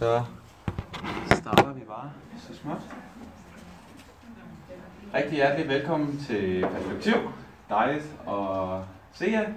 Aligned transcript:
så 0.00 0.22
starter 1.34 1.72
vi 1.72 1.80
bare 1.80 2.10
så 2.38 2.54
småt. 2.54 2.82
Rigtig 5.14 5.32
hjertelig 5.32 5.68
velkommen 5.68 6.18
til 6.18 6.66
Perspektiv. 6.72 7.14
Dejligt 7.68 8.04
at 8.28 8.84
se 9.12 9.24
jer. 9.30 9.48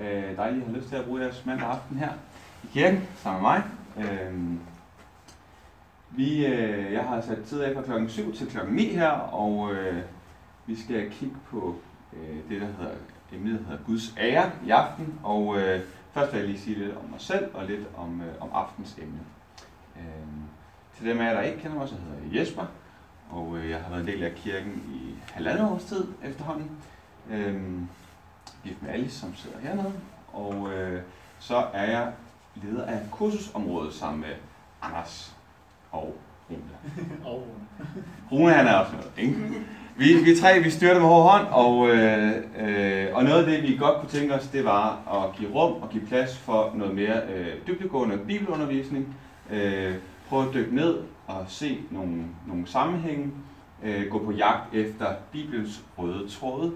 Øh, 0.00 0.36
dejligt, 0.36 0.62
at 0.62 0.68
I 0.68 0.72
har 0.72 0.78
lyst 0.78 0.88
til 0.88 0.96
at 0.96 1.04
bruge 1.04 1.20
jeres 1.22 1.46
mandag 1.46 1.68
aften 1.68 1.98
her 1.98 2.08
i 2.64 2.66
kirken 2.72 3.08
sammen 3.16 3.42
med 3.42 3.50
mig. 3.50 3.62
Øh, 3.96 4.34
vi, 6.10 6.46
øh, 6.46 6.92
jeg 6.92 7.04
har 7.04 7.20
sat 7.20 7.44
tid 7.46 7.60
af 7.60 7.74
fra 7.74 7.82
klokken 7.82 8.08
7 8.08 8.34
til 8.34 8.50
klokken 8.50 8.74
9 8.74 8.84
her, 8.84 9.10
og 9.10 9.72
øh, 9.72 10.02
vi 10.66 10.82
skal 10.82 11.10
kigge 11.10 11.36
på 11.50 11.74
øh, 12.12 12.36
det, 12.50 12.60
der 12.60 12.66
hedder, 12.66 12.94
emnet, 13.32 13.60
der 13.60 13.64
hedder 13.66 13.84
Guds 13.84 14.14
ære 14.18 14.50
i 14.66 14.70
aften. 14.70 15.20
Og 15.22 15.58
øh, 15.58 15.80
først 16.12 16.32
vil 16.32 16.38
jeg 16.38 16.48
lige 16.48 16.60
sige 16.60 16.78
lidt 16.78 16.96
om 16.96 17.10
mig 17.10 17.20
selv 17.20 17.54
og 17.54 17.66
lidt 17.66 17.86
om, 17.96 18.20
øh, 18.20 18.42
om 18.42 18.48
aftens 18.52 18.98
emne. 18.98 19.20
Til 21.00 21.08
dem 21.08 21.20
af 21.20 21.24
jer, 21.24 21.32
der 21.32 21.42
ikke 21.42 21.58
kender 21.58 21.78
mig, 21.78 21.88
så 21.88 21.94
hedder 21.94 22.32
jeg 22.32 22.40
Jesper, 22.40 22.64
og 23.30 23.56
øh, 23.58 23.70
jeg 23.70 23.78
har 23.78 23.90
været 23.90 24.00
en 24.00 24.06
del 24.06 24.22
af 24.22 24.34
kirken 24.34 24.82
i 24.94 25.14
halvandet 25.32 25.68
års 25.68 25.84
tid 25.84 26.04
efterhånden. 26.24 26.70
Øh, 27.30 27.54
gift 28.64 28.82
med 28.82 28.90
Alice, 28.90 29.18
som 29.18 29.34
sidder 29.34 29.58
hernede, 29.58 29.92
og 30.32 30.72
øh, 30.72 31.02
så 31.38 31.64
er 31.72 31.90
jeg 31.90 32.12
leder 32.54 32.86
af 32.86 32.98
kursusområdet 33.10 33.94
sammen 33.94 34.20
med 34.20 34.34
Anders 34.82 35.36
og 35.92 36.16
Rune. 36.50 36.62
Rune 38.32 38.52
han 38.52 38.66
er 38.66 38.74
også 38.74 38.92
med, 38.92 39.24
ikke? 39.24 39.36
Vi, 39.96 40.14
vi 40.14 40.36
tre, 40.36 40.60
vi 40.60 40.70
styrer 40.70 40.92
det 40.92 41.02
med 41.02 41.08
hård 41.08 41.30
hånd, 41.30 41.46
og, 41.50 41.88
øh, 41.88 42.32
øh, 42.58 43.06
og 43.12 43.24
noget 43.24 43.44
af 43.44 43.50
det, 43.50 43.62
vi 43.62 43.76
godt 43.76 44.00
kunne 44.00 44.10
tænke 44.10 44.34
os, 44.34 44.46
det 44.46 44.64
var 44.64 44.98
at 45.12 45.36
give 45.36 45.50
rum 45.50 45.82
og 45.82 45.90
give 45.90 46.06
plads 46.06 46.38
for 46.38 46.72
noget 46.74 46.94
mere 46.94 47.22
øh, 47.34 47.46
dybdegående 47.66 48.18
bibelundervisning. 48.18 49.16
Øh, 49.50 49.94
prøve 50.30 50.48
at 50.48 50.54
dykke 50.54 50.74
ned 50.74 50.98
og 51.26 51.44
se 51.48 51.78
nogle, 51.90 52.24
nogle 52.46 52.66
sammenhænge. 52.66 53.32
Øh, 53.82 54.06
gå 54.10 54.24
på 54.24 54.32
jagt 54.32 54.74
efter 54.74 55.14
Bibelens 55.32 55.84
røde 55.98 56.28
tråde, 56.28 56.72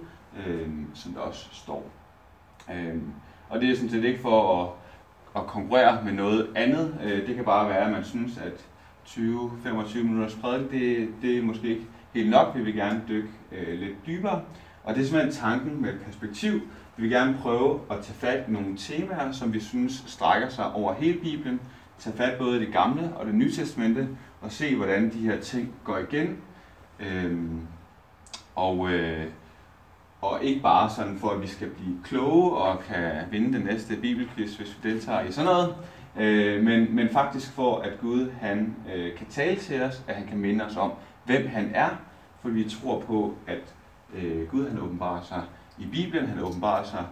øh, 0.47 0.69
som 0.95 1.13
der 1.13 1.21
også 1.21 1.47
står. 1.53 1.91
Øh, 2.75 2.97
og 3.49 3.61
det 3.61 3.71
er 3.71 3.75
sådan 3.75 3.91
set 3.91 4.05
ikke 4.05 4.21
for 4.21 4.63
at, 4.63 4.69
at 5.43 5.47
konkurrere 5.47 6.05
med 6.05 6.13
noget 6.13 6.49
andet. 6.55 6.99
Øh, 7.05 7.27
det 7.27 7.37
kan 7.37 7.45
bare 7.45 7.69
være, 7.69 7.85
at 7.85 7.93
man 7.93 8.05
synes, 8.05 8.39
at 8.39 8.67
20-25 9.07 10.03
minutters 10.03 10.35
prædiken, 10.35 10.71
det, 10.71 11.09
det 11.23 11.39
er 11.39 11.43
måske 11.43 11.69
ikke 11.69 11.87
helt 12.15 12.31
nok. 12.31 12.57
Vi 12.57 12.63
vil 12.63 12.75
gerne 12.75 13.03
dykke 13.09 13.29
øh, 13.53 13.79
lidt 13.81 14.07
dybere. 14.07 14.43
Og 14.85 14.95
det 14.95 15.01
er 15.01 15.05
simpelthen 15.05 15.33
tanken 15.33 15.83
med 15.83 15.93
perspektiv. 16.07 16.53
Vi 16.97 17.03
vil 17.03 17.11
gerne 17.11 17.39
prøve 17.43 17.81
at 17.91 17.97
tage 18.03 18.15
fat 18.15 18.49
i 18.49 18.51
nogle 18.51 18.77
temaer, 18.77 19.33
som 19.33 19.53
vi 19.53 19.61
synes 19.61 20.05
strækker 20.07 20.49
sig 20.49 20.73
over 20.73 20.95
hele 20.95 21.21
Bibelen. 21.21 21.61
Tage 21.99 22.17
fat 22.17 22.39
både 22.39 22.57
i 22.57 22.65
det 22.65 22.73
gamle 22.73 23.13
og 23.17 23.27
det 23.27 23.35
nye 23.35 23.53
testamente, 23.53 24.09
og 24.41 24.53
se, 24.53 24.77
hvordan 24.77 25.13
de 25.13 25.19
her 25.19 25.41
ting 25.41 25.75
går 25.85 25.99
igen. 25.99 26.39
Øhm, 27.01 27.61
og, 28.55 28.91
øh, 28.91 29.27
og 30.21 30.45
ikke 30.45 30.63
bare 30.63 30.91
sådan 30.91 31.19
for, 31.19 31.29
at 31.29 31.43
vi 31.43 31.47
skal 31.47 31.71
blive 31.71 31.97
kloge 32.05 32.57
og 32.57 32.83
kan 32.83 33.13
vinde 33.31 33.53
den 33.53 33.67
næste 33.67 33.97
bibelquiz, 33.97 34.57
hvis 34.57 34.79
vi 34.83 34.91
deltager 34.91 35.21
i 35.21 35.33
sådan 35.33 35.51
noget. 35.51 35.75
Øh, 36.17 36.65
men, 36.65 36.97
men 36.97 37.09
faktisk 37.09 37.53
for, 37.53 37.79
at 37.79 38.01
Gud 38.01 38.31
han 38.41 38.77
øh, 38.95 39.17
kan 39.17 39.27
tale 39.27 39.57
til 39.57 39.83
os, 39.83 40.03
at 40.09 40.15
han 40.15 40.27
kan 40.27 40.39
minde 40.39 40.65
os 40.65 40.77
om, 40.77 40.93
hvem 41.25 41.49
han 41.49 41.71
er, 41.75 41.89
for 42.43 42.49
vi 42.49 42.69
tror 42.69 43.01
på, 43.01 43.35
at 43.47 43.75
øh, 44.15 44.49
Gud 44.49 44.69
han 44.69 44.79
åbenbarer 44.79 45.23
sig 45.23 45.43
i 45.79 45.87
Bibelen, 45.87 46.27
han 46.27 46.41
åbenbarer 46.41 46.85
sig 46.85 47.05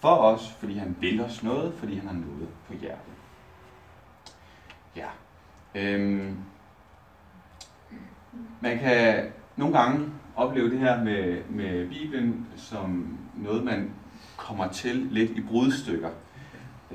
for 0.00 0.16
os, 0.16 0.50
fordi 0.58 0.78
han 0.78 0.96
vil 1.00 1.20
os 1.20 1.42
noget, 1.42 1.74
fordi 1.74 1.94
han 1.94 2.06
har 2.06 2.14
noget 2.14 2.48
på 2.66 2.74
hjertet. 2.74 3.13
Ja. 4.96 5.08
Øhm. 5.74 6.36
Man 8.60 8.78
kan 8.78 9.24
nogle 9.56 9.78
gange 9.78 10.06
opleve 10.36 10.70
det 10.70 10.78
her 10.78 11.04
med, 11.04 11.38
med 11.50 11.88
Bibelen 11.88 12.46
som 12.56 13.18
noget, 13.36 13.64
man 13.64 13.90
kommer 14.36 14.68
til 14.68 14.96
lidt 15.10 15.30
i 15.30 15.40
brudstykker. 15.40 16.08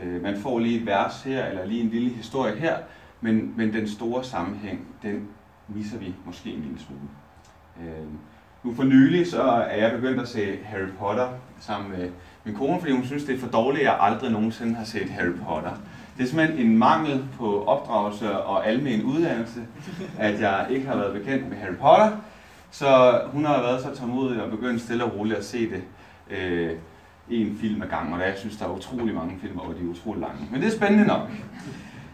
Øh, 0.01 0.21
man 0.21 0.37
får 0.37 0.59
lige 0.59 0.79
et 0.79 0.85
vers 0.85 1.23
her, 1.23 1.45
eller 1.45 1.65
lige 1.65 1.81
en 1.81 1.89
lille 1.89 2.09
historie 2.09 2.55
her, 2.55 2.77
men, 3.21 3.53
men 3.57 3.73
den 3.73 3.87
store 3.87 4.23
sammenhæng, 4.23 4.87
den 5.03 5.27
misser 5.67 5.97
vi 5.97 6.15
måske 6.25 6.49
en 6.49 6.61
lille 6.61 6.79
smule. 6.79 7.01
Øh, 7.81 8.07
nu 8.63 8.73
for 8.73 8.83
nylig, 8.83 9.27
så 9.27 9.41
er 9.41 9.77
jeg 9.77 9.91
begyndt 9.91 10.21
at 10.21 10.27
se 10.27 10.57
Harry 10.63 10.89
Potter 10.99 11.29
sammen 11.59 11.91
med 11.91 12.11
min 12.43 12.55
kone, 12.55 12.79
fordi 12.79 12.91
hun 12.91 13.05
synes, 13.05 13.23
det 13.23 13.35
er 13.35 13.39
for 13.39 13.47
dårligt, 13.47 13.81
at 13.81 13.85
jeg 13.85 13.97
aldrig 13.99 14.31
nogensinde 14.31 14.75
har 14.75 14.83
set 14.83 15.09
Harry 15.09 15.33
Potter. 15.47 15.71
Det 16.19 16.25
er 16.25 16.29
simpelthen 16.29 16.67
en 16.67 16.77
mangel 16.77 17.25
på 17.37 17.63
opdragelse 17.63 18.37
og 18.37 18.67
almen 18.67 19.03
uddannelse, 19.03 19.59
at 20.17 20.41
jeg 20.41 20.67
ikke 20.69 20.87
har 20.87 20.95
været 20.95 21.13
bekendt 21.13 21.49
med 21.49 21.57
Harry 21.57 21.75
Potter. 21.75 22.11
Så 22.71 23.21
hun 23.31 23.45
har 23.45 23.61
været 23.61 23.81
så 23.81 23.95
tålmodig 23.95 24.43
og 24.43 24.49
begyndt 24.51 24.81
stille 24.81 25.03
og 25.03 25.15
roligt 25.15 25.37
at 25.37 25.45
se 25.45 25.69
det 25.69 25.83
øh, 26.29 26.71
en 27.29 27.57
film 27.61 27.81
ad 27.81 27.87
gangen, 27.87 28.13
og 28.13 28.19
der, 28.19 28.25
jeg 28.25 28.37
synes, 28.37 28.57
der 28.57 28.65
er 28.65 28.69
utrolig 28.69 29.15
mange 29.15 29.37
film, 29.41 29.59
og 29.59 29.75
de 29.79 29.85
er 29.85 29.89
utrolig 29.89 30.21
lange. 30.21 30.47
Men 30.51 30.61
det 30.61 30.67
er 30.67 30.77
spændende 30.77 31.07
nok. 31.07 31.21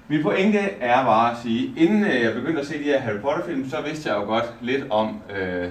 Min 0.07 0.23
pointe 0.23 0.59
er 0.59 1.05
bare 1.05 1.31
at 1.31 1.37
sige, 1.43 1.73
inden 1.77 2.03
øh, 2.03 2.21
jeg 2.21 2.33
begyndte 2.33 2.61
at 2.61 2.67
se 2.67 2.79
de 2.79 2.83
her 2.83 2.99
Harry 2.99 3.19
Potter-film, 3.19 3.69
så 3.69 3.81
vidste 3.81 4.09
jeg 4.09 4.17
jo 4.17 4.23
godt 4.23 4.53
lidt 4.61 4.83
om, 4.89 5.21
øh, 5.37 5.69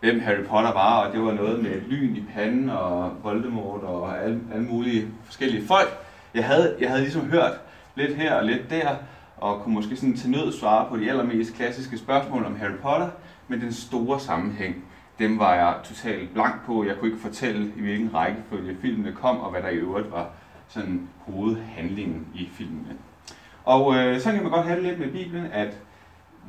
hvem 0.00 0.20
Harry 0.20 0.44
Potter 0.48 0.72
var, 0.72 1.06
og 1.06 1.12
det 1.12 1.22
var 1.22 1.32
noget 1.32 1.62
med 1.62 1.80
lyn 1.88 2.16
i 2.16 2.24
panden 2.34 2.70
og 2.70 3.12
Voldemort 3.22 3.82
og 3.82 4.24
alle, 4.24 4.40
alle 4.54 4.66
mulige 4.66 5.06
forskellige 5.24 5.66
folk. 5.66 6.06
Jeg 6.34 6.44
havde, 6.44 6.76
jeg 6.80 6.88
havde 6.88 7.02
ligesom 7.02 7.30
hørt 7.30 7.52
lidt 7.94 8.16
her 8.16 8.34
og 8.34 8.44
lidt 8.44 8.70
der, 8.70 8.96
og 9.36 9.60
kunne 9.60 9.74
måske 9.74 9.96
sådan 9.96 10.16
til 10.16 10.30
nød 10.30 10.52
svare 10.52 10.88
på 10.88 10.96
de 10.96 11.10
allermest 11.10 11.54
klassiske 11.54 11.98
spørgsmål 11.98 12.44
om 12.44 12.56
Harry 12.56 12.76
Potter, 12.82 13.08
men 13.48 13.60
den 13.60 13.72
store 13.72 14.20
sammenhæng, 14.20 14.84
dem 15.18 15.38
var 15.38 15.54
jeg 15.54 15.74
totalt 15.84 16.32
blank 16.32 16.54
på. 16.66 16.84
Jeg 16.84 16.96
kunne 16.96 17.10
ikke 17.10 17.22
fortælle, 17.22 17.72
i 17.76 17.80
hvilken 17.80 18.14
rækkefølge 18.14 18.76
filmene 18.80 19.12
kom, 19.12 19.40
og 19.40 19.50
hvad 19.50 19.62
der 19.62 19.68
i 19.68 19.76
øvrigt 19.76 20.10
var 20.10 20.28
sådan 20.68 21.08
hovedhandlingen 21.18 22.26
i 22.34 22.48
filmene. 22.52 22.96
Og 23.64 23.96
øh, 23.96 24.20
så 24.20 24.32
kan 24.32 24.42
man 24.42 24.52
godt 24.52 24.66
have 24.66 24.76
det 24.76 24.84
lidt 24.84 24.98
med 24.98 25.12
Bibelen, 25.12 25.46
at 25.52 25.78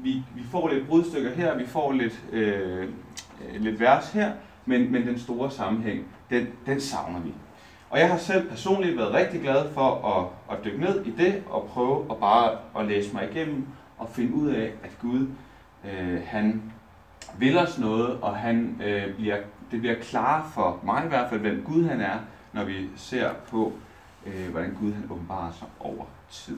vi, 0.03 0.24
vi 0.36 0.44
får 0.52 0.68
lidt 0.68 0.88
brudstykker 0.88 1.31
her, 1.31 1.58
vi 1.58 1.66
får 1.66 1.92
lidt, 1.92 2.22
øh, 2.31 2.81
øh 2.81 3.62
lidt 3.62 3.80
vers 3.80 4.12
her, 4.12 4.31
men, 4.66 4.92
men 4.92 5.08
den 5.08 5.19
store 5.19 5.52
sammenhæng, 5.52 6.06
den, 6.30 6.48
den 6.66 6.81
savner 6.81 7.19
vi. 7.19 7.34
Og 7.91 8.00
jeg 8.00 8.09
har 8.09 8.18
selv 8.18 8.50
personligt 8.50 8.97
været 8.97 9.13
rigtig 9.13 9.41
glad 9.41 9.74
for 9.74 10.07
at, 10.18 10.57
at 10.57 10.66
dykke 10.66 10.79
ned 10.79 11.06
i 11.06 11.12
det, 11.12 11.44
og 11.50 11.69
prøve 11.74 12.06
at 12.12 12.18
bare 12.18 12.57
at 12.79 12.85
læse 12.85 13.13
mig 13.13 13.29
igennem, 13.31 13.68
og 13.97 14.09
finde 14.09 14.34
ud 14.34 14.50
af, 14.50 14.72
at 14.84 14.97
Gud, 15.02 15.28
øh, 15.85 16.22
han 16.25 16.72
vil 17.38 17.57
os 17.57 17.80
noget, 17.80 18.19
og 18.22 18.35
han, 18.35 18.81
øh, 18.84 19.16
bliver, 19.16 19.38
det 19.72 19.80
bliver 19.80 19.96
klar 20.01 20.51
for 20.53 20.80
mig 20.84 21.06
i 21.06 21.07
hvert 21.07 21.30
fald, 21.30 21.40
hvem 21.41 21.63
Gud 21.66 21.84
han 21.84 22.01
er, 22.01 22.18
når 22.53 22.63
vi 22.63 22.90
ser 22.96 23.30
på, 23.50 23.74
øh, 24.25 24.51
hvordan 24.51 24.78
Gud 24.80 24.94
han 24.94 25.03
åbenbarer 25.09 25.51
sig 25.51 25.68
over 25.80 26.06
tid. 26.30 26.57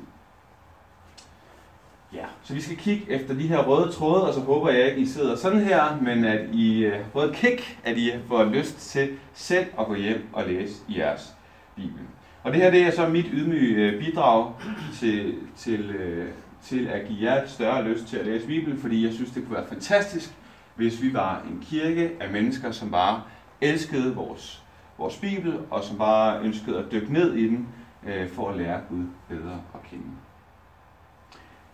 Ja, 2.14 2.26
så 2.44 2.54
vi 2.54 2.62
skal 2.62 2.78
kigge 2.78 3.12
efter 3.12 3.34
de 3.34 3.48
her 3.48 3.64
røde 3.64 3.92
tråde, 3.92 4.28
og 4.28 4.34
så 4.34 4.40
håber 4.40 4.70
jeg 4.70 4.88
ikke, 4.88 5.02
I 5.02 5.06
sidder 5.06 5.36
sådan 5.36 5.60
her, 5.60 6.02
men 6.02 6.26
at 6.26 6.50
I 6.54 6.86
øh, 6.86 6.94
har 6.94 7.04
fået 7.14 7.30
et 7.30 7.36
kick, 7.36 7.78
at 7.84 7.98
I 7.98 8.12
får 8.28 8.44
lyst 8.44 8.78
til 8.78 9.10
selv 9.34 9.66
at 9.80 9.86
gå 9.86 9.96
hjem 9.96 10.28
og 10.34 10.44
læse 10.48 10.74
i 10.88 11.00
jeres 11.00 11.34
Bibel. 11.76 12.02
Og 12.44 12.54
det 12.54 12.62
her 12.62 12.72
det 12.72 12.82
er 12.82 12.92
så 12.92 13.08
mit 13.08 13.26
ydmyge 13.34 13.76
øh, 13.76 14.04
bidrag 14.06 14.54
til, 14.94 15.36
til, 15.58 15.90
øh, 15.90 16.28
til 16.64 16.88
at 16.88 17.08
give 17.08 17.32
jer 17.32 17.48
større 17.48 17.84
lyst 17.84 18.08
til 18.08 18.18
at 18.18 18.26
læse 18.26 18.48
Bibelen, 18.48 18.78
fordi 18.78 19.06
jeg 19.06 19.14
synes, 19.14 19.32
det 19.32 19.44
kunne 19.46 19.56
være 19.56 19.68
fantastisk, 19.68 20.34
hvis 20.76 21.02
vi 21.02 21.14
var 21.14 21.42
en 21.52 21.66
kirke 21.70 22.12
af 22.20 22.32
mennesker, 22.32 22.72
som 22.72 22.92
bare 22.92 23.22
elskede 23.62 24.16
vores, 24.16 24.64
vores 24.98 25.18
Bibel, 25.18 25.60
og 25.70 25.84
som 25.84 25.98
bare 25.98 26.42
ønskede 26.42 26.80
at 26.80 26.86
dykke 26.92 27.14
ned 27.14 27.34
i 27.34 27.48
den, 27.48 27.68
øh, 28.08 28.30
for 28.30 28.50
at 28.50 28.58
lære 28.58 28.82
Gud 28.90 29.04
bedre 29.30 29.62
at 29.74 29.90
kende. 29.90 30.06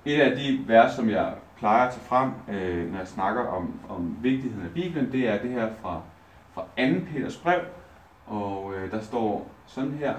Et 0.05 0.21
af 0.21 0.37
de 0.37 0.59
vers, 0.67 0.95
som 0.95 1.09
jeg 1.09 1.33
plejer 1.57 1.87
at 1.87 1.93
tage 1.93 2.05
frem, 2.05 2.31
øh, 2.49 2.91
når 2.91 2.97
jeg 2.97 3.07
snakker 3.07 3.47
om, 3.47 3.79
om 3.89 4.17
vigtigheden 4.21 4.65
af 4.65 4.73
Bibelen, 4.73 5.11
det 5.11 5.27
er 5.27 5.41
det 5.41 5.51
her 5.51 5.69
fra, 5.81 6.01
fra 6.53 6.61
2. 6.61 7.05
Peters 7.13 7.37
brev, 7.37 7.59
og 8.27 8.73
øh, 8.77 8.91
der 8.91 9.01
står 9.01 9.51
sådan 9.67 9.91
her, 9.91 10.15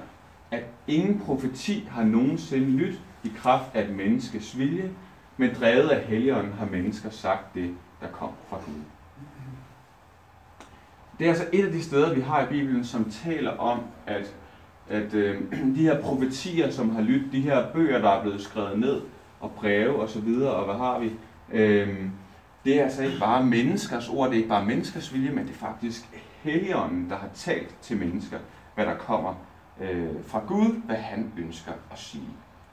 at 0.51 0.63
ingen 0.87 1.21
profeti 1.21 1.89
har 1.91 2.05
nogensinde 2.05 2.67
lyttet 2.67 3.01
i 3.25 3.33
kraft 3.37 3.71
af 3.75 3.83
et 3.83 3.91
menneskes 3.91 4.59
vilje, 4.59 4.91
men 5.37 5.55
drevet 5.61 5.89
af 5.89 6.05
Helligånden 6.05 6.53
har 6.53 6.67
mennesker 6.67 7.11
sagt 7.11 7.55
det, 7.55 7.75
der 8.01 8.09
kom 8.09 8.31
fra 8.49 8.57
Gud. 8.67 8.83
Det 11.19 11.25
er 11.27 11.31
altså 11.31 11.47
et 11.53 11.67
af 11.67 11.73
de 11.73 11.83
steder, 11.83 12.15
vi 12.15 12.21
har 12.21 12.43
i 12.43 12.47
Bibelen, 12.47 12.85
som 12.85 13.11
taler 13.25 13.51
om, 13.51 13.81
at, 14.07 14.35
at 14.89 15.15
øh, 15.15 15.41
de 15.77 15.83
her 15.83 16.03
profetier, 16.03 16.71
som 16.71 16.91
har 16.91 17.03
lyttet, 17.03 17.33
de 17.33 17.41
her 17.41 17.73
bøger, 17.73 17.99
der 17.99 18.11
er 18.11 18.23
blevet 18.23 18.41
skrevet 18.41 18.79
ned, 18.79 19.01
og 19.41 19.51
breve 19.51 20.03
og 20.03 20.09
så 20.09 20.21
videre, 20.21 20.53
og 20.53 20.65
hvad 20.65 20.75
har 20.75 20.99
vi? 20.99 21.13
Øhm, 21.53 22.11
det 22.65 22.81
er 22.81 22.85
altså 22.85 23.03
ikke 23.03 23.19
bare 23.19 23.45
menneskers 23.45 24.09
ord, 24.09 24.29
det 24.29 24.35
er 24.35 24.37
ikke 24.37 24.49
bare 24.49 24.65
menneskers 24.65 25.15
vilje, 25.15 25.31
men 25.31 25.47
det 25.47 25.53
er 25.53 25.59
faktisk 25.59 26.09
Helligånden, 26.43 27.11
der 27.11 27.17
har 27.17 27.29
talt 27.35 27.75
til 27.83 27.97
mennesker, 27.97 28.39
hvad 28.75 28.87
der 28.87 28.97
kommer 28.97 29.35
øh, 29.81 30.09
fra 30.27 30.43
Gud, 30.47 30.83
hvad 30.87 30.97
han 30.97 31.33
ønsker 31.39 31.73
at 31.93 31.99
sige 31.99 32.29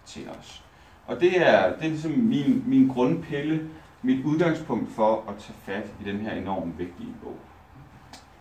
til 0.05 0.29
os. 0.39 0.63
Og 1.07 1.19
det 1.19 1.47
er, 1.47 1.75
det 1.75 1.85
er 1.85 1.89
ligesom 1.89 2.11
min, 2.11 2.63
min 2.67 2.87
grundpille, 2.87 3.69
mit 4.01 4.25
udgangspunkt 4.25 4.91
for 4.91 5.23
at 5.29 5.35
tage 5.39 5.57
fat 5.65 5.91
i 6.01 6.11
den 6.11 6.19
her 6.19 6.31
enormt 6.31 6.79
vigtige 6.79 7.15
bog. 7.23 7.37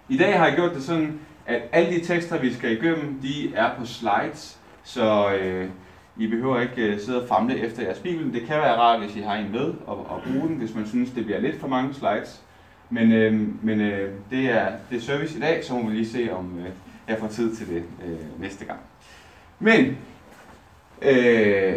I 0.08 0.17
dag 0.17 0.38
har 0.38 0.46
jeg 0.46 0.56
gjort 0.56 0.75
det 0.75 0.82
sådan, 0.82 1.20
at 1.46 1.62
alle 1.73 1.99
de 1.99 2.05
tekster, 2.05 2.40
vi 2.40 2.55
skal 2.55 2.73
igennem, 2.73 3.19
de 3.23 3.55
er 3.55 3.75
på 3.78 3.87
slides, 3.87 4.61
så 4.82 5.34
øh, 5.34 5.70
i 6.18 6.26
behøver 6.26 6.60
ikke 6.60 6.82
øh, 6.82 7.00
sidde 7.00 7.22
og 7.22 7.28
famle 7.28 7.58
efter 7.58 7.82
jeres 7.82 7.98
bibel. 7.98 8.32
Det 8.32 8.42
kan 8.46 8.56
være 8.56 8.76
rart, 8.76 9.00
hvis 9.00 9.16
I 9.16 9.20
har 9.20 9.34
en 9.34 9.52
med 9.52 9.74
og, 9.86 10.06
og 10.10 10.22
bruge 10.26 10.48
den, 10.48 10.56
hvis 10.56 10.74
man 10.74 10.86
synes, 10.86 11.10
det 11.10 11.24
bliver 11.24 11.40
lidt 11.40 11.60
for 11.60 11.68
mange 11.68 11.94
slides. 11.94 12.42
Men, 12.90 13.12
øh, 13.12 13.64
men 13.64 13.80
øh, 13.80 14.10
det, 14.30 14.50
er, 14.50 14.72
det 14.90 14.96
er 14.96 15.00
service 15.00 15.38
i 15.38 15.40
dag, 15.40 15.64
så 15.64 15.74
må 15.74 15.88
vi 15.88 15.94
lige 15.94 16.08
se, 16.08 16.28
om 16.32 16.58
øh, 16.58 16.70
jeg 17.08 17.18
får 17.18 17.28
tid 17.28 17.56
til 17.56 17.68
det 17.68 17.82
øh, 18.06 18.40
næste 18.40 18.64
gang. 18.64 18.80
Men, 19.58 19.98
øh, 21.02 21.74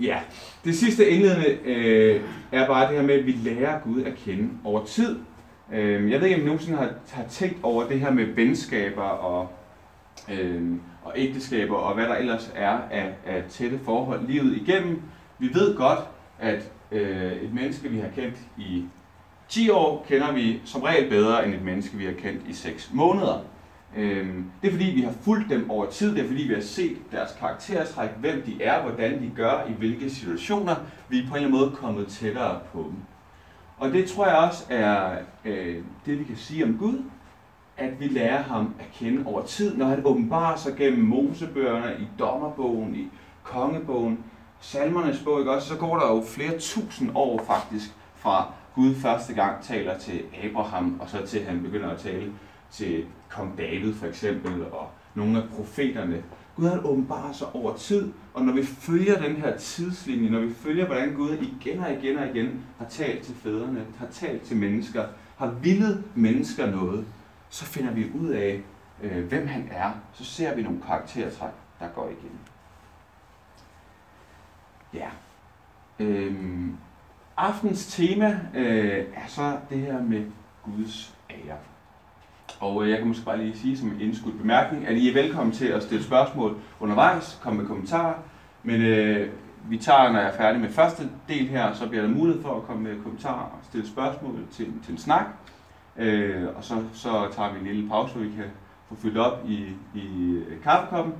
ja, 0.00 0.18
det 0.64 0.74
sidste 0.74 1.10
indledende 1.10 1.58
øh, 1.64 2.20
er 2.52 2.66
bare 2.66 2.88
det 2.88 2.96
her 2.96 3.06
med, 3.06 3.14
at 3.14 3.26
vi 3.26 3.32
lærer 3.32 3.80
Gud 3.80 4.02
at 4.02 4.14
kende 4.14 4.50
over 4.64 4.84
tid. 4.84 5.18
Øh, 5.72 6.10
jeg 6.10 6.20
ved 6.20 6.28
ikke, 6.28 6.36
om 6.36 6.42
I 6.42 6.44
nogensinde 6.44 6.78
har, 6.78 6.90
har 7.10 7.24
tænkt 7.28 7.58
over 7.62 7.88
det 7.88 8.00
her 8.00 8.10
med 8.10 8.24
venskaber 8.24 9.02
og, 9.02 9.50
øh, 10.30 10.72
og 11.04 11.12
ægteskaber 11.16 11.76
og 11.76 11.94
hvad 11.94 12.04
der 12.04 12.14
ellers 12.14 12.52
er 12.54 12.78
af, 12.90 13.14
af 13.26 13.44
tætte 13.48 13.80
forhold 13.84 14.26
livet 14.26 14.56
igennem. 14.56 15.02
Vi 15.38 15.54
ved 15.54 15.76
godt, 15.76 16.00
at 16.38 16.72
øh, 16.92 17.32
et 17.32 17.54
menneske, 17.54 17.88
vi 17.88 17.98
har 17.98 18.08
kendt 18.08 18.36
i 18.58 18.84
10 19.48 19.70
år, 19.70 20.06
kender 20.08 20.32
vi 20.32 20.60
som 20.64 20.82
regel 20.82 21.08
bedre 21.08 21.46
end 21.46 21.54
et 21.54 21.62
menneske, 21.62 21.96
vi 21.96 22.04
har 22.04 22.12
kendt 22.12 22.48
i 22.48 22.52
6 22.52 22.90
måneder. 22.94 23.44
Øhm, 23.96 24.44
det 24.62 24.68
er 24.68 24.72
fordi, 24.72 24.84
vi 24.84 25.00
har 25.00 25.12
fulgt 25.22 25.50
dem 25.50 25.70
over 25.70 25.86
tid. 25.86 26.14
Det 26.14 26.24
er 26.24 26.28
fordi, 26.28 26.42
vi 26.42 26.54
har 26.54 26.60
set 26.60 26.96
deres 27.12 27.30
karaktertræk, 27.38 28.10
hvem 28.18 28.42
de 28.42 28.62
er, 28.62 28.82
hvordan 28.82 29.22
de 29.22 29.30
gør, 29.36 29.66
i 29.68 29.72
hvilke 29.72 30.10
situationer. 30.10 30.76
Vi 31.08 31.18
er 31.18 31.22
på 31.28 31.34
en 31.34 31.36
eller 31.36 31.48
anden 31.48 31.60
måde 31.60 31.76
kommet 31.76 32.06
tættere 32.06 32.60
på 32.72 32.78
dem. 32.78 32.96
Og 33.78 33.92
det 33.92 34.06
tror 34.06 34.26
jeg 34.26 34.36
også 34.36 34.64
er 34.68 35.10
øh, 35.44 35.76
det, 36.06 36.18
vi 36.18 36.24
kan 36.24 36.36
sige 36.36 36.64
om 36.64 36.78
Gud, 36.78 37.02
at 37.76 38.00
vi 38.00 38.06
lærer 38.06 38.42
ham 38.42 38.74
at 38.78 38.86
kende 38.94 39.26
over 39.26 39.42
tid, 39.42 39.76
når 39.76 39.86
han 39.86 40.02
åbenbarer 40.04 40.56
sig 40.56 40.76
gennem 40.76 41.04
Mosebøgerne, 41.04 41.96
i 42.00 42.06
Dommerbogen, 42.18 42.94
i 42.94 43.08
Kongebogen, 43.42 44.24
Salmernes 44.60 45.22
bog, 45.24 45.38
ikke 45.38 45.52
også, 45.52 45.68
så 45.68 45.76
går 45.76 45.98
der 45.98 46.06
jo 46.06 46.22
flere 46.26 46.58
tusind 46.58 47.10
år 47.14 47.44
faktisk 47.46 47.92
fra 48.16 48.52
Gud 48.74 48.94
første 48.94 49.34
gang 49.34 49.62
taler 49.62 49.98
til 49.98 50.22
Abraham, 50.44 51.00
og 51.00 51.08
så 51.08 51.26
til 51.26 51.44
han 51.44 51.62
begynder 51.62 51.90
at 51.90 51.98
tale 51.98 52.32
til 52.70 53.04
kong 53.28 53.58
David 53.58 53.94
for 53.94 54.06
eksempel, 54.06 54.62
og 54.62 54.90
nogle 55.14 55.42
af 55.42 55.48
profeterne. 55.56 56.22
Gud 56.56 56.68
han 56.68 56.80
åbenbarer 56.84 57.32
sig 57.32 57.46
over 57.54 57.76
tid, 57.76 58.12
og 58.34 58.44
når 58.44 58.52
vi 58.52 58.62
følger 58.62 59.20
den 59.20 59.36
her 59.36 59.56
tidslinje, 59.56 60.30
når 60.30 60.40
vi 60.40 60.54
følger, 60.54 60.86
hvordan 60.86 61.14
Gud 61.14 61.30
igen 61.32 61.80
og 61.80 61.92
igen 61.92 62.18
og 62.18 62.26
igen 62.26 62.64
har 62.78 62.86
talt 62.86 63.22
til 63.22 63.34
fædrene, 63.34 63.84
har 63.98 64.06
talt 64.06 64.42
til 64.42 64.56
mennesker, 64.56 65.04
har 65.36 65.46
villet 65.62 66.04
mennesker 66.14 66.70
noget, 66.70 67.04
så 67.52 67.64
finder 67.64 67.92
vi 67.92 68.10
ud 68.20 68.28
af, 68.28 68.62
øh, 69.02 69.24
hvem 69.24 69.46
han 69.46 69.68
er. 69.72 69.90
Så 70.12 70.24
ser 70.24 70.54
vi 70.54 70.62
nogle 70.62 70.82
karaktertræk, 70.86 71.50
der 71.80 71.88
går 71.94 72.08
igen. 72.08 72.38
Ja. 74.94 75.08
Øhm, 75.98 76.76
aftens 77.36 77.96
tema 77.96 78.40
øh, 78.54 79.04
er 79.14 79.26
så 79.26 79.56
det 79.70 79.78
her 79.78 80.02
med 80.02 80.24
Guds 80.64 81.14
ære. 81.30 81.56
Og 82.60 82.84
øh, 82.84 82.90
jeg 82.90 82.98
kan 82.98 83.06
måske 83.06 83.24
bare 83.24 83.38
lige 83.38 83.58
sige 83.58 83.78
som 83.78 83.88
en 83.88 84.00
indskudt 84.00 84.38
bemærkning, 84.38 84.86
at 84.86 84.96
I 84.96 85.08
er 85.08 85.14
velkommen 85.14 85.52
til 85.52 85.66
at 85.66 85.82
stille 85.82 86.04
spørgsmål 86.04 86.56
undervejs, 86.80 87.38
komme 87.42 87.60
med 87.60 87.68
kommentarer. 87.68 88.14
Men 88.62 88.80
øh, 88.80 89.30
vi 89.68 89.78
tager, 89.78 90.12
når 90.12 90.18
jeg 90.18 90.28
er 90.28 90.36
færdig 90.36 90.60
med 90.60 90.68
første 90.68 91.10
del 91.28 91.48
her, 91.48 91.74
så 91.74 91.88
bliver 91.88 92.02
der 92.02 92.10
mulighed 92.10 92.42
for 92.42 92.56
at 92.56 92.62
komme 92.62 92.82
med 92.82 93.02
kommentarer 93.02 93.44
og 93.44 93.58
stille 93.62 93.88
spørgsmål 93.88 94.46
til, 94.52 94.72
til 94.84 94.92
en 94.92 94.98
snak. 94.98 95.26
Øh, 95.96 96.56
og 96.56 96.64
så, 96.64 96.84
så 96.92 97.28
tager 97.32 97.52
vi 97.52 97.58
en 97.58 97.66
lille 97.66 97.88
pause, 97.88 98.12
så 98.12 98.18
vi 98.18 98.28
kan 98.28 98.44
få 98.88 98.96
fyldt 98.96 99.18
op 99.18 99.38
i, 99.46 99.76
i 99.94 100.32
øh, 100.48 100.62
kaffekoppen. 100.62 101.14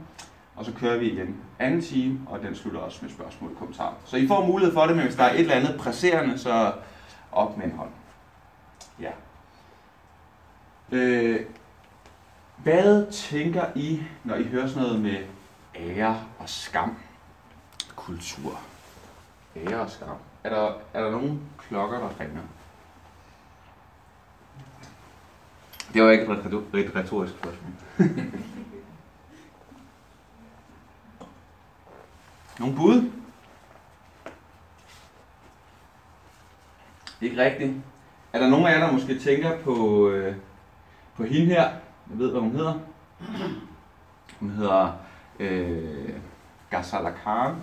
Og 0.57 0.65
så 0.65 0.73
kører 0.73 0.99
vi 0.99 1.11
igen 1.11 1.37
anden 1.59 1.83
time, 1.83 2.21
og 2.27 2.43
den 2.43 2.55
slutter 2.55 2.81
også 2.81 2.99
med 3.03 3.11
spørgsmål 3.11 3.51
og 3.51 3.57
kommentarer. 3.59 3.95
Så 4.05 4.17
I 4.17 4.27
får 4.29 4.47
mulighed 4.47 4.75
for 4.75 4.87
det, 4.87 4.97
men 4.97 5.05
hvis 5.05 5.17
der 5.17 5.25
er 5.25 5.35
et 5.35 5.41
eller 5.41 5.55
andet 5.55 5.81
presserende, 5.81 6.39
så 6.39 6.73
op 7.33 7.57
med 7.57 7.67
en 7.67 7.73
hånd. 7.73 7.91
Ja. 9.01 9.11
Øh, 10.93 11.41
hvad 12.57 13.13
tænker 13.13 13.65
I, 13.75 14.03
når 14.25 14.35
I 14.35 14.43
hører 14.45 14.67
sådan 14.67 14.83
noget 14.83 15.01
med 15.01 15.19
ære 15.75 16.21
og 16.39 16.49
skam? 16.49 16.97
Kultur. 17.97 18.61
Ære 19.57 19.81
og 19.81 19.91
skam. 19.91 20.17
Er 20.45 20.51
der, 20.51 20.73
er 20.95 21.05
der 21.05 21.11
nogen 21.11 21.43
klokker, 21.59 21.99
der 21.99 22.09
ringer? 22.21 22.43
Det 25.95 26.03
var 26.03 26.11
ikke 26.11 26.25
et 26.25 26.97
retorisk 26.97 27.35
spørgsmål. 27.35 27.73
Nogle 32.61 32.77
bud? 32.77 33.11
Ikke 37.21 37.45
rigtigt. 37.45 37.73
Er 38.33 38.39
der 38.39 38.49
nogen 38.51 38.67
af 38.67 38.73
jer, 38.73 38.87
der 38.87 38.93
måske 38.93 39.19
tænker 39.19 39.59
på, 39.59 40.09
øh, 40.09 40.35
på 41.17 41.25
hende 41.25 41.47
her? 41.47 41.63
Jeg 42.11 42.19
ved, 42.19 42.31
hvad 42.31 42.41
hun 42.41 42.51
hedder. 42.51 42.75
Hun 44.41 44.51
hedder 44.51 44.93
øh, 45.39 46.11
Ghazala 46.71 47.11
Khan. 47.11 47.55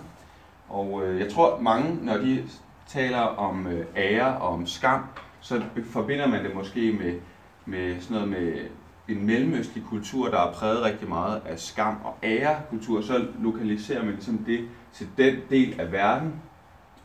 Og 0.68 1.02
øh, 1.04 1.20
jeg 1.20 1.32
tror, 1.32 1.60
mange, 1.60 2.04
når 2.04 2.16
de 2.16 2.48
taler 2.86 3.20
om 3.20 3.66
øh, 3.66 3.86
ære 3.96 4.36
og 4.36 4.48
om 4.48 4.66
skam, 4.66 5.04
så 5.40 5.62
forbinder 5.84 6.26
man 6.26 6.44
det 6.44 6.54
måske 6.54 6.92
med, 6.92 7.20
med 7.66 8.00
sådan 8.00 8.14
noget 8.14 8.28
med 8.28 8.66
en 9.08 9.26
mellemøstlig 9.26 9.84
kultur, 9.84 10.28
der 10.28 10.38
er 10.38 10.52
præget 10.52 10.82
rigtig 10.82 11.08
meget 11.08 11.42
af 11.46 11.58
skam 11.58 11.96
og 12.04 12.14
ærekultur, 12.22 13.00
så 13.00 13.26
lokaliserer 13.38 14.04
man 14.04 14.14
ligesom 14.14 14.38
det 14.38 14.68
til 14.92 15.08
den 15.16 15.36
del 15.50 15.80
af 15.80 15.92
verden. 15.92 16.34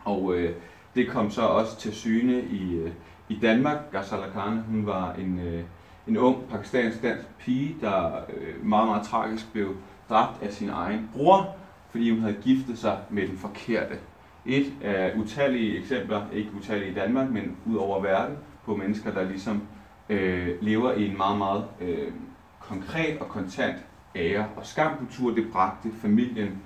Og 0.06 0.34
øh, 0.36 0.56
det 0.96 1.08
kom 1.08 1.32
så 1.32 1.42
også 1.42 1.80
til 1.80 1.94
syne 1.94 2.42
i, 2.42 2.76
øh, 2.76 2.92
i 3.30 3.40
Danmark. 3.42 3.78
Ghazala 3.92 4.30
Khan, 4.30 4.60
hun 4.60 4.86
var 4.86 5.14
en, 5.14 5.40
øh, 5.40 5.64
en 6.08 6.18
ung 6.18 6.50
pakistansk 6.50 7.04
dansk 7.04 7.28
pige, 7.40 7.76
der 7.82 8.12
øh, 8.38 8.66
meget, 8.66 8.88
meget 8.88 9.08
tragisk 9.08 9.52
blev 9.52 9.76
dræbt 10.10 10.44
af 10.44 10.54
sin 10.54 10.70
egen 10.70 11.10
bror, 11.14 11.56
fordi 11.90 12.12
hun 12.12 12.20
havde 12.20 12.38
giftet 12.42 12.78
sig 12.78 12.98
med 13.10 13.28
den 13.28 13.38
forkerte. 13.38 13.98
Et 14.46 14.74
af 14.84 15.14
utallige 15.18 15.80
eksempler, 15.80 16.22
ikke 16.34 16.50
utallige 16.58 16.92
i 16.92 16.94
Danmark, 16.94 17.32
men 17.32 17.58
ud 17.66 17.76
over 17.76 18.02
verden, 18.02 18.38
på 18.66 18.76
mennesker, 18.76 19.12
der 19.12 19.24
ligesom 19.24 19.62
øh, 20.10 20.62
lever 20.62 20.92
i 20.92 21.08
en 21.08 21.18
meget, 21.18 21.38
meget 21.38 21.66
øh, 21.82 22.12
konkret 22.60 23.18
og 23.20 23.28
kontant 23.28 23.76
ære 24.16 24.48
og 24.56 24.66
skamkultur. 24.66 25.32
Det 25.32 25.52
bragte 25.52 25.90
familien 26.02 26.62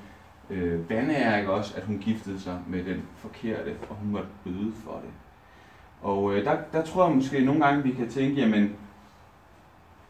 øh, 0.49 0.89
vandære 0.89 1.39
ikke 1.39 1.51
også, 1.51 1.77
at 1.77 1.83
hun 1.83 1.97
giftede 1.97 2.39
sig 2.39 2.59
med 2.67 2.83
den 2.83 3.03
forkerte, 3.15 3.75
og 3.89 3.95
hun 3.95 4.11
måtte 4.11 4.29
bøde 4.43 4.73
for 4.83 4.91
det. 4.91 5.11
Og 6.01 6.35
øh, 6.35 6.45
der, 6.45 6.57
der 6.73 6.83
tror 6.83 7.07
jeg 7.07 7.15
måske 7.15 7.45
nogle 7.45 7.65
gange, 7.65 7.83
vi 7.83 7.91
kan 7.91 8.09
tænke, 8.09 8.41
jamen, 8.41 8.75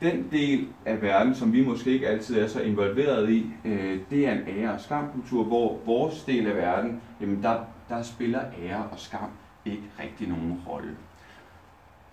den 0.02 0.28
del 0.32 0.68
af 0.86 1.02
verden, 1.02 1.36
som 1.36 1.54
vi 1.54 1.66
måske 1.66 1.92
ikke 1.92 2.08
altid 2.08 2.40
er 2.40 2.48
så 2.48 2.62
involveret 2.62 3.30
i, 3.30 3.52
øh, 3.66 4.00
det 4.10 4.28
er 4.28 4.32
en 4.32 4.48
ære- 4.48 4.74
og 4.74 4.80
skamkultur, 4.80 5.44
hvor 5.44 5.80
vores 5.86 6.24
del 6.24 6.48
af 6.48 6.56
verden, 6.56 7.02
jamen 7.22 7.44
der, 7.44 7.60
der 7.90 8.02
spiller 8.02 8.42
ære 8.64 8.84
og 8.92 9.00
skam 9.00 9.30
ikke 9.66 9.84
rigtig 10.04 10.28
nogen 10.28 10.62
rolle. 10.68 10.96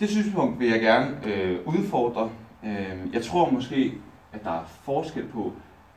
Det 0.01 0.09
synspunkt 0.11 0.61
vil 0.61 0.69
jeg 0.69 0.81
gerne 0.81 1.17
øh, 1.27 1.59
udfordre. 1.67 2.31
Øh, 2.65 3.15
jeg 3.15 3.23
tror 3.23 3.51
måske, 3.51 3.93
at 4.33 4.45
der 4.45 4.51
er 4.51 4.65
forskel 4.83 5.27
på, 5.29 5.53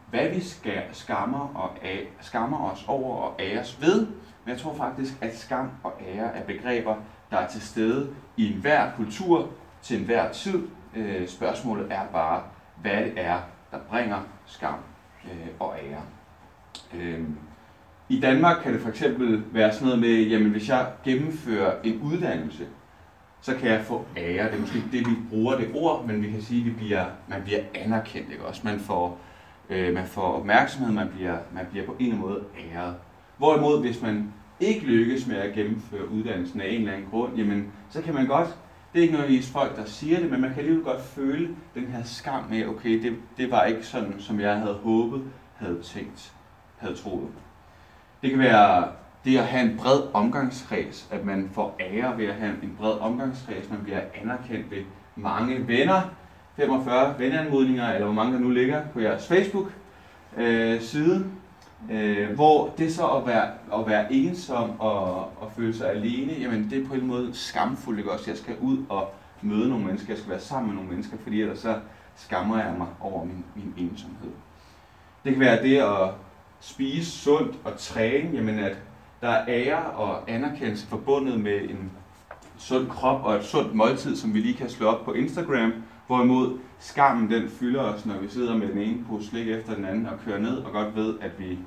hvad 0.09 0.29
vi 0.29 0.39
skal 0.41 0.81
skammer, 0.91 1.51
og 1.55 1.85
a- 1.85 2.05
skammer 2.21 2.71
os 2.71 2.85
over 2.87 3.15
og 3.15 3.35
æres 3.39 3.81
ved. 3.81 4.05
Men 4.45 4.51
jeg 4.53 4.57
tror 4.57 4.73
faktisk, 4.75 5.13
at 5.21 5.37
skam 5.37 5.69
og 5.83 5.93
ære 6.15 6.35
er 6.35 6.43
begreber, 6.43 6.95
der 7.31 7.37
er 7.37 7.47
til 7.47 7.61
stede 7.61 8.09
i 8.37 8.53
enhver 8.53 8.91
kultur 8.97 9.49
til 9.81 9.99
enhver 9.99 10.31
tid. 10.31 10.67
Øh, 10.95 11.27
spørgsmålet 11.27 11.87
er 11.91 12.05
bare, 12.13 12.41
hvad 12.81 12.97
det 13.03 13.13
er, 13.15 13.37
der 13.71 13.77
bringer 13.89 14.19
skam 14.45 14.75
øh, 15.25 15.47
og 15.59 15.75
ære. 15.89 16.01
Øh, 16.95 17.19
I 18.09 18.19
Danmark 18.19 18.57
kan 18.63 18.73
det 18.73 18.81
for 18.81 18.89
eksempel 18.89 19.43
være 19.51 19.73
sådan 19.73 19.85
noget 19.85 19.99
med, 19.99 20.21
jamen 20.23 20.49
hvis 20.51 20.69
jeg 20.69 20.87
gennemfører 21.03 21.73
en 21.83 22.01
uddannelse, 22.01 22.67
så 23.41 23.55
kan 23.55 23.71
jeg 23.71 23.81
få 23.81 24.05
ære. 24.17 24.45
Det 24.45 24.55
er 24.55 24.59
måske 24.59 24.77
ikke 24.77 24.89
det, 24.91 25.07
vi 25.07 25.15
bruger 25.29 25.57
det 25.57 25.71
ord, 25.73 26.05
men 26.07 26.21
vi 26.21 26.31
kan 26.31 26.41
sige, 26.41 26.59
at 26.59 26.65
vi 26.65 26.71
bliver, 26.71 27.05
man 27.27 27.41
bliver 27.43 27.59
anerkendt. 27.73 28.31
Ikke? 28.31 28.45
Også 28.45 28.61
man 28.63 28.79
får, 28.79 29.19
øh, 29.69 29.93
man 29.93 30.05
får 30.05 30.21
opmærksomhed, 30.21 30.93
man 30.93 31.09
bliver, 31.09 31.37
man 31.53 31.65
bliver 31.71 31.85
på 31.85 31.95
en 31.99 32.17
måde 32.17 32.43
æret. 32.73 32.95
Hvorimod, 33.37 33.81
hvis 33.81 34.01
man 34.01 34.33
ikke 34.59 34.85
lykkes 34.85 35.27
med 35.27 35.35
at 35.35 35.53
gennemføre 35.53 36.09
uddannelsen 36.09 36.61
af 36.61 36.67
en 36.67 36.79
eller 36.79 36.93
anden 36.93 37.09
grund, 37.09 37.37
jamen, 37.37 37.71
så 37.89 38.01
kan 38.01 38.13
man 38.13 38.27
godt, 38.27 38.47
det 38.93 38.99
er 38.99 39.01
ikke 39.01 39.13
nødvendigvis 39.13 39.51
folk, 39.51 39.75
der 39.75 39.85
siger 39.85 40.19
det, 40.19 40.31
men 40.31 40.41
man 40.41 40.49
kan 40.49 40.59
alligevel 40.59 40.83
godt 40.83 41.01
føle 41.01 41.55
den 41.75 41.87
her 41.87 42.03
skam 42.03 42.43
med, 42.49 42.65
okay, 42.65 43.03
det, 43.03 43.15
det 43.37 43.51
var 43.51 43.63
ikke 43.63 43.83
sådan, 43.83 44.15
som 44.19 44.39
jeg 44.39 44.55
havde 44.55 44.79
håbet, 44.83 45.23
havde 45.55 45.81
tænkt, 45.81 46.33
havde 46.77 46.95
troet. 46.95 47.29
Det 48.21 48.29
kan 48.29 48.39
være 48.39 48.87
det 49.25 49.37
at 49.37 49.45
have 49.45 49.71
en 49.71 49.77
bred 49.77 50.01
omgangskreds, 50.13 51.07
at 51.11 51.25
man 51.25 51.49
får 51.53 51.75
ære 51.79 52.17
ved 52.17 52.25
at 52.25 52.35
have 52.35 52.51
en 52.63 52.75
bred 52.79 52.99
omgangskreds, 52.99 53.69
man 53.69 53.79
bliver 53.83 54.01
anerkendt 54.21 54.71
ved 54.71 54.83
mange 55.15 55.67
venner, 55.67 56.01
45 56.55 57.19
venneanmodninger, 57.19 57.93
eller 57.93 58.05
hvor 58.05 58.13
mange 58.13 58.33
der 58.33 58.39
nu 58.39 58.49
ligger 58.49 58.81
på 58.93 58.99
jeres 58.99 59.27
Facebook-side, 59.27 61.25
øh, 61.89 62.21
øh, 62.21 62.35
hvor 62.35 62.73
det 62.77 62.93
så 62.93 63.07
at 63.07 63.27
være, 63.27 63.51
at 63.73 63.87
være 63.87 64.13
ensom 64.13 64.79
og, 64.79 65.15
og 65.15 65.51
føle 65.55 65.73
sig 65.73 65.89
alene, 65.89 66.33
jamen 66.33 66.69
det 66.69 66.83
er 66.83 66.87
på 66.87 66.93
en 66.93 67.07
måde 67.07 67.29
skamfuldt, 67.33 67.99
ikke 67.99 68.11
også? 68.11 68.31
Jeg 68.31 68.37
skal 68.37 68.55
ud 68.61 68.77
og 68.89 69.13
møde 69.41 69.69
nogle 69.69 69.85
mennesker, 69.85 70.13
jeg 70.13 70.17
skal 70.17 70.31
være 70.31 70.39
sammen 70.39 70.67
med 70.67 70.75
nogle 70.75 70.89
mennesker, 70.89 71.17
fordi 71.23 71.41
ellers 71.41 71.59
så 71.59 71.79
skammer 72.15 72.57
jeg 72.57 72.73
mig 72.77 72.87
over 72.99 73.25
min, 73.25 73.45
min 73.55 73.73
ensomhed. 73.77 74.31
Det 75.23 75.33
kan 75.33 75.39
være 75.39 75.63
det 75.63 75.77
at 75.77 76.09
spise 76.59 77.11
sundt 77.11 77.55
og 77.63 77.77
træne, 77.77 78.29
jamen 78.33 78.59
at 78.59 78.77
der 79.21 79.29
er 79.29 79.45
ære 79.47 79.83
og 79.91 80.31
anerkendelse 80.31 80.87
forbundet 80.87 81.39
med 81.39 81.61
en 81.61 81.91
sund 82.57 82.87
krop 82.87 83.23
og 83.23 83.35
et 83.35 83.43
sundt 83.43 83.75
måltid, 83.75 84.15
som 84.15 84.33
vi 84.33 84.39
lige 84.39 84.53
kan 84.53 84.69
slå 84.69 84.87
op 84.87 85.05
på 85.05 85.13
Instagram, 85.13 85.73
hvorimod 86.07 86.59
skammen 86.79 87.31
den 87.31 87.49
fylder 87.49 87.81
os, 87.81 88.05
når 88.05 88.17
vi 88.17 88.27
sidder 88.27 88.57
med 88.57 88.67
den 88.67 88.77
ene 88.77 89.05
pose 89.09 89.27
slik 89.27 89.47
efter 89.47 89.75
den 89.75 89.85
anden 89.85 90.05
og 90.05 90.19
kører 90.25 90.39
ned 90.39 90.57
og 90.57 90.71
godt 90.71 90.95
ved, 90.95 91.15
at 91.21 91.31
vi, 91.39 91.59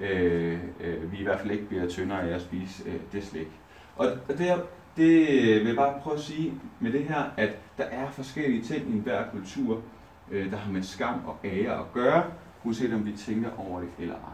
øh, 0.00 0.58
øh, 0.80 1.12
vi 1.12 1.18
i 1.18 1.22
hvert 1.22 1.40
fald 1.40 1.50
ikke 1.50 1.68
bliver 1.68 1.88
tyndere 1.88 2.22
af 2.22 2.34
at 2.34 2.42
spise 2.42 2.82
øh, 2.88 2.94
det 3.12 3.24
slik. 3.24 3.48
Og 3.96 4.06
det, 4.28 4.52
det 4.96 5.26
vil 5.60 5.66
jeg 5.66 5.76
bare 5.76 6.00
prøve 6.02 6.16
at 6.16 6.22
sige 6.22 6.54
med 6.80 6.92
det 6.92 7.04
her, 7.04 7.22
at 7.36 7.50
der 7.78 7.84
er 7.84 8.10
forskellige 8.10 8.62
ting 8.62 8.88
i 8.88 8.92
enhver 8.92 9.22
kultur, 9.32 9.82
øh, 10.30 10.50
der 10.50 10.56
har 10.56 10.72
med 10.72 10.82
skam 10.82 11.20
og 11.26 11.36
ære 11.44 11.78
at 11.78 11.92
gøre, 11.92 12.24
uanset 12.64 12.94
om 12.94 13.06
vi 13.06 13.12
tænker 13.12 13.50
over 13.58 13.80
det 13.80 13.88
eller 13.98 14.14
ej. 14.14 14.31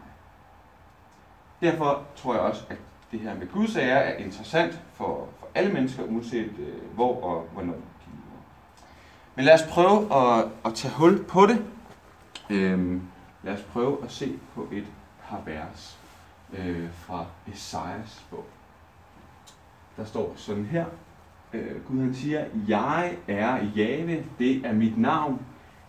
Derfor 1.61 2.03
tror 2.15 2.33
jeg 2.33 2.41
også, 2.41 2.63
at 2.69 2.77
det 3.11 3.19
her 3.19 3.35
med 3.35 3.47
Guds 3.47 3.75
ære 3.75 4.03
er 4.03 4.17
interessant 4.17 4.81
for, 4.93 5.27
for 5.39 5.47
alle 5.55 5.73
mennesker, 5.73 6.03
uanset 6.03 6.51
øh, 6.59 6.93
hvor 6.95 7.23
og 7.23 7.47
hvornår 7.53 7.73
de 7.73 8.09
lever. 8.11 8.41
Men 9.35 9.45
lad 9.45 9.53
os 9.53 9.63
prøve 9.69 10.15
at, 10.15 10.45
at 10.65 10.73
tage 10.73 10.93
hul 10.93 11.23
på 11.23 11.45
det. 11.45 11.65
Øhm, 12.49 13.01
lad 13.43 13.53
os 13.53 13.61
prøve 13.61 14.03
at 14.03 14.11
se 14.11 14.39
på 14.55 14.67
et 14.71 14.85
par 15.23 15.41
vers 15.45 15.99
øh, 16.53 16.89
fra 16.93 17.25
Esajas 17.53 18.25
bog. 18.29 18.45
Der 19.97 20.05
står 20.05 20.33
sådan 20.35 20.65
her. 20.65 20.85
Øh, 21.53 21.85
Gud 21.87 21.99
han 21.99 22.15
siger, 22.15 22.45
Jeg 22.67 23.17
er 23.27 23.65
Jave, 23.75 24.25
det 24.39 24.65
er 24.65 24.73
mit 24.73 24.97
navn. 24.97 25.45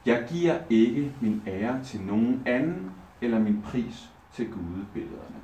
Jeg 0.06 0.26
giver 0.28 0.58
ikke 0.70 1.12
min 1.20 1.42
ære 1.46 1.84
til 1.84 2.00
nogen 2.00 2.42
anden, 2.46 2.92
eller 3.20 3.38
min 3.38 3.62
pris 3.62 4.10
til 4.34 4.46
gudebillederne. 4.46 5.39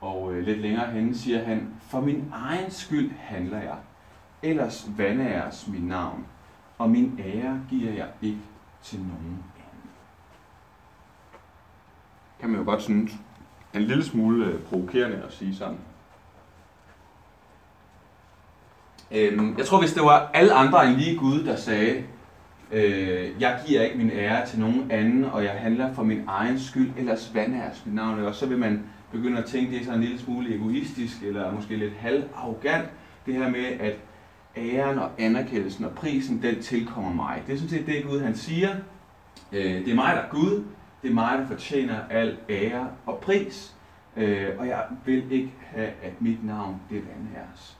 Og 0.00 0.34
øh, 0.34 0.44
lidt 0.46 0.58
længere 0.58 0.90
henne 0.90 1.14
siger 1.14 1.44
han, 1.44 1.74
for 1.80 2.00
min 2.00 2.32
egen 2.32 2.70
skyld 2.70 3.10
handler 3.18 3.58
jeg, 3.58 3.76
ellers 4.42 4.88
vandæres 4.96 5.68
min 5.68 5.82
navn, 5.82 6.26
og 6.78 6.90
min 6.90 7.20
ære 7.24 7.60
giver 7.70 7.92
jeg 7.92 8.08
ikke 8.22 8.40
til 8.82 8.98
nogen 8.98 9.44
anden. 9.56 9.90
Kan 12.40 12.50
man 12.50 12.58
jo 12.58 12.64
godt 12.64 12.82
synes, 12.82 13.12
en 13.74 13.82
lille 13.82 14.04
smule 14.04 14.46
øh, 14.46 14.62
provokerende 14.62 15.22
at 15.26 15.32
sige 15.32 15.54
sådan. 15.54 15.78
Øhm, 19.10 19.58
jeg 19.58 19.66
tror, 19.66 19.80
hvis 19.80 19.92
det 19.92 20.02
var 20.02 20.30
alle 20.34 20.52
andre 20.52 20.88
end 20.88 20.96
lige 20.96 21.16
Gud, 21.16 21.44
der 21.44 21.56
sagde, 21.56 22.04
øh, 22.72 23.40
jeg 23.40 23.60
giver 23.66 23.82
ikke 23.82 23.98
min 23.98 24.10
ære 24.10 24.46
til 24.46 24.60
nogen 24.60 24.90
anden, 24.90 25.24
og 25.24 25.44
jeg 25.44 25.52
handler 25.52 25.92
for 25.92 26.02
min 26.02 26.24
egen 26.26 26.60
skyld, 26.60 26.90
ellers 26.96 27.34
vandæres 27.34 27.86
mit 27.86 27.94
navn, 27.94 28.20
og 28.20 28.34
så 28.34 28.46
vil 28.46 28.58
man 28.58 28.84
begynder 29.12 29.38
at 29.38 29.44
tænke, 29.44 29.72
det 29.72 29.80
er 29.80 29.84
så 29.84 29.92
en 29.92 30.00
lille 30.00 30.18
smule 30.18 30.54
egoistisk, 30.54 31.22
eller 31.22 31.52
måske 31.52 31.76
lidt 31.76 31.94
halvarrogant, 31.94 32.88
det 33.26 33.34
her 33.34 33.50
med, 33.50 33.64
at 33.64 33.96
æren 34.56 34.98
og 34.98 35.10
anerkendelsen 35.18 35.84
og 35.84 35.92
prisen, 35.92 36.42
den 36.42 36.62
tilkommer 36.62 37.12
mig. 37.12 37.42
Det 37.46 37.52
er 37.52 37.56
sådan 37.56 37.70
set 37.70 37.86
det, 37.86 38.04
Gud 38.04 38.20
han 38.20 38.34
siger. 38.34 38.76
Øh, 39.52 39.84
det 39.84 39.88
er 39.88 39.94
mig, 39.94 40.14
der 40.16 40.22
er 40.22 40.28
Gud. 40.30 40.64
Det 41.02 41.10
er 41.10 41.14
mig, 41.14 41.38
der 41.38 41.46
fortjener 41.46 42.00
al 42.10 42.36
ære 42.48 42.90
og 43.06 43.18
pris. 43.18 43.74
Øh, 44.16 44.48
og 44.58 44.66
jeg 44.68 44.84
vil 45.04 45.32
ikke 45.32 45.52
have, 45.60 45.90
at 46.02 46.20
mit 46.20 46.44
navn 46.44 46.80
det 46.90 47.02
vandhæres. 47.08 47.78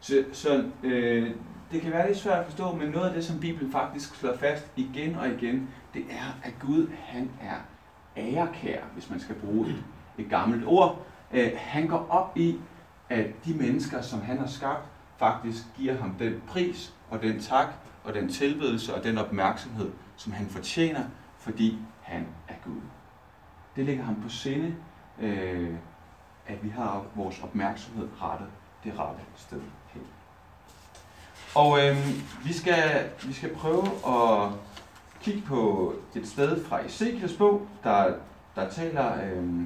Så, 0.00 0.24
så 0.32 0.64
øh, 0.82 1.30
det 1.72 1.80
kan 1.80 1.92
være 1.92 2.06
lidt 2.06 2.18
svært 2.18 2.38
at 2.38 2.44
forstå, 2.44 2.74
men 2.74 2.88
noget 2.88 3.08
af 3.08 3.14
det, 3.14 3.24
som 3.24 3.40
Bibelen 3.40 3.72
faktisk 3.72 4.14
slår 4.14 4.36
fast 4.36 4.72
igen 4.76 5.14
og 5.14 5.28
igen, 5.28 5.68
det 5.94 6.04
er, 6.10 6.38
at 6.42 6.52
Gud 6.60 6.86
han 6.98 7.30
er 7.40 7.56
ærekær, 8.16 8.80
hvis 8.94 9.10
man 9.10 9.20
skal 9.20 9.34
bruge 9.34 9.68
et 9.68 9.84
et 10.18 10.30
gammelt 10.30 10.66
ord. 10.66 11.06
Øh, 11.32 11.52
han 11.56 11.86
går 11.86 12.06
op 12.10 12.36
i, 12.36 12.58
at 13.08 13.44
de 13.44 13.54
mennesker, 13.54 14.02
som 14.02 14.20
han 14.20 14.38
har 14.38 14.46
skabt, 14.46 14.88
faktisk 15.18 15.64
giver 15.76 15.96
ham 15.96 16.14
den 16.18 16.42
pris 16.48 16.94
og 17.10 17.22
den 17.22 17.40
tak 17.40 17.66
og 18.04 18.14
den 18.14 18.28
tilbedelse 18.28 18.94
og 18.94 19.04
den 19.04 19.18
opmærksomhed, 19.18 19.90
som 20.16 20.32
han 20.32 20.46
fortjener, 20.46 21.04
fordi 21.38 21.78
han 22.00 22.26
er 22.48 22.54
Gud. 22.64 22.80
Det 23.76 23.84
ligger 23.84 24.04
ham 24.04 24.16
på 24.22 24.28
sinde, 24.28 24.74
øh, 25.20 25.74
at 26.46 26.64
vi 26.64 26.68
har 26.68 27.04
vores 27.14 27.42
opmærksomhed 27.42 28.08
rettet 28.22 28.48
det 28.84 28.98
rette 28.98 29.22
sted 29.36 29.60
hen. 29.86 30.02
Og 31.54 31.78
øh, 31.80 31.96
vi, 32.44 32.52
skal, 32.52 33.10
vi 33.26 33.32
skal 33.32 33.54
prøve 33.54 33.84
at 34.06 34.50
kigge 35.20 35.42
på 35.42 35.94
et 36.14 36.28
sted 36.28 36.64
fra 36.64 36.84
Ezekiels 36.84 37.32
bog, 37.36 37.66
der, 37.84 38.14
der 38.56 38.70
taler 38.70 39.24
øh, 39.24 39.62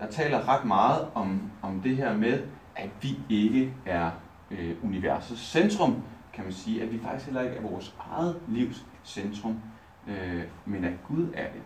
der 0.00 0.06
taler 0.06 0.48
ret 0.48 0.64
meget 0.64 1.06
om, 1.14 1.50
om 1.62 1.80
det 1.80 1.96
her 1.96 2.16
med, 2.16 2.42
at 2.76 2.88
vi 3.00 3.18
ikke 3.28 3.74
er 3.86 4.10
øh, 4.50 4.74
universets 4.82 5.40
centrum, 5.40 6.02
kan 6.32 6.44
man 6.44 6.52
sige, 6.52 6.82
at 6.82 6.92
vi 6.92 7.00
faktisk 7.02 7.26
heller 7.26 7.42
ikke 7.42 7.56
er 7.56 7.62
vores 7.62 7.94
eget 8.10 8.36
livs 8.48 8.86
centrum, 9.04 9.60
øh, 10.08 10.42
men 10.64 10.84
at 10.84 10.92
Gud 11.08 11.26
er 11.34 11.46
det. 11.52 11.62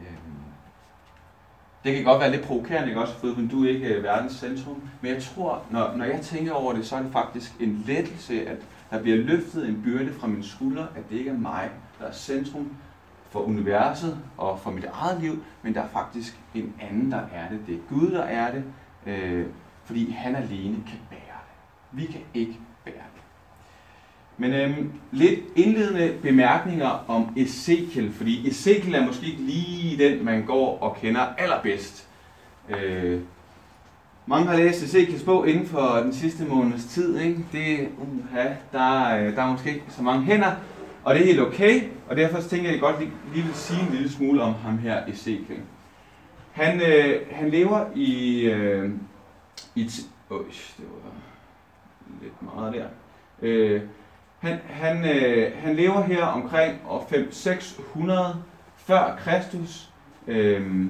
Øh, 0.00 0.06
det 1.84 1.94
kan 1.94 2.04
godt 2.04 2.20
være 2.20 2.30
lidt 2.30 2.44
provokerende, 2.44 2.88
ikke 2.88 3.00
også, 3.00 3.14
for 3.14 3.26
du 3.50 3.64
er 3.64 3.68
ikke 3.68 3.94
øh, 3.94 4.02
verdens 4.02 4.32
centrum, 4.32 4.82
men 5.00 5.14
jeg 5.14 5.22
tror, 5.22 5.62
når, 5.70 5.96
når 5.96 6.04
jeg 6.04 6.20
tænker 6.20 6.52
over 6.52 6.72
det, 6.72 6.86
så 6.86 6.96
er 6.96 7.02
det 7.02 7.12
faktisk 7.12 7.52
en 7.60 7.82
lettelse, 7.86 8.48
at 8.48 8.56
der 8.90 9.02
bliver 9.02 9.16
løftet 9.16 9.68
en 9.68 9.82
byrde 9.82 10.12
fra 10.12 10.26
min 10.26 10.42
skulder, 10.42 10.86
at 10.96 11.10
det 11.10 11.16
ikke 11.16 11.30
er 11.30 11.38
mig, 11.38 11.70
der 12.00 12.06
er 12.06 12.12
centrum, 12.12 12.76
for 13.30 13.40
universet 13.40 14.18
og 14.36 14.60
for 14.60 14.70
mit 14.70 14.84
eget 14.92 15.20
liv, 15.20 15.42
men 15.62 15.74
der 15.74 15.82
er 15.82 15.88
faktisk 15.88 16.38
en 16.54 16.74
anden, 16.80 17.12
der 17.12 17.20
er 17.34 17.48
det. 17.50 17.60
Det 17.66 17.74
er 17.74 17.78
Gud, 17.88 18.10
der 18.10 18.22
er 18.22 18.52
det, 18.52 18.64
øh, 19.06 19.46
fordi 19.84 20.10
han 20.10 20.36
alene 20.36 20.76
kan 20.86 20.98
bære 21.10 21.38
det. 21.48 21.98
Vi 22.00 22.06
kan 22.06 22.20
ikke 22.34 22.58
bære 22.84 22.94
det. 22.94 23.22
Men 24.36 24.52
øh, 24.52 24.86
lidt 25.12 25.40
indledende 25.56 26.14
bemærkninger 26.22 27.04
om 27.08 27.32
Ezekiel, 27.36 28.12
fordi 28.12 28.48
Ezekiel 28.48 28.94
er 28.94 29.06
måske 29.06 29.26
ikke 29.26 29.42
lige 29.42 30.08
den, 30.08 30.24
man 30.24 30.44
går 30.46 30.78
og 30.78 30.96
kender 30.96 31.20
allerbedst. 31.38 32.08
Øh, 32.68 33.20
mange 34.26 34.46
har 34.46 34.56
læst 34.56 34.82
Ezekiels 34.82 35.22
bog 35.22 35.48
inden 35.48 35.66
for 35.66 36.00
den 36.02 36.12
sidste 36.12 36.44
måneds 36.44 36.84
tid. 36.84 37.18
Ikke? 37.18 37.44
Det, 37.52 37.88
uh, 37.98 38.38
der, 38.72 39.16
øh, 39.16 39.36
der 39.36 39.42
er 39.42 39.52
måske 39.52 39.70
ikke 39.70 39.84
så 39.88 40.02
mange 40.02 40.24
hænder, 40.24 40.52
og 41.08 41.14
det 41.14 41.22
er 41.22 41.26
helt 41.26 41.40
okay, 41.40 41.82
og 42.08 42.16
derfor 42.16 42.40
tænker 42.40 42.56
jeg, 42.56 42.68
at 42.68 42.72
jeg 42.72 42.80
godt 42.80 42.98
lige, 42.98 43.12
lige 43.34 43.44
vil 43.44 43.54
sige 43.54 43.80
en 43.80 43.88
lille 43.92 44.10
smule 44.10 44.42
om 44.42 44.54
ham 44.54 44.78
her, 44.78 45.06
Ezekiel. 45.06 45.60
Han, 46.52 46.80
øh, 46.80 47.20
han 47.30 47.50
lever 47.50 47.84
i... 47.94 48.40
Øh, 48.40 48.90
i 49.74 49.90
Øj, 50.30 50.38
det 50.78 50.84
var 51.04 51.12
lidt 52.22 52.42
meget 52.42 52.74
der. 52.74 52.86
Øh, 53.42 53.82
han, 54.38 54.58
han, 54.66 55.04
øh, 55.04 55.52
han 55.56 55.76
lever 55.76 56.02
her 56.02 56.24
omkring 56.24 56.78
år 56.88 57.08
5-600 57.12 58.36
før 58.76 59.16
Kristus. 59.18 59.90
Øh, 60.26 60.86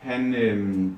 han, 0.00 0.34
øh, 0.34 0.90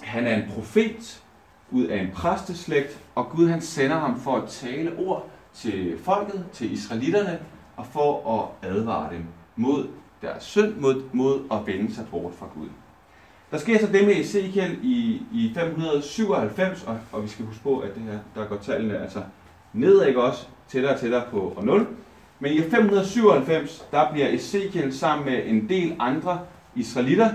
han 0.00 0.26
er 0.26 0.36
en 0.36 0.50
profet 0.54 1.22
ud 1.70 1.84
af 1.84 2.02
en 2.02 2.10
præsteslægt, 2.10 3.02
og 3.14 3.28
Gud 3.28 3.48
han 3.48 3.60
sender 3.60 3.98
ham 3.98 4.20
for 4.20 4.36
at 4.36 4.48
tale 4.48 4.92
ord 4.98 5.28
til 5.54 5.98
folket, 6.04 6.46
til 6.52 6.72
israelitterne, 6.72 7.40
og 7.82 7.88
for 7.92 8.38
at 8.38 8.70
advare 8.70 9.14
dem 9.14 9.24
mod 9.56 9.88
deres 10.22 10.44
synd, 10.44 10.74
mod, 10.76 11.02
mod 11.12 11.40
at 11.52 11.66
vende 11.66 11.94
sig 11.94 12.06
bort 12.10 12.32
fra 12.34 12.46
Gud. 12.54 12.68
Der 13.50 13.58
sker 13.58 13.78
så 13.78 13.86
det 13.86 14.06
med 14.06 14.16
Ezekiel 14.16 14.78
i, 14.82 15.22
i 15.32 15.52
597, 15.54 16.82
og, 16.82 16.98
og 17.12 17.22
vi 17.22 17.28
skal 17.28 17.44
huske 17.44 17.62
på, 17.62 17.78
at 17.78 17.94
det 17.94 18.02
her, 18.02 18.18
der 18.34 18.46
går 18.46 18.56
tallene 18.56 18.98
altså 18.98 19.22
nedad, 19.72 20.06
ikke 20.06 20.22
også? 20.22 20.46
Tættere 20.68 20.94
og 20.94 21.00
tættere 21.00 21.24
på 21.30 21.52
og 21.56 21.64
0. 21.64 21.86
Men 22.40 22.52
i 22.52 22.60
597, 22.60 23.86
der 23.90 24.12
bliver 24.12 24.28
Ezekiel 24.28 24.94
sammen 24.98 25.26
med 25.26 25.46
en 25.46 25.68
del 25.68 25.96
andre 25.98 26.40
israelitter, 26.74 27.30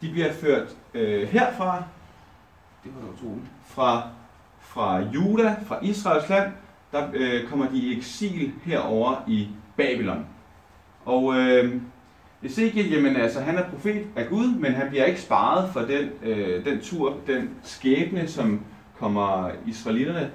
de 0.00 0.10
bliver 0.10 0.32
ført 0.32 0.76
øh, 0.94 1.28
herfra, 1.28 1.82
det 2.84 2.92
var 2.94 3.12
utroligt, 3.12 3.46
fra, 3.66 4.08
fra 4.60 5.00
Juda, 5.00 5.56
fra 5.66 5.78
Israels 5.82 6.28
land, 6.28 6.52
der 6.92 7.08
øh, 7.14 7.48
kommer 7.48 7.68
de 7.68 7.76
i 7.76 7.96
eksil 7.96 8.52
herover 8.64 9.16
i 9.26 9.48
Babylon. 9.76 10.26
Og 11.04 11.36
øh, 11.36 11.80
Ezekiel, 12.42 12.92
jamen 12.92 13.16
altså, 13.16 13.40
han 13.40 13.58
er 13.58 13.68
profet 13.70 14.06
af 14.16 14.28
Gud, 14.28 14.54
men 14.58 14.74
han 14.74 14.88
bliver 14.88 15.04
ikke 15.04 15.20
sparet 15.20 15.70
for 15.72 15.80
den, 15.80 16.10
øh, 16.22 16.64
den 16.64 16.80
tur, 16.80 17.16
den 17.26 17.50
skæbne, 17.62 18.28
som 18.28 18.60
kommer 18.98 19.50
israelitterne, 19.66 20.30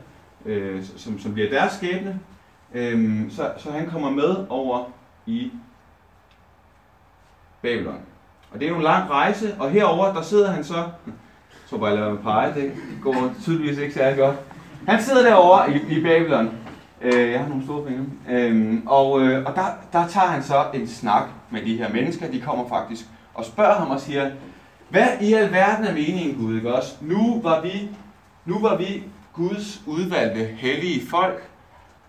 øh, 0.46 0.84
som, 0.84 1.20
som 1.20 1.34
bliver 1.34 1.50
deres 1.50 1.74
skæbne. 1.74 2.20
Øh, 2.74 3.32
så, 3.32 3.52
så 3.58 3.72
han 3.72 3.90
kommer 3.90 4.10
med 4.10 4.46
over 4.50 4.86
i 5.26 5.52
Babylon. 7.62 8.02
Og 8.52 8.60
det 8.60 8.66
er 8.66 8.70
jo 8.70 8.76
en 8.76 8.84
lang 8.84 9.10
rejse, 9.10 9.56
og 9.60 9.72
herover 9.72 10.14
der 10.14 10.22
sidder 10.22 10.52
han 10.52 10.64
så, 10.64 10.76
jeg 10.76 11.14
tror 11.70 11.78
bare, 11.78 11.90
jeg 11.90 12.00
lader 12.00 12.14
mig 12.14 12.22
pege, 12.22 12.54
det 12.56 12.72
går 13.02 13.34
tydeligvis 13.44 13.78
ikke 13.78 13.94
særlig 13.94 14.18
godt. 14.18 14.36
Han 14.88 15.02
sidder 15.02 15.24
derovre 15.24 15.74
i, 15.74 15.98
i 15.98 16.04
Babylon. 16.04 16.52
Øh, 17.02 17.32
jeg 17.32 17.40
har 17.40 17.48
nogle 17.48 17.64
store 17.64 17.88
fingre. 17.88 18.06
Øh, 18.30 18.78
og 18.86 19.22
øh, 19.22 19.46
og 19.46 19.56
der, 19.56 19.66
der 19.94 20.08
tager 20.08 20.28
han 20.28 20.44
så 20.44 20.66
en 20.74 20.88
snak 20.88 21.24
med 21.52 21.62
de 21.62 21.78
her 21.78 21.94
mennesker. 21.94 22.32
De 22.32 22.42
kommer 22.42 22.70
faktisk 22.70 23.06
og 23.34 23.46
spørger 23.46 23.76
ham 23.76 23.92
og 23.92 24.00
siger, 24.00 24.32
hvad 24.90 25.08
i 25.22 25.34
alverden 25.34 25.86
er 25.86 25.94
meningen, 25.94 26.36
Gud? 26.36 26.56
Ikke 26.56 26.74
også? 26.76 26.96
Nu 27.02 27.42
var 27.42 27.62
vi, 27.62 27.90
nu 28.46 28.60
var 28.60 28.78
vi 28.78 29.04
Guds 29.34 29.82
udvalgte 29.88 30.46
hellige 30.46 31.08
folk. 31.08 31.50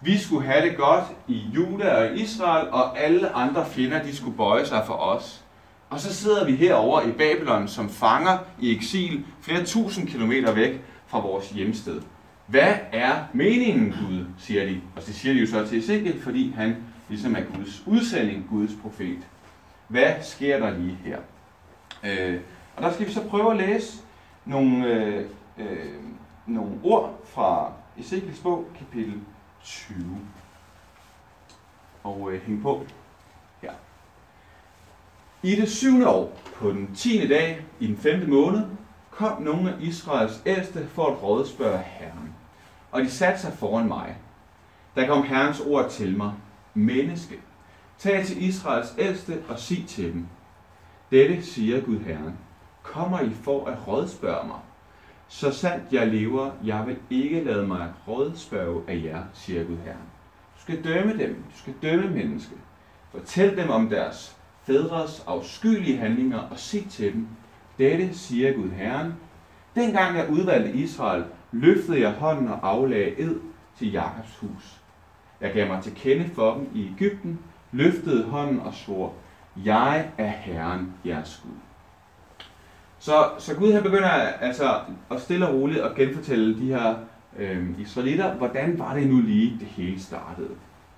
Vi 0.01 0.19
skulle 0.19 0.47
have 0.47 0.69
det 0.69 0.77
godt 0.77 1.05
i 1.29 1.35
Juda 1.55 1.95
og 1.95 2.17
Israel, 2.17 2.69
og 2.71 2.99
alle 2.99 3.37
andre 3.37 3.67
fjender, 3.67 4.03
de 4.03 4.17
skulle 4.17 4.37
bøje 4.37 4.67
sig 4.67 4.83
for 4.87 4.95
os. 4.95 5.45
Og 5.91 6.01
så 6.01 6.15
sidder 6.15 6.47
vi 6.47 6.53
herover 6.53 7.03
i 7.03 7.13
Babylon 7.13 7.69
som 7.69 7.89
fanger 7.89 8.39
i 8.61 8.77
eksil 8.77 9.25
flere 9.43 9.65
tusind 9.65 10.09
kilometer 10.09 10.53
væk 10.53 10.81
fra 11.07 11.21
vores 11.21 11.51
hjemsted. 11.51 12.01
Hvad 12.50 12.75
er 12.92 13.25
meningen, 13.33 13.90
Gud, 13.90 14.26
siger 14.38 14.66
de. 14.66 14.80
Og 14.97 15.07
det 15.07 15.14
siger 15.14 15.35
de 15.35 15.40
jo 15.40 15.47
så 15.47 15.66
til 15.66 15.78
Ezekiel, 15.78 16.23
fordi 16.23 16.50
han 16.50 16.76
ligesom 17.09 17.37
er 17.37 17.40
Guds 17.40 17.83
udsending, 17.87 18.47
Guds 18.50 18.71
profet. 18.83 19.28
Hvad 19.88 20.14
sker 20.23 20.59
der 20.59 20.78
lige 20.78 20.99
her? 21.04 21.19
Øh, 22.04 22.40
og 22.76 22.83
der 22.83 22.92
skal 22.92 23.07
vi 23.07 23.12
så 23.12 23.28
prøve 23.28 23.50
at 23.50 23.57
læse 23.57 24.02
nogle, 24.45 24.87
øh, 24.87 25.26
øh, 25.59 25.95
nogle 26.47 26.71
ord 26.83 27.21
fra 27.25 27.73
Ezekiels 27.99 28.38
bog, 28.38 28.64
kapitel 28.78 29.14
20. 29.64 30.19
Og 32.04 32.33
øh, 32.33 32.42
hæng 32.42 32.62
på 32.62 32.87
her. 33.62 33.73
I 35.42 35.57
det 35.57 35.71
syvende 35.71 36.09
år, 36.09 36.38
på 36.54 36.71
den 36.71 36.95
tiende 36.95 37.28
dag, 37.28 37.64
i 37.80 37.87
den 37.87 37.97
femte 37.97 38.26
måned, 38.26 38.62
kom 39.11 39.42
nogle 39.42 39.71
af 39.71 39.76
Israels 39.80 40.42
ældste 40.47 40.88
for 40.88 41.07
at 41.07 41.23
rådspørge 41.23 41.78
Herren. 41.78 42.40
Og 42.91 43.03
de 43.03 43.11
satte 43.11 43.41
sig 43.41 43.53
foran 43.53 43.89
mig. 43.89 44.17
Der 44.95 45.07
kom 45.07 45.23
Herrens 45.23 45.61
ord 45.61 45.91
til 45.91 46.17
mig. 46.17 46.33
Menneske, 46.75 47.35
tag 47.99 48.25
til 48.27 48.43
Israels 48.43 48.95
ældste 48.99 49.43
og 49.49 49.59
sig 49.59 49.85
til 49.89 50.13
dem. 50.13 50.27
Dette 51.11 51.43
siger 51.43 51.81
Gud 51.81 51.99
Herren. 51.99 52.39
Kommer 52.83 53.21
I 53.21 53.31
for 53.31 53.67
at 53.67 53.89
rådspørge 53.89 54.47
mig? 54.47 54.59
Så 55.29 55.51
sandt 55.51 55.93
jeg 55.93 56.07
lever, 56.07 56.51
jeg 56.65 56.87
vil 56.87 56.97
ikke 57.11 57.45
lade 57.45 57.67
mig 57.67 57.93
rådspørge 58.09 58.83
af 58.89 59.03
jer, 59.05 59.23
siger 59.33 59.65
Gud 59.65 59.77
Herren. 59.85 60.09
Du 60.57 60.63
skal 60.63 60.85
dømme 60.85 61.19
dem, 61.19 61.35
du 61.35 61.59
skal 61.59 61.75
dømme 61.83 62.11
menneske. 62.11 62.55
Fortæl 63.11 63.57
dem 63.57 63.71
om 63.71 63.89
deres 63.89 64.37
fædres 64.63 65.25
afskyelige 65.27 65.97
handlinger 65.97 66.39
og 66.39 66.59
sig 66.59 66.89
til 66.91 67.13
dem. 67.13 67.29
Dette 67.79 68.15
siger 68.15 68.53
Gud 68.53 68.71
Herren. 68.71 69.15
Dengang 69.75 70.17
jeg 70.17 70.31
udvalgte 70.31 70.73
Israel, 70.73 71.25
løftede 71.52 72.00
jeg 72.00 72.12
hånden 72.12 72.49
og 72.49 72.59
aflagde 72.62 73.21
ed 73.21 73.40
til 73.78 73.92
Jakobs 73.92 74.37
hus. 74.37 74.80
Jeg 75.40 75.52
gav 75.52 75.66
mig 75.66 75.83
til 75.83 75.95
kende 75.95 76.30
for 76.35 76.54
dem 76.54 76.69
i 76.75 76.88
Ægypten, 76.95 77.38
løftede 77.73 78.25
hånden 78.25 78.61
og 78.61 78.75
svor, 78.75 79.12
jeg 79.64 80.09
er 80.19 80.28
Herren, 80.28 80.92
jeres 81.07 81.42
Gud. 81.42 81.57
Så, 82.99 83.30
så 83.38 83.57
Gud 83.57 83.73
her 83.73 83.83
begynder 83.83 84.09
altså 84.40 84.80
at 85.11 85.21
stille 85.21 85.49
og 85.49 85.54
roligt 85.54 85.80
at 85.80 85.95
genfortælle 85.95 86.59
de 86.59 86.66
her 86.66 86.95
øh, 87.38 87.80
israelitter, 87.80 88.35
hvordan 88.35 88.78
var 88.78 88.95
det 88.95 89.06
nu 89.06 89.21
lige, 89.21 89.56
det 89.60 89.67
hele 89.67 90.00
startede. 90.00 90.50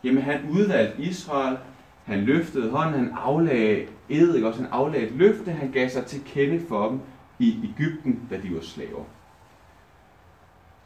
Jamen 0.05 0.23
han 0.23 0.41
udvalgte 0.51 1.03
Israel, 1.03 1.57
han 2.05 2.21
løftede 2.21 2.71
hånden, 2.71 2.95
han 2.95 3.13
aflagde 3.17 3.87
ed, 4.09 4.35
ikke? 4.35 4.49
også 4.49 4.63
han 4.63 4.73
aflagde 4.73 5.07
et 5.07 5.13
løfte, 5.13 5.51
han 5.51 5.71
gav 5.71 5.89
sig 5.89 6.07
til 6.07 6.25
kende 6.25 6.61
for 6.69 6.89
dem 6.89 7.01
i 7.39 7.71
Ægypten, 7.75 8.21
da 8.31 8.37
de 8.37 8.55
var 8.55 8.61
slaver. 8.61 9.05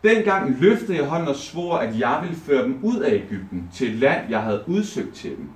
Dengang 0.06 0.56
løftede 0.60 0.98
jeg 0.98 1.06
hånden 1.06 1.28
og 1.28 1.36
svor, 1.36 1.76
at 1.76 1.98
jeg 1.98 2.18
ville 2.22 2.36
føre 2.36 2.64
dem 2.64 2.78
ud 2.82 2.96
af 2.96 3.14
Ægypten 3.14 3.70
til 3.72 3.88
et 3.88 3.94
land, 3.94 4.30
jeg 4.30 4.42
havde 4.42 4.64
udsøgt 4.66 5.14
til 5.14 5.30
dem. 5.30 5.50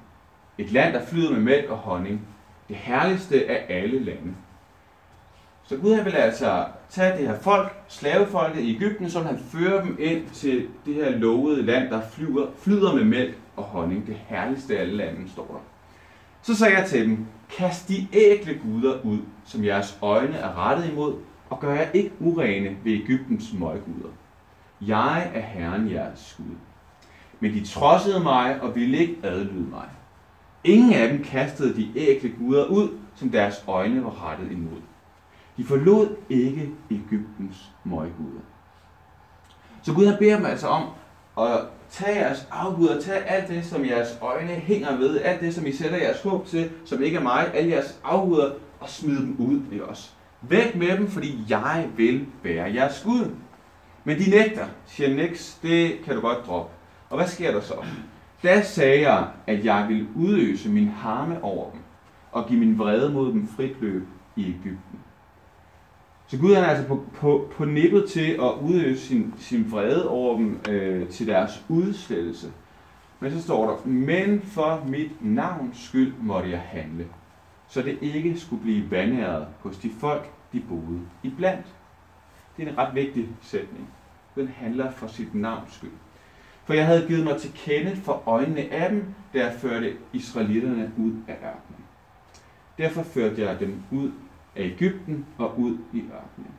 Et 0.58 0.72
land, 0.72 0.94
der 0.94 1.06
flyder 1.06 1.30
med 1.30 1.40
mælk 1.40 1.70
og 1.70 1.76
honning. 1.76 2.20
Det 2.68 2.76
herligste 2.76 3.50
af 3.50 3.66
alle 3.68 4.04
lande. 4.04 4.34
Så 5.62 5.76
Gud 5.76 5.94
han 5.94 6.04
vil 6.04 6.14
altså 6.14 6.64
tage 6.88 7.18
det 7.18 7.28
her 7.28 7.38
folk, 7.38 7.72
slavefolket 7.88 8.60
i 8.60 8.76
Ægypten, 8.76 9.10
så 9.10 9.22
han 9.22 9.38
fører 9.52 9.84
dem 9.84 9.96
ind 10.00 10.22
til 10.32 10.66
det 10.86 10.94
her 10.94 11.10
lovede 11.10 11.62
land, 11.62 11.90
der 11.90 12.00
flyder, 12.00 12.46
flyder 12.58 12.94
med 12.94 13.04
mælk 13.04 13.38
og 13.56 13.64
honning. 13.64 14.06
Det 14.06 14.16
herligste 14.26 14.76
af 14.76 14.80
alle 14.80 14.96
lande, 14.96 15.30
står 15.30 15.46
der. 15.46 15.60
Så 16.42 16.56
sagde 16.58 16.78
jeg 16.78 16.86
til 16.86 17.04
dem, 17.04 17.26
kast 17.56 17.88
de 17.88 18.08
ægle 18.12 18.60
guder 18.62 18.94
ud, 19.04 19.18
som 19.44 19.64
jeres 19.64 19.98
øjne 20.02 20.36
er 20.36 20.68
rettet 20.68 20.90
imod, 20.92 21.14
og 21.50 21.60
gør 21.60 21.74
jer 21.74 21.90
ikke 21.94 22.12
urene 22.20 22.76
ved 22.84 22.92
Ægyptens 22.92 23.52
møguder. 23.58 24.10
Jeg 24.86 25.30
er 25.34 25.40
Herren 25.40 25.90
jeres 25.90 26.34
Gud. 26.36 26.56
Men 27.40 27.54
de 27.54 27.64
trodsede 27.64 28.20
mig 28.20 28.60
og 28.62 28.74
ville 28.74 28.98
ikke 28.98 29.16
adlyde 29.22 29.70
mig. 29.70 29.88
Ingen 30.64 30.92
af 30.92 31.08
dem 31.08 31.24
kastede 31.24 31.76
de 31.76 31.88
ægte 31.96 32.28
guder 32.28 32.66
ud, 32.66 32.88
som 33.14 33.30
deres 33.30 33.64
øjne 33.66 34.04
var 34.04 34.30
rettet 34.30 34.52
imod. 34.52 34.80
De 35.56 35.64
forlod 35.64 36.16
ikke 36.28 36.70
Ægyptens 36.90 37.70
møgguder. 37.84 38.40
Så 39.82 39.94
Gud 39.94 40.06
har 40.06 40.16
bedt 40.16 40.36
dem 40.36 40.46
altså 40.46 40.66
om 40.66 40.88
at 41.38 41.60
tage 41.90 42.18
jeres 42.18 42.48
afguder, 42.50 43.00
tage 43.00 43.18
alt 43.24 43.48
det, 43.48 43.64
som 43.64 43.86
jeres 43.86 44.18
øjne 44.22 44.48
hænger 44.48 44.96
ved, 44.96 45.20
alt 45.20 45.40
det, 45.40 45.54
som 45.54 45.66
I 45.66 45.72
sætter 45.72 45.98
jeres 45.98 46.22
håb 46.22 46.46
til, 46.46 46.70
som 46.84 47.02
ikke 47.02 47.16
er 47.16 47.22
mig, 47.22 47.50
alle 47.54 47.70
jeres 47.70 48.00
afguder, 48.04 48.52
og 48.80 48.88
smide 48.88 49.20
dem 49.20 49.36
ud 49.38 49.60
i 49.72 49.80
os. 49.80 50.14
Væk 50.42 50.76
med 50.76 50.98
dem, 50.98 51.08
fordi 51.08 51.44
jeg 51.48 51.88
vil 51.96 52.26
være 52.42 52.74
jeres 52.74 53.02
Gud. 53.04 53.30
Men 54.04 54.18
de 54.18 54.30
nægter, 54.30 54.66
siger 54.86 55.14
Nix, 55.14 55.60
det 55.62 56.00
kan 56.04 56.14
du 56.14 56.20
godt 56.20 56.46
droppe. 56.46 56.72
Og 57.10 57.16
hvad 57.16 57.28
sker 57.28 57.52
der 57.52 57.60
så? 57.60 57.74
Da 58.42 58.62
sagde 58.62 59.10
jeg, 59.10 59.28
at 59.46 59.64
jeg 59.64 59.86
ville 59.88 60.06
udøse 60.16 60.68
min 60.68 60.88
harme 60.88 61.44
over 61.44 61.70
dem, 61.70 61.80
og 62.32 62.46
give 62.48 62.60
min 62.60 62.78
vrede 62.78 63.12
mod 63.12 63.32
dem 63.32 63.48
frit 63.48 63.80
løb 63.80 64.06
i 64.36 64.46
Ægypten. 64.46 64.98
Så 66.26 66.38
Gud 66.38 66.52
er 66.52 66.64
altså 66.64 66.86
på, 66.86 67.04
på, 67.14 67.50
på 67.56 67.64
nippet 67.64 68.10
til 68.10 68.30
at 68.30 68.52
udøse 68.62 69.06
sin, 69.06 69.34
sin 69.38 69.72
vrede 69.72 70.08
over 70.08 70.36
dem 70.36 70.60
øh, 70.68 71.08
til 71.08 71.26
deres 71.26 71.64
udslettelse. 71.68 72.52
Men 73.20 73.32
så 73.32 73.42
står 73.42 73.70
der, 73.70 73.86
men 73.86 74.42
for 74.42 74.84
mit 74.88 75.10
navns 75.20 75.78
skyld 75.78 76.14
måtte 76.22 76.50
jeg 76.50 76.60
handle, 76.60 77.06
så 77.68 77.82
det 77.82 77.98
ikke 78.00 78.40
skulle 78.40 78.62
blive 78.62 78.90
vandæret 78.90 79.46
hos 79.60 79.76
de 79.76 79.90
folk, 80.00 80.30
de 80.52 80.60
boede 80.60 81.00
iblandt. 81.22 81.66
Det 82.56 82.68
er 82.68 82.72
en 82.72 82.78
ret 82.78 82.94
vigtig 82.94 83.28
sætning. 83.42 83.88
Den 84.34 84.48
handler 84.48 84.90
for 84.90 85.06
sit 85.06 85.34
navns 85.34 85.74
skyld. 85.74 85.90
For 86.64 86.74
jeg 86.74 86.86
havde 86.86 87.06
givet 87.06 87.24
mig 87.24 87.40
til 87.40 87.52
kende 87.54 87.96
for 87.96 88.22
øjnene 88.26 88.72
af 88.72 88.90
dem, 88.90 89.04
da 89.34 89.38
jeg 89.38 89.54
førte 89.58 89.96
israelitterne 90.12 90.92
ud 90.98 91.12
af 91.28 91.34
ørkenen. 91.34 91.84
Derfor 92.78 93.02
førte 93.02 93.42
jeg 93.42 93.60
dem 93.60 93.82
ud 93.90 94.10
af 94.56 94.62
Ægypten 94.62 95.26
og 95.38 95.60
ud 95.60 95.78
i 95.92 95.98
ørkenen. 95.98 96.54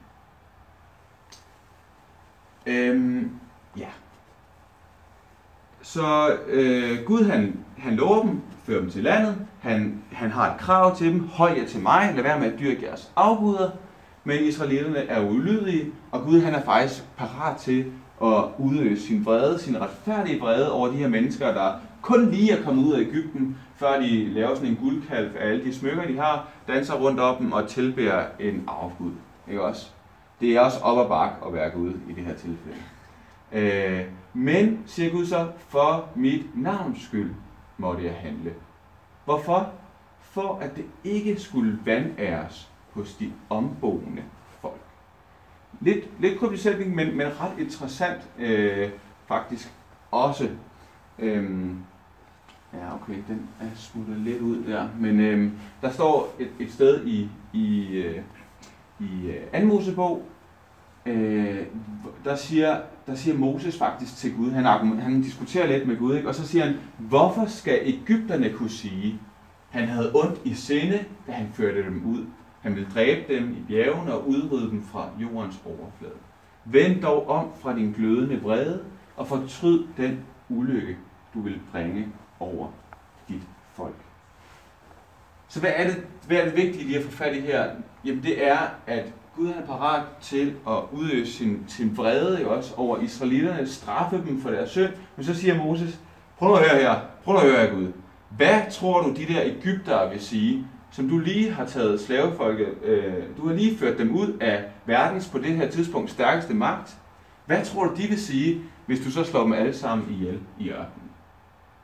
Øhm, 2.65 3.31
ja. 3.77 3.87
Så 5.81 6.37
øh, 6.47 7.05
Gud 7.05 7.23
han, 7.23 7.59
han 7.77 7.95
lover 7.95 8.21
dem, 8.21 8.41
fører 8.63 8.81
dem 8.81 8.89
til 8.89 9.03
landet. 9.03 9.47
Han, 9.59 10.03
han 10.11 10.31
har 10.31 10.53
et 10.53 10.59
krav 10.59 10.95
til 10.95 11.13
dem. 11.13 11.27
Hold 11.27 11.57
jer 11.57 11.65
til 11.65 11.81
mig. 11.81 12.11
Lad 12.15 12.23
være 12.23 12.39
med 12.39 12.53
at 12.53 12.59
dyrke 12.59 12.85
jeres 12.85 13.11
afguder. 13.15 13.69
Men 14.23 14.43
israelitterne 14.43 14.97
er 14.97 15.29
ulydige, 15.29 15.91
og 16.11 16.23
Gud 16.23 16.41
han 16.41 16.53
er 16.53 16.63
faktisk 16.63 17.03
parat 17.17 17.57
til 17.57 17.85
at 18.23 18.43
udøse 18.57 19.07
sin 19.07 19.25
vrede, 19.25 19.59
sin 19.59 19.81
retfærdige 19.81 20.39
vrede 20.39 20.71
over 20.71 20.87
de 20.87 20.97
her 20.97 21.07
mennesker, 21.07 21.53
der 21.53 21.73
kun 22.01 22.31
lige 22.31 22.51
er 22.51 22.63
kommet 22.63 22.83
ud 22.83 22.93
af 22.93 22.99
Ægypten, 22.99 23.57
før 23.75 23.99
de 23.99 24.29
laver 24.29 24.55
sådan 24.55 24.69
en 24.69 24.75
guldkalv 24.75 25.35
af 25.39 25.47
alle 25.47 25.63
de 25.63 25.75
smykker, 25.75 26.07
de 26.07 26.17
har, 26.17 26.47
danser 26.67 26.93
rundt 26.93 27.19
om 27.19 27.37
dem 27.37 27.51
og 27.51 27.67
tilbærer 27.67 28.27
en 28.39 28.63
afgud. 28.67 29.11
Ikke 29.47 29.63
også? 29.63 29.89
Det 30.41 30.55
er 30.55 30.59
også 30.59 30.79
op 30.79 30.97
og 30.97 31.09
bak 31.09 31.31
at 31.47 31.53
være 31.53 31.69
Gud 31.69 31.93
i 32.09 32.13
det 32.13 32.23
her 32.23 32.33
tilfælde. 32.33 32.77
Øh, 33.51 34.05
men, 34.33 34.79
siger 34.85 35.11
Gud 35.11 35.25
så, 35.25 35.47
for 35.67 36.09
mit 36.15 36.45
navns 36.55 37.03
skyld 37.03 37.31
måtte 37.77 38.05
jeg 38.05 38.13
handle. 38.13 38.53
Hvorfor? 39.25 39.71
For 40.21 40.59
at 40.61 40.75
det 40.75 40.85
ikke 41.03 41.39
skulle 41.39 41.79
vandæres 41.85 42.70
hos 42.93 43.13
de 43.13 43.31
omboende 43.49 44.23
folk. 44.61 44.81
Lidt, 45.79 46.21
lidt 46.21 46.39
kryptisk 46.39 46.65
men, 46.77 47.17
men 47.17 47.27
ret 47.39 47.59
interessant 47.59 48.21
øh, 48.39 48.89
faktisk 49.27 49.73
også. 50.11 50.49
Øhm, 51.19 51.83
Ja, 52.73 52.95
okay, 52.95 53.13
den 53.27 53.49
er 53.59 53.65
smuttet 53.75 54.17
lidt 54.17 54.41
ud 54.41 54.63
der. 54.63 54.87
Men 54.99 55.19
øhm, 55.19 55.51
der 55.81 55.91
står 55.91 56.35
et, 56.39 56.49
et 56.59 56.71
sted 56.71 57.05
i, 57.07 57.29
i, 57.53 57.87
øh, 57.87 58.21
i 58.99 59.27
øh, 59.27 59.35
anden 59.53 59.69
Mosebog, 59.69 60.23
øh, 61.05 61.59
der, 62.25 62.35
siger, 62.35 62.81
der 63.07 63.15
siger 63.15 63.37
Moses 63.37 63.77
faktisk 63.77 64.17
til 64.17 64.35
Gud, 64.35 64.51
han, 64.51 64.65
han 64.99 65.21
diskuterer 65.21 65.67
lidt 65.67 65.87
med 65.87 65.97
Gud, 65.97 66.15
ikke? 66.15 66.27
og 66.27 66.35
så 66.35 66.47
siger 66.47 66.65
han, 66.65 66.75
hvorfor 66.97 67.45
skal 67.45 67.79
Ægypterne 67.83 68.49
kunne 68.49 68.69
sige, 68.69 69.19
han 69.69 69.87
havde 69.87 70.11
ondt 70.15 70.41
i 70.45 70.53
sinde, 70.53 71.05
da 71.27 71.31
han 71.31 71.49
førte 71.53 71.83
dem 71.83 72.03
ud. 72.05 72.25
Han 72.61 72.75
vil 72.75 72.87
dræbe 72.93 73.33
dem 73.33 73.51
i 73.51 73.63
bjergene 73.67 74.13
og 74.13 74.29
udrydde 74.29 74.69
dem 74.69 74.83
fra 74.83 75.09
jordens 75.21 75.61
overflade. 75.65 76.19
Vend 76.65 77.01
dog 77.01 77.29
om 77.29 77.51
fra 77.61 77.75
din 77.75 77.91
glødende 77.91 78.41
vrede 78.41 78.83
og 79.17 79.27
fortryd 79.27 79.85
den 79.97 80.25
ulykke, 80.49 80.97
du 81.33 81.41
vil 81.41 81.59
bringe 81.71 82.07
over 82.39 82.67
dit 83.29 83.41
folk. 83.73 83.95
Så 85.47 85.59
hvad 85.59 85.71
er 85.75 85.87
det, 85.87 86.03
hvad 86.27 86.37
er 86.37 86.45
det 86.45 86.55
vigtige 86.55 86.83
lige 86.83 86.97
at 86.97 87.03
få 87.03 87.11
fat 87.11 87.35
i 87.35 87.39
her? 87.39 87.69
Jamen 88.05 88.23
det 88.23 88.47
er, 88.47 88.57
at 88.87 89.13
Gud 89.35 89.47
er 89.47 89.65
parat 89.65 90.03
til 90.21 90.55
at 90.67 90.77
udøse 90.91 91.33
sin, 91.33 91.63
sin 91.67 91.97
vrede 91.97 92.47
også 92.47 92.75
over 92.77 92.99
israelitterne, 92.99 93.67
straffe 93.67 94.23
dem 94.27 94.41
for 94.41 94.49
deres 94.49 94.69
synd. 94.69 94.91
Men 95.15 95.25
så 95.25 95.35
siger 95.35 95.57
Moses, 95.57 95.99
prøv 96.37 96.53
at 96.53 96.69
høre 96.69 96.81
her, 96.81 96.95
prøv 97.23 97.35
at 97.35 97.41
høre 97.41 97.67
her 97.67 97.73
Gud. 97.73 97.91
Hvad 98.29 98.71
tror 98.71 99.01
du, 99.01 99.13
de 99.13 99.33
der 99.33 99.41
Ægyptere 99.43 100.09
vil 100.09 100.21
sige, 100.21 100.67
som 100.91 101.09
du 101.09 101.17
lige 101.19 101.51
har 101.51 101.65
taget 101.65 102.01
slavefolket, 102.01 102.83
øh, 102.83 103.13
du 103.37 103.47
har 103.47 103.55
lige 103.55 103.77
ført 103.77 103.97
dem 103.97 104.15
ud 104.15 104.37
af 104.41 104.63
verdens 104.85 105.29
på 105.29 105.37
det 105.37 105.53
her 105.53 105.69
tidspunkt 105.69 106.11
stærkeste 106.11 106.53
magt. 106.53 106.97
Hvad 107.45 107.65
tror 107.65 107.85
du, 107.85 107.95
de 107.95 108.07
vil 108.07 108.21
sige, 108.21 108.61
hvis 108.85 108.99
du 108.99 109.11
så 109.11 109.23
slår 109.23 109.43
dem 109.43 109.53
alle 109.53 109.73
sammen 109.73 110.07
ihjel 110.11 110.39
i 110.59 110.69
ørkenen? 110.69 111.11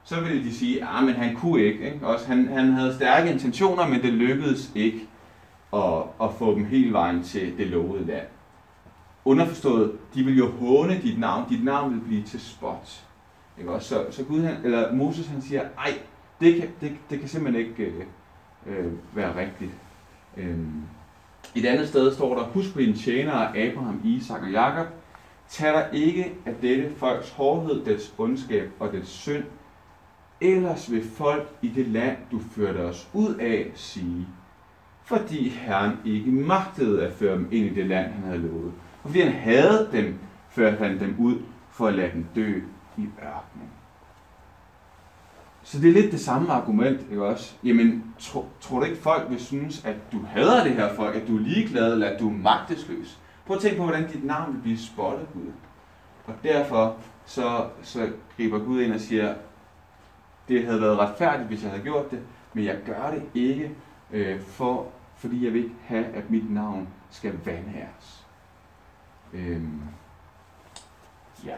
Så 0.04 0.22
vil 0.22 0.43
de 0.43 0.56
sige, 0.56 0.84
at 0.84 1.04
men 1.04 1.13
han 1.13 1.36
kunne 1.36 1.62
ikke. 1.62 1.86
ikke? 1.86 2.08
Også, 2.08 2.28
han, 2.28 2.48
han 2.48 2.74
havde 2.74 2.96
stærke 2.96 3.32
intentioner, 3.32 3.88
men 3.88 4.02
det 4.02 4.13
lykkedes 4.13 4.72
ikke 4.76 5.08
at, 5.74 6.04
at 6.22 6.34
få 6.38 6.56
dem 6.56 6.65
hele 6.65 6.93
vejen 6.93 7.24
til 7.24 7.58
det 7.58 7.67
lovede 7.67 8.06
land. 8.06 8.28
Underforstået, 9.26 9.91
de 10.13 10.24
vil 10.24 10.38
jo 10.38 10.52
håne 10.52 11.02
dit 11.02 11.20
navn. 11.20 11.50
Dit 11.50 11.63
navn 11.63 11.93
vil 11.93 12.00
blive 12.00 12.24
til 12.24 12.39
spot. 12.41 13.04
Ikke 13.60 13.72
også? 13.72 13.88
Så, 13.88 14.06
så 14.12 14.24
Gud, 14.24 14.41
han, 14.41 14.56
eller 14.63 14.93
Moses 14.93 15.28
han 15.28 15.41
siger, 15.41 15.62
ej, 15.78 15.93
det 16.41 16.56
kan, 16.56 16.70
det, 16.82 16.91
det 17.10 17.20
kan 17.20 17.30
simpelthen 17.30 17.65
ikke 17.65 17.84
øh, 17.84 18.04
øh, 18.67 18.91
være 19.13 19.39
rigtigt. 19.39 19.71
Øh. 20.38 20.58
Et 21.56 21.65
andet 21.65 21.88
sted 21.88 22.13
står 22.15 22.36
der, 22.36 22.43
husk 22.43 22.73
på 22.73 22.80
dine 22.80 22.97
tjenere 22.97 23.58
Abraham, 23.58 24.01
Isak 24.03 24.41
og 24.41 24.51
Jakob, 24.51 24.88
tag 25.49 25.73
dig 25.73 25.89
ikke 25.93 26.34
af 26.45 26.56
dette 26.62 26.95
folks 26.95 27.30
hårdhed, 27.32 27.86
dets 27.86 28.13
ondskab 28.17 28.71
og 28.80 28.91
dets 28.91 29.10
synd, 29.10 29.43
ellers 30.41 30.91
vil 30.91 31.03
folk 31.03 31.49
i 31.62 31.67
det 31.67 31.88
land, 31.88 32.17
du 32.32 32.39
førte 32.39 32.77
os 32.77 33.10
ud 33.13 33.36
af, 33.36 33.71
sige, 33.75 34.27
fordi 35.03 35.49
Herren 35.49 35.91
ikke 36.06 36.32
magtede 36.32 37.08
at 37.08 37.13
føre 37.13 37.36
dem 37.36 37.47
ind 37.51 37.65
i 37.65 37.73
det 37.73 37.86
land, 37.86 38.12
han 38.12 38.23
havde 38.23 38.38
lovet. 38.38 38.73
Og 39.03 39.10
fordi 39.10 39.21
han 39.21 39.34
havde 39.34 39.89
dem, 39.91 40.15
førte 40.49 40.77
han 40.77 40.99
dem 40.99 41.15
ud 41.19 41.36
for 41.71 41.88
at 41.88 41.93
lade 41.93 42.12
dem 42.13 42.25
dø 42.36 42.62
i 42.97 43.06
ørkenen. 43.23 43.69
Så 45.67 45.80
det 45.80 45.89
er 45.89 45.93
lidt 45.93 46.12
det 46.12 46.19
samme 46.19 46.51
argument, 46.51 47.01
ikke 47.01 47.25
også? 47.25 47.56
Jamen, 47.63 48.15
tro, 48.19 48.45
tror 48.62 48.80
du 48.80 48.86
ikke 48.86 48.97
folk 48.97 49.30
vil 49.30 49.45
synes, 49.45 49.86
at 49.86 49.95
du 50.12 50.19
hader 50.27 50.63
det 50.63 50.73
her 50.73 50.95
folk, 50.95 51.15
at 51.15 51.27
du 51.27 51.36
er 51.38 51.41
ligeglad, 51.41 51.93
eller 51.93 52.08
at 52.08 52.19
du 52.19 52.30
er 52.30 52.34
magtesløs? 52.34 53.19
Prøv 53.45 53.56
at 53.56 53.62
tænke 53.62 53.77
på, 53.77 53.84
hvordan 53.84 54.08
dit 54.08 54.23
navn 54.23 54.53
vil 54.53 54.62
blive 54.62 54.77
spottet, 54.77 55.27
Gud. 55.34 55.51
Og 56.25 56.34
derfor 56.43 56.97
så, 57.25 57.69
så 57.84 58.10
griber 58.38 58.60
Gud 58.60 58.82
ind 58.82 58.93
og 58.93 58.99
siger, 58.99 59.36
det 60.47 60.65
havde 60.65 60.82
været 60.82 60.99
retfærdigt, 60.99 61.47
hvis 61.47 61.63
jeg 61.63 61.71
havde 61.71 61.84
gjort 61.84 62.12
det, 62.12 62.19
men 62.53 62.65
jeg 62.65 62.77
gør 62.86 63.12
det 63.12 63.23
ikke, 63.34 63.71
øh, 64.12 64.41
for, 64.41 64.88
fordi 65.15 65.45
jeg 65.45 65.53
vil 65.53 65.63
ikke 65.63 65.75
have, 65.86 66.06
at 66.06 66.30
mit 66.30 66.53
navn 66.53 66.88
skal 67.10 67.34
vandhæres. 67.45 68.25
Øhm, 69.34 69.82
ja. 71.45 71.56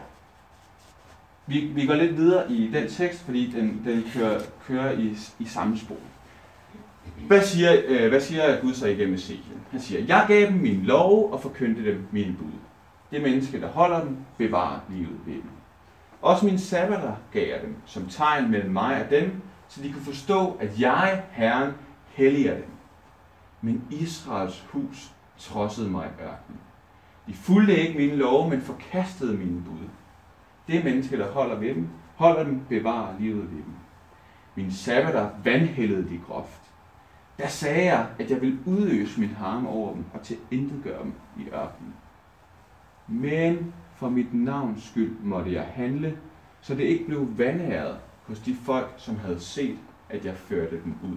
Vi, 1.50 1.60
vi 1.60 1.86
går 1.86 1.94
lidt 1.94 2.16
videre 2.16 2.52
i 2.52 2.70
den 2.72 2.88
tekst, 2.88 3.22
fordi 3.22 3.50
den, 3.50 3.82
den 3.84 4.04
kører, 4.14 4.40
kører 4.66 4.92
i, 4.92 5.16
i 5.38 5.44
samme 5.44 5.78
spor. 5.78 5.96
Hvad 7.26 7.42
siger, 7.42 7.76
øh, 7.86 8.08
hvad 8.08 8.20
siger 8.20 8.60
Gud 8.60 8.74
så 8.74 8.86
igennem 8.86 9.14
Ezekiel? 9.14 9.56
Han 9.70 9.80
siger, 9.80 10.04
jeg 10.04 10.24
gav 10.28 10.46
dem 10.46 10.52
min 10.58 10.82
lov 10.82 11.32
og 11.32 11.40
forkyndte 11.40 11.84
dem 11.84 12.06
mine 12.12 12.36
bud. 12.38 12.52
Det 13.10 13.22
menneske, 13.22 13.60
der 13.60 13.68
holder 13.68 14.04
dem, 14.04 14.16
bevarer 14.38 14.78
livet 14.90 15.16
ved 15.26 15.34
dem. 15.34 15.50
Også 16.22 16.46
min 16.46 16.58
sabbater 16.58 17.14
gav 17.32 17.48
jeg 17.48 17.60
dem, 17.62 17.74
som 17.86 18.06
tegn 18.06 18.50
mellem 18.50 18.72
mig 18.72 19.04
og 19.04 19.10
dem, 19.10 19.32
så 19.68 19.82
de 19.82 19.92
kunne 19.92 20.04
forstå, 20.04 20.56
at 20.60 20.80
jeg, 20.80 21.22
Herren, 21.30 21.72
helliger 22.08 22.54
dem. 22.54 22.70
Men 23.60 23.84
Israels 23.90 24.64
hus 24.68 25.12
trodsede 25.38 25.90
mig 25.90 26.06
i 26.06 26.22
ørkenen. 26.22 26.60
De 27.26 27.34
fulgte 27.34 27.76
ikke 27.76 27.98
mine 27.98 28.16
love, 28.16 28.50
men 28.50 28.60
forkastede 28.60 29.36
mine 29.36 29.62
bud. 29.62 29.88
Det 30.66 30.84
menneske, 30.84 31.18
der 31.18 31.32
holder 31.32 31.56
ved 31.56 31.74
dem, 31.74 31.88
holder 32.14 32.44
dem, 32.44 32.60
bevarer 32.68 33.14
livet 33.18 33.42
ved 33.42 33.58
dem. 33.58 33.74
Min 34.54 34.72
sabbater 34.72 35.30
vandhældede 35.44 36.08
de 36.08 36.20
groft. 36.26 36.60
Der 37.38 37.48
sagde 37.48 37.84
jeg, 37.84 38.06
at 38.18 38.30
jeg 38.30 38.40
ville 38.40 38.58
udøse 38.66 39.20
min 39.20 39.30
harme 39.30 39.68
over 39.68 39.94
dem 39.94 40.04
og 40.14 40.22
til 40.22 40.36
intet 40.50 40.80
gøre 40.84 41.02
dem 41.02 41.12
i 41.38 41.48
ørkenen. 41.48 41.94
Men 43.08 43.74
for 43.96 44.08
mit 44.08 44.34
navns 44.34 44.84
skyld 44.84 45.16
måtte 45.22 45.52
jeg 45.52 45.64
handle, 45.64 46.18
så 46.60 46.74
det 46.74 46.84
ikke 46.84 47.06
blev 47.06 47.38
vandæret 47.38 47.96
hos 48.26 48.38
de 48.38 48.54
folk, 48.54 48.94
som 48.96 49.18
havde 49.18 49.40
set, 49.40 49.78
at 50.08 50.24
jeg 50.24 50.34
førte 50.36 50.80
dem 50.84 50.94
ud. 51.04 51.16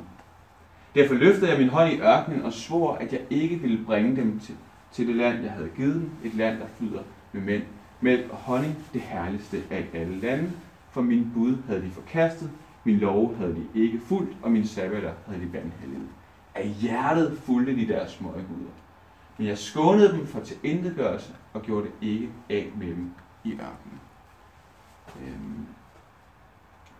Derfor 0.95 1.13
løftede 1.13 1.51
jeg 1.51 1.59
min 1.59 1.69
hånd 1.69 1.93
i 1.93 2.01
ørkenen 2.01 2.41
og 2.41 2.53
svor, 2.53 2.93
at 2.93 3.13
jeg 3.13 3.21
ikke 3.29 3.55
ville 3.55 3.85
bringe 3.85 4.15
dem 4.15 4.39
til, 4.39 4.55
til 4.91 5.07
det 5.07 5.15
land, 5.15 5.43
jeg 5.43 5.51
havde 5.51 5.69
givet 5.75 5.95
dem, 5.95 6.11
et 6.23 6.33
land, 6.33 6.59
der 6.59 6.67
flyder 6.77 7.01
med 7.31 7.41
mænd, 7.41 7.63
mælk 8.03 8.31
og 8.31 8.37
honning, 8.37 8.85
det 8.93 9.01
herligste 9.01 9.63
af 9.71 9.87
alle 9.93 10.19
lande, 10.19 10.51
for 10.91 11.01
min 11.01 11.31
bud 11.33 11.57
havde 11.67 11.81
de 11.81 11.91
forkastet, 11.91 12.51
min 12.83 12.97
lov 12.97 13.35
havde 13.35 13.55
de 13.55 13.67
ikke 13.81 13.99
fulgt, 13.99 14.37
og 14.41 14.51
min 14.51 14.67
sabbater 14.67 15.13
havde 15.27 15.41
de 15.41 15.53
vandhældet. 15.53 16.09
Af 16.55 16.67
hjertet 16.67 17.37
fulgte 17.37 17.75
de 17.75 17.87
deres 17.87 18.17
guder. 18.17 18.71
Men 19.37 19.47
jeg 19.47 19.57
skånede 19.57 20.11
dem 20.11 20.27
for 20.27 20.39
tilintetgørelse 20.39 21.33
og 21.53 21.61
gjorde 21.61 21.85
det 21.85 21.93
ikke 22.01 22.29
af 22.49 22.71
med 22.77 22.87
dem 22.87 23.11
i 23.43 23.51
ørkenen. 23.51 23.99
Øhm, 25.21 25.65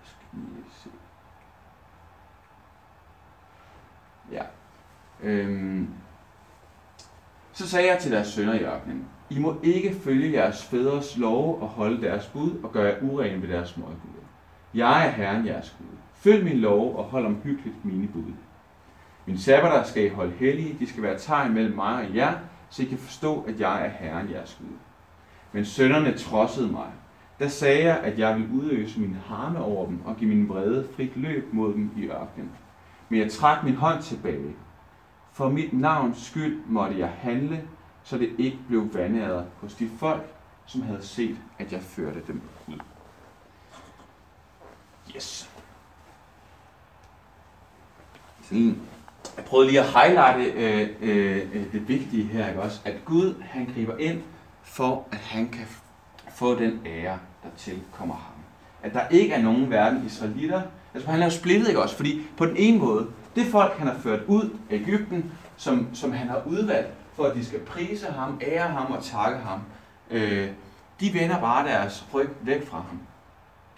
skal 0.03 0.27
lige 0.33 0.65
se. 0.83 0.89
Ja. 4.31 4.43
Øhm, 5.23 5.89
så 7.53 7.69
sagde 7.69 7.91
jeg 7.91 7.99
til 7.99 8.11
deres 8.11 8.27
sønner 8.27 8.53
i 8.53 8.63
ørkenen, 8.63 9.07
i 9.29 9.39
må 9.39 9.55
ikke 9.63 9.95
følge 10.03 10.33
jeres 10.33 10.65
fædres 10.65 11.17
lov 11.17 11.61
og 11.61 11.67
holde 11.67 12.01
deres 12.01 12.27
bud 12.27 12.51
og 12.63 12.71
gøre 12.71 12.85
jer 12.85 13.01
urene 13.01 13.41
ved 13.41 13.49
deres 13.49 13.77
møgguder. 13.77 14.23
Jeg 14.73 15.07
er 15.07 15.11
Herren 15.11 15.45
jeres 15.45 15.75
Gud. 15.77 15.97
Følg 16.13 16.43
min 16.43 16.57
lov 16.57 16.95
og 16.95 17.03
hold 17.03 17.25
omhyggeligt 17.25 17.85
mine 17.85 18.07
bud. 18.07 18.33
Min 19.25 19.37
sabbater 19.37 19.83
skal 19.83 20.05
I 20.05 20.09
holde 20.09 20.33
hellige, 20.39 20.75
de 20.79 20.89
skal 20.89 21.03
være 21.03 21.17
tegn 21.17 21.53
mellem 21.53 21.75
mig 21.75 22.07
og 22.07 22.15
jer, 22.15 22.33
så 22.69 22.83
I 22.83 22.85
kan 22.85 22.97
forstå, 22.97 23.45
at 23.47 23.59
jeg 23.59 23.85
er 23.85 23.89
Herren 23.89 24.31
jeres 24.31 24.57
Gud. 24.61 24.77
Men 25.51 25.65
sønderne 25.65 26.17
trodsede 26.17 26.71
mig. 26.71 26.87
Der 27.39 27.47
sagde 27.47 27.85
jeg, 27.85 27.99
at 27.99 28.19
jeg 28.19 28.35
vil 28.35 28.49
udøse 28.51 28.99
min 28.99 29.17
harme 29.25 29.59
over 29.63 29.85
dem 29.85 30.01
og 30.05 30.17
give 30.17 30.29
min 30.29 30.49
vrede 30.49 30.87
frit 30.95 31.17
løb 31.17 31.53
mod 31.53 31.73
dem 31.73 31.91
i 31.97 32.05
ørkenen. 32.05 32.51
Men 33.09 33.19
jeg 33.19 33.31
trak 33.31 33.63
min 33.63 33.75
hånd 33.75 34.01
tilbage. 34.01 34.55
For 35.33 35.49
mit 35.49 35.73
navns 35.73 36.25
skyld 36.25 36.59
måtte 36.67 36.99
jeg 36.99 37.09
handle, 37.09 37.61
så 38.03 38.17
det 38.17 38.29
ikke 38.37 38.59
blev 38.67 38.93
vandæret 38.93 39.45
hos 39.61 39.73
de 39.73 39.89
folk, 39.99 40.23
som 40.65 40.81
havde 40.81 41.03
set, 41.03 41.37
at 41.59 41.71
jeg 41.71 41.81
førte 41.81 42.21
dem 42.27 42.41
ud. 42.67 42.79
Yes. 45.15 45.49
Sådan 48.43 48.81
jeg 49.37 49.45
prøvede 49.45 49.67
lige 49.67 49.81
at 49.81 49.87
highlighte 49.87 50.51
øh, 50.51 50.89
øh, 51.01 51.37
øh, 51.53 51.71
det 51.71 51.87
vigtige 51.87 52.23
her, 52.23 52.47
ikke 52.47 52.61
også? 52.61 52.79
At 52.85 53.05
Gud, 53.05 53.33
han 53.41 53.69
griber 53.75 53.97
ind 53.97 54.21
for, 54.63 55.07
at 55.11 55.17
han 55.17 55.49
kan 55.49 55.65
få 56.35 56.59
den 56.59 56.79
ære, 56.85 57.19
der 57.43 57.49
tilkommer 57.57 58.15
ham. 58.15 58.33
At 58.83 58.93
der 58.93 59.07
ikke 59.07 59.33
er 59.33 59.41
nogen 59.41 59.69
verden 59.69 60.05
israelitter. 60.05 60.61
Altså 60.93 61.11
han 61.11 61.21
er 61.21 61.25
jo 61.25 61.31
splittet, 61.31 61.67
ikke 61.67 61.81
også? 61.81 61.95
Fordi 61.95 62.21
på 62.37 62.45
den 62.45 62.57
ene 62.57 62.79
måde, 62.79 63.07
det 63.35 63.45
folk, 63.45 63.77
han 63.77 63.87
har 63.87 63.97
ført 63.97 64.19
ud 64.27 64.49
af 64.69 64.75
Ægypten, 64.75 65.31
som, 65.57 65.87
som 65.93 66.11
han 66.11 66.27
har 66.27 66.41
udvalgt, 66.45 66.89
for 67.15 67.23
at 67.23 67.35
de 67.35 67.45
skal 67.45 67.59
prise 67.59 68.07
ham, 68.07 68.39
ære 68.41 68.67
ham 68.67 68.91
og 68.91 69.03
takke 69.03 69.39
ham, 69.39 69.59
øh, 70.11 70.47
de 70.99 71.13
vender 71.13 71.39
bare 71.39 71.67
deres 71.67 72.05
ryg 72.13 72.29
væk 72.41 72.67
fra 72.67 72.77
ham. 72.77 72.99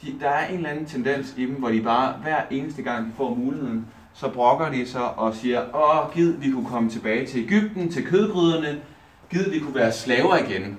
De, 0.02 0.20
der 0.20 0.30
er 0.30 0.48
en 0.48 0.56
eller 0.56 0.70
anden 0.70 0.86
tendens 0.86 1.34
i 1.38 1.46
dem, 1.46 1.56
hvor 1.56 1.70
de 1.70 1.82
bare 1.82 2.14
hver 2.14 2.42
eneste 2.52 2.82
gang, 2.82 3.08
de 3.08 3.12
får 3.18 3.36
muligheden, 3.36 3.88
så 4.14 4.30
brokker 4.30 4.70
de 4.70 4.88
sig 4.88 5.14
og 5.18 5.36
siger, 5.36 5.76
åh, 5.76 6.14
gid 6.14 6.32
vi 6.32 6.52
kunne 6.52 6.66
komme 6.66 6.90
tilbage 6.90 7.28
til 7.28 7.44
Ægypten, 7.44 7.92
til 7.92 8.06
kødgryderne, 8.06 8.82
gid 9.30 9.50
vi 9.50 9.60
kunne 9.60 9.76
være 9.76 9.92
slaver 9.92 10.38
igen, 10.38 10.78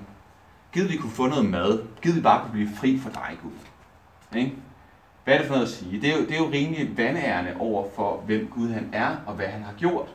gid 0.73 0.87
vi 0.87 0.97
kunne 0.97 1.11
få 1.11 1.27
noget 1.27 1.45
mad, 1.45 1.83
gid 2.01 2.13
vi 2.13 2.21
bare 2.21 2.41
kunne 2.41 2.51
blive 2.51 2.69
fri 2.75 2.99
for 2.99 3.09
dig, 3.09 3.37
Gud. 3.43 3.51
Ikke? 4.39 4.55
hvad 5.27 5.35
er 5.35 5.39
det 5.39 5.47
for 5.47 5.55
noget 5.55 5.67
at 5.67 5.73
sige? 5.73 6.01
Det 6.01 6.09
er 6.09 6.17
jo, 6.17 6.21
det 6.21 6.31
er 6.31 6.37
jo 6.37 6.49
rimelig 6.51 6.97
vandærende 6.97 7.55
over 7.59 7.85
for, 7.95 8.23
hvem 8.25 8.47
Gud 8.47 8.69
han 8.69 8.89
er, 8.93 9.15
og 9.25 9.33
hvad 9.33 9.45
han 9.45 9.63
har 9.63 9.73
gjort. 9.77 10.07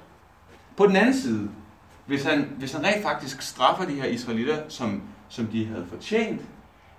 På 0.76 0.86
den 0.86 0.96
anden 0.96 1.14
side, 1.14 1.50
hvis 2.06 2.24
han, 2.24 2.48
hvis 2.58 2.72
han 2.72 2.84
rent 2.84 3.02
faktisk 3.02 3.42
straffer 3.42 3.84
de 3.84 3.94
her 3.94 4.04
israelitter, 4.04 4.68
som, 4.68 5.02
som 5.28 5.46
de 5.46 5.66
havde 5.66 5.86
fortjent, 5.88 6.42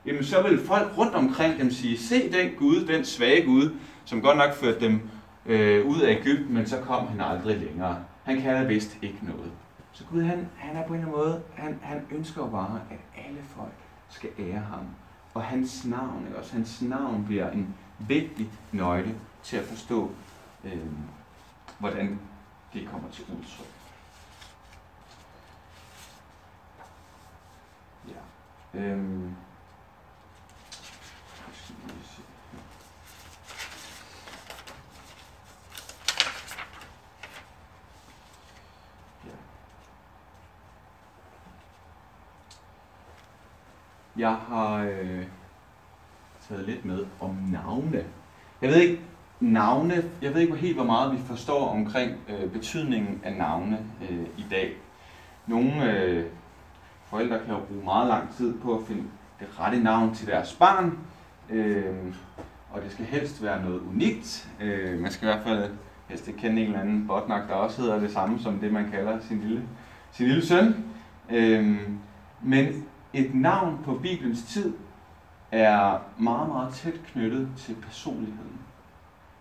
jamen 0.05 0.23
så 0.23 0.41
vil 0.41 0.65
folk 0.65 0.97
rundt 0.97 1.15
omkring 1.15 1.59
dem 1.59 1.71
sige, 1.71 1.97
se 1.97 2.31
den 2.31 2.51
Gud, 2.57 2.85
den 2.87 3.05
svage 3.05 3.45
Gud, 3.45 3.75
som 4.05 4.21
godt 4.21 4.37
nok 4.37 4.53
førte 4.53 4.79
dem 4.79 5.01
øh, 5.45 5.85
ud 5.85 6.01
af 6.01 6.11
Ægypten, 6.11 6.53
men 6.53 6.67
så 6.67 6.77
kom 6.81 7.07
han 7.07 7.21
aldrig 7.21 7.57
længere. 7.57 8.03
Han 8.23 8.41
kan 8.41 8.53
da 8.53 8.63
vist 8.63 8.97
ikke 9.01 9.19
noget. 9.21 9.51
Så 9.91 10.03
Gud, 10.11 10.21
han, 10.21 10.49
han 10.57 10.75
er 10.75 10.87
på 10.87 10.93
en 10.93 10.99
eller 10.99 11.13
anden 11.13 11.25
måde, 11.25 11.41
han, 11.55 11.79
han 11.81 12.01
ønsker 12.11 12.49
bare, 12.49 12.81
at 12.91 13.25
alle 13.27 13.39
folk 13.55 13.73
skal 14.09 14.29
ære 14.39 14.59
ham. 14.59 14.85
Og 15.33 15.43
hans 15.43 15.85
navn, 15.85 16.25
ikke? 16.27 16.39
også 16.39 16.53
hans 16.53 16.81
navn 16.81 17.25
bliver 17.25 17.51
en 17.51 17.75
vigtig 17.99 18.49
nøgle 18.71 19.15
til 19.43 19.57
at 19.57 19.63
forstå, 19.63 20.11
øh, 20.63 20.77
hvordan 21.79 22.19
det 22.73 22.87
kommer 22.91 23.09
til 23.09 23.23
udtryk. 23.23 23.67
Ja. 28.07 28.13
Øhm. 28.73 29.35
Jeg 44.17 44.35
har 44.35 44.75
øh, 44.77 45.25
taget 46.49 46.65
lidt 46.65 46.85
med 46.85 47.05
om 47.19 47.35
navne. 47.51 48.05
Jeg 48.61 48.69
ved 48.69 48.77
ikke, 48.77 49.01
navne, 49.39 50.03
jeg 50.21 50.33
ved 50.33 50.41
ikke 50.41 50.55
helt, 50.55 50.75
hvor 50.75 50.83
meget 50.83 51.11
vi 51.11 51.17
forstår 51.17 51.69
omkring 51.69 52.17
øh, 52.29 52.51
betydningen 52.51 53.21
af 53.23 53.33
navne 53.33 53.85
øh, 54.09 54.27
i 54.37 54.45
dag. 54.51 54.73
Nogle 55.47 55.91
øh, 55.91 56.25
forældre 57.13 57.39
kan 57.39 57.53
jo 57.53 57.59
bruge 57.59 57.83
meget 57.83 58.07
lang 58.07 58.35
tid 58.35 58.53
på 58.53 58.77
at 58.77 58.87
finde 58.87 59.03
det 59.39 59.59
rette 59.59 59.79
navn 59.79 60.15
til 60.15 60.27
deres 60.27 60.55
barn, 60.55 60.97
øh, 61.49 62.15
og 62.71 62.81
det 62.81 62.91
skal 62.91 63.05
helst 63.05 63.43
være 63.43 63.63
noget 63.63 63.81
unikt. 63.89 64.49
Øh, 64.61 64.99
man 64.99 65.11
skal 65.11 65.27
i 65.27 65.31
hvert 65.31 65.43
fald 65.43 65.71
helst 66.07 66.27
ikke 66.27 66.39
kende 66.39 66.61
en 66.61 66.67
eller 66.67 66.79
anden 66.79 67.07
botnak, 67.07 67.47
der 67.47 67.53
også 67.53 67.81
hedder 67.81 67.99
det 67.99 68.11
samme 68.11 68.39
som 68.39 68.59
det, 68.59 68.73
man 68.73 68.91
kalder 68.91 69.19
sin 69.19 69.39
lille, 69.39 69.63
sin 70.11 70.27
lille 70.27 70.45
søn. 70.45 70.85
Øh, 71.29 71.77
men 72.41 72.85
et 73.13 73.35
navn 73.35 73.79
på 73.85 73.93
Bibelens 73.93 74.43
tid 74.43 74.73
er 75.51 75.97
meget, 76.17 76.47
meget 76.47 76.73
tæt 76.73 77.01
knyttet 77.11 77.47
til 77.57 77.75
personligheden. 77.75 78.59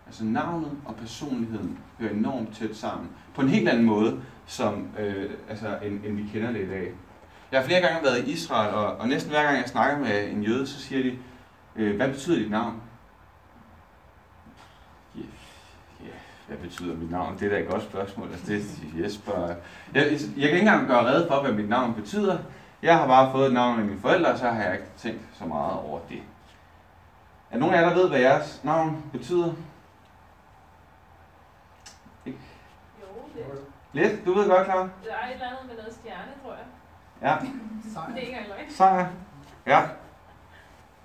Altså 0.05 0.25
navnet 0.25 0.71
og 0.85 0.95
personligheden 0.95 1.79
hører 1.99 2.13
enormt 2.13 2.55
tæt 2.55 2.75
sammen. 2.75 3.09
På 3.35 3.41
en 3.41 3.49
helt 3.49 3.69
anden 3.69 3.85
måde, 3.85 4.21
som, 4.45 4.87
øh, 4.99 5.29
altså, 5.49 5.77
end, 5.83 6.05
end 6.05 6.15
vi 6.15 6.23
kender 6.33 6.51
det 6.51 6.61
i 6.61 6.69
dag. 6.69 6.93
Jeg 7.53 7.61
har 7.61 7.67
flere 7.67 7.81
gange 7.81 8.03
været 8.03 8.27
i 8.27 8.31
Israel, 8.31 8.73
og, 8.73 8.97
og 8.97 9.07
næsten 9.07 9.31
hver 9.31 9.43
gang 9.43 9.57
jeg 9.57 9.69
snakker 9.69 9.97
med 9.97 10.29
en 10.29 10.43
jøde, 10.43 10.67
så 10.67 10.79
siger 10.81 11.03
de, 11.03 11.17
øh, 11.75 11.95
hvad 11.95 12.09
betyder 12.09 12.37
dit 12.37 12.51
navn? 12.51 12.81
Ja, 15.15 15.19
yeah, 15.19 15.29
yeah, 16.05 16.17
hvad 16.47 16.57
betyder 16.57 16.95
mit 16.95 17.11
navn? 17.11 17.39
Det 17.39 17.45
er 17.45 17.49
da 17.49 17.59
et 17.59 17.69
godt 17.69 17.83
spørgsmål. 17.83 18.27
Altså, 18.31 18.45
det, 18.51 18.63
jeg, 19.01 19.11
spørger, 19.11 19.47
jeg, 19.47 19.55
jeg 20.03 20.09
kan 20.35 20.43
ikke 20.43 20.59
engang 20.59 20.87
gøre 20.87 21.05
red 21.05 21.27
for, 21.27 21.41
hvad 21.41 21.51
mit 21.51 21.69
navn 21.69 21.93
betyder. 21.93 22.37
Jeg 22.81 22.97
har 22.97 23.07
bare 23.07 23.31
fået 23.31 23.47
et 23.47 23.53
navn 23.53 23.79
af 23.79 23.85
mine 23.85 24.01
forældre, 24.01 24.31
og 24.31 24.37
så 24.37 24.49
har 24.49 24.63
jeg 24.63 24.73
ikke 24.73 24.87
tænkt 24.97 25.21
så 25.33 25.45
meget 25.45 25.79
over 25.79 25.99
det. 26.09 26.21
Er 27.51 27.57
nogen 27.57 27.75
af 27.75 27.81
jer, 27.81 27.89
der 27.89 27.95
ved, 27.95 28.09
hvad 28.09 28.19
jeres 28.19 28.61
navn 28.63 29.05
betyder? 29.11 29.53
Ikke? 32.25 32.39
Jo, 33.01 33.05
lidt. 33.35 33.45
Lidt? 33.93 34.25
Du 34.25 34.33
ved 34.33 34.49
godt, 34.49 34.65
Clara? 34.65 34.79
Der 34.79 35.13
er 35.13 35.27
et 35.27 35.33
eller 35.33 35.47
andet 35.47 35.65
med 35.67 35.75
noget 35.75 35.93
stjerne. 35.93 36.31
Ja. 37.23 37.35
Sejr. 37.93 38.13
Det 38.15 38.33
er. 38.33 38.37
Sejr. 38.69 39.07
Ja. 39.67 39.81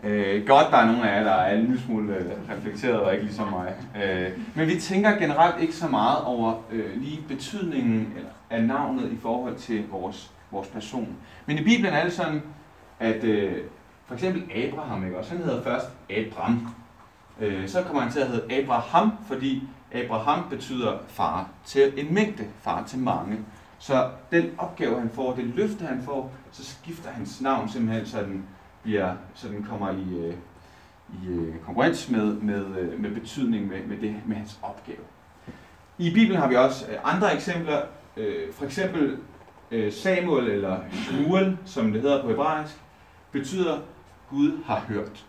Øh, 0.04 0.46
godt, 0.46 0.66
der 0.70 0.76
er 0.76 0.86
nogle 0.86 1.10
af 1.10 1.16
jer, 1.16 1.24
der 1.24 1.32
er 1.32 1.54
en 1.54 1.60
lille 1.60 1.80
smule 1.80 2.14
øh, 2.16 2.56
reflekteret 2.56 3.00
og 3.00 3.12
ikke 3.12 3.24
ligesom 3.24 3.48
mig. 3.48 3.74
Øh, 4.04 4.30
men 4.54 4.66
vi 4.68 4.80
tænker 4.80 5.18
generelt 5.18 5.62
ikke 5.62 5.72
så 5.74 5.88
meget 5.88 6.24
over 6.24 6.54
øh, 6.70 7.02
lige 7.02 7.22
betydningen 7.28 8.14
af 8.50 8.64
navnet 8.64 9.12
i 9.12 9.16
forhold 9.16 9.56
til 9.56 9.88
vores 9.90 10.32
vores 10.50 10.68
person. 10.68 11.16
Men 11.46 11.58
i 11.58 11.64
Bibelen 11.64 11.92
er 11.92 12.04
det 12.04 12.12
sådan, 12.12 12.42
at 13.00 13.24
øh, 13.24 13.56
for 14.06 14.14
eksempel 14.14 14.50
Abraham, 14.54 15.04
ikke? 15.04 15.18
også 15.18 15.30
han 15.30 15.44
hedder 15.44 15.62
først 15.62 15.86
Abram. 16.10 16.74
Øh, 17.40 17.68
så 17.68 17.82
kommer 17.82 18.02
han 18.02 18.12
til 18.12 18.20
at 18.20 18.28
hedde 18.28 18.54
Abraham, 18.54 19.12
fordi 19.26 19.68
Abraham 19.92 20.48
betyder 20.50 20.98
far 21.08 21.48
til 21.64 21.92
en 21.96 22.14
mængde, 22.14 22.44
far 22.60 22.84
til 22.84 22.98
mange. 22.98 23.38
Så 23.78 24.10
den 24.30 24.50
opgave, 24.58 25.00
han 25.00 25.10
får, 25.10 25.34
det 25.34 25.44
løfte, 25.44 25.84
han 25.84 26.02
får, 26.02 26.32
så 26.52 26.64
skifter 26.64 27.10
hans 27.10 27.40
navn 27.40 27.68
simpelthen, 27.68 28.06
så 28.06 28.22
den, 28.22 28.44
bliver, 28.82 29.14
så 29.34 29.48
den 29.48 29.62
kommer 29.62 29.90
i, 29.90 30.18
øh, 30.18 30.34
i 31.22 31.28
øh, 31.28 31.54
konkurrence 31.64 32.12
med, 32.12 32.34
med, 32.34 32.64
øh, 32.78 33.00
med 33.00 33.10
betydning 33.10 33.68
med, 33.68 33.86
med, 33.86 33.96
det, 33.96 34.16
med 34.26 34.36
hans 34.36 34.58
opgave. 34.62 34.98
I 35.98 36.14
Bibelen 36.14 36.40
har 36.40 36.48
vi 36.48 36.56
også 36.56 36.86
andre 37.04 37.34
eksempler. 37.34 37.82
For 38.52 38.64
eksempel 38.64 39.18
Samuel 39.90 40.50
eller 40.50 40.80
Shmuel, 40.92 41.58
som 41.64 41.92
det 41.92 42.02
hedder 42.02 42.22
på 42.22 42.28
hebraisk, 42.28 42.78
betyder 43.32 43.78
Gud 44.30 44.64
har 44.64 44.80
hørt. 44.80 45.26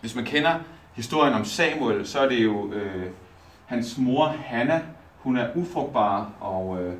Hvis 0.00 0.14
man 0.14 0.24
kender 0.24 0.60
historien 0.94 1.34
om 1.34 1.44
Samuel, 1.44 2.06
så 2.06 2.20
er 2.20 2.28
det 2.28 2.44
jo 2.44 2.72
øh, 2.72 3.06
hans 3.66 3.98
mor 3.98 4.26
Hanna. 4.26 4.82
Hun 5.18 5.36
er 5.36 5.56
ufrugtbar, 5.56 6.30
og, 6.40 6.82
øh, 6.82 6.94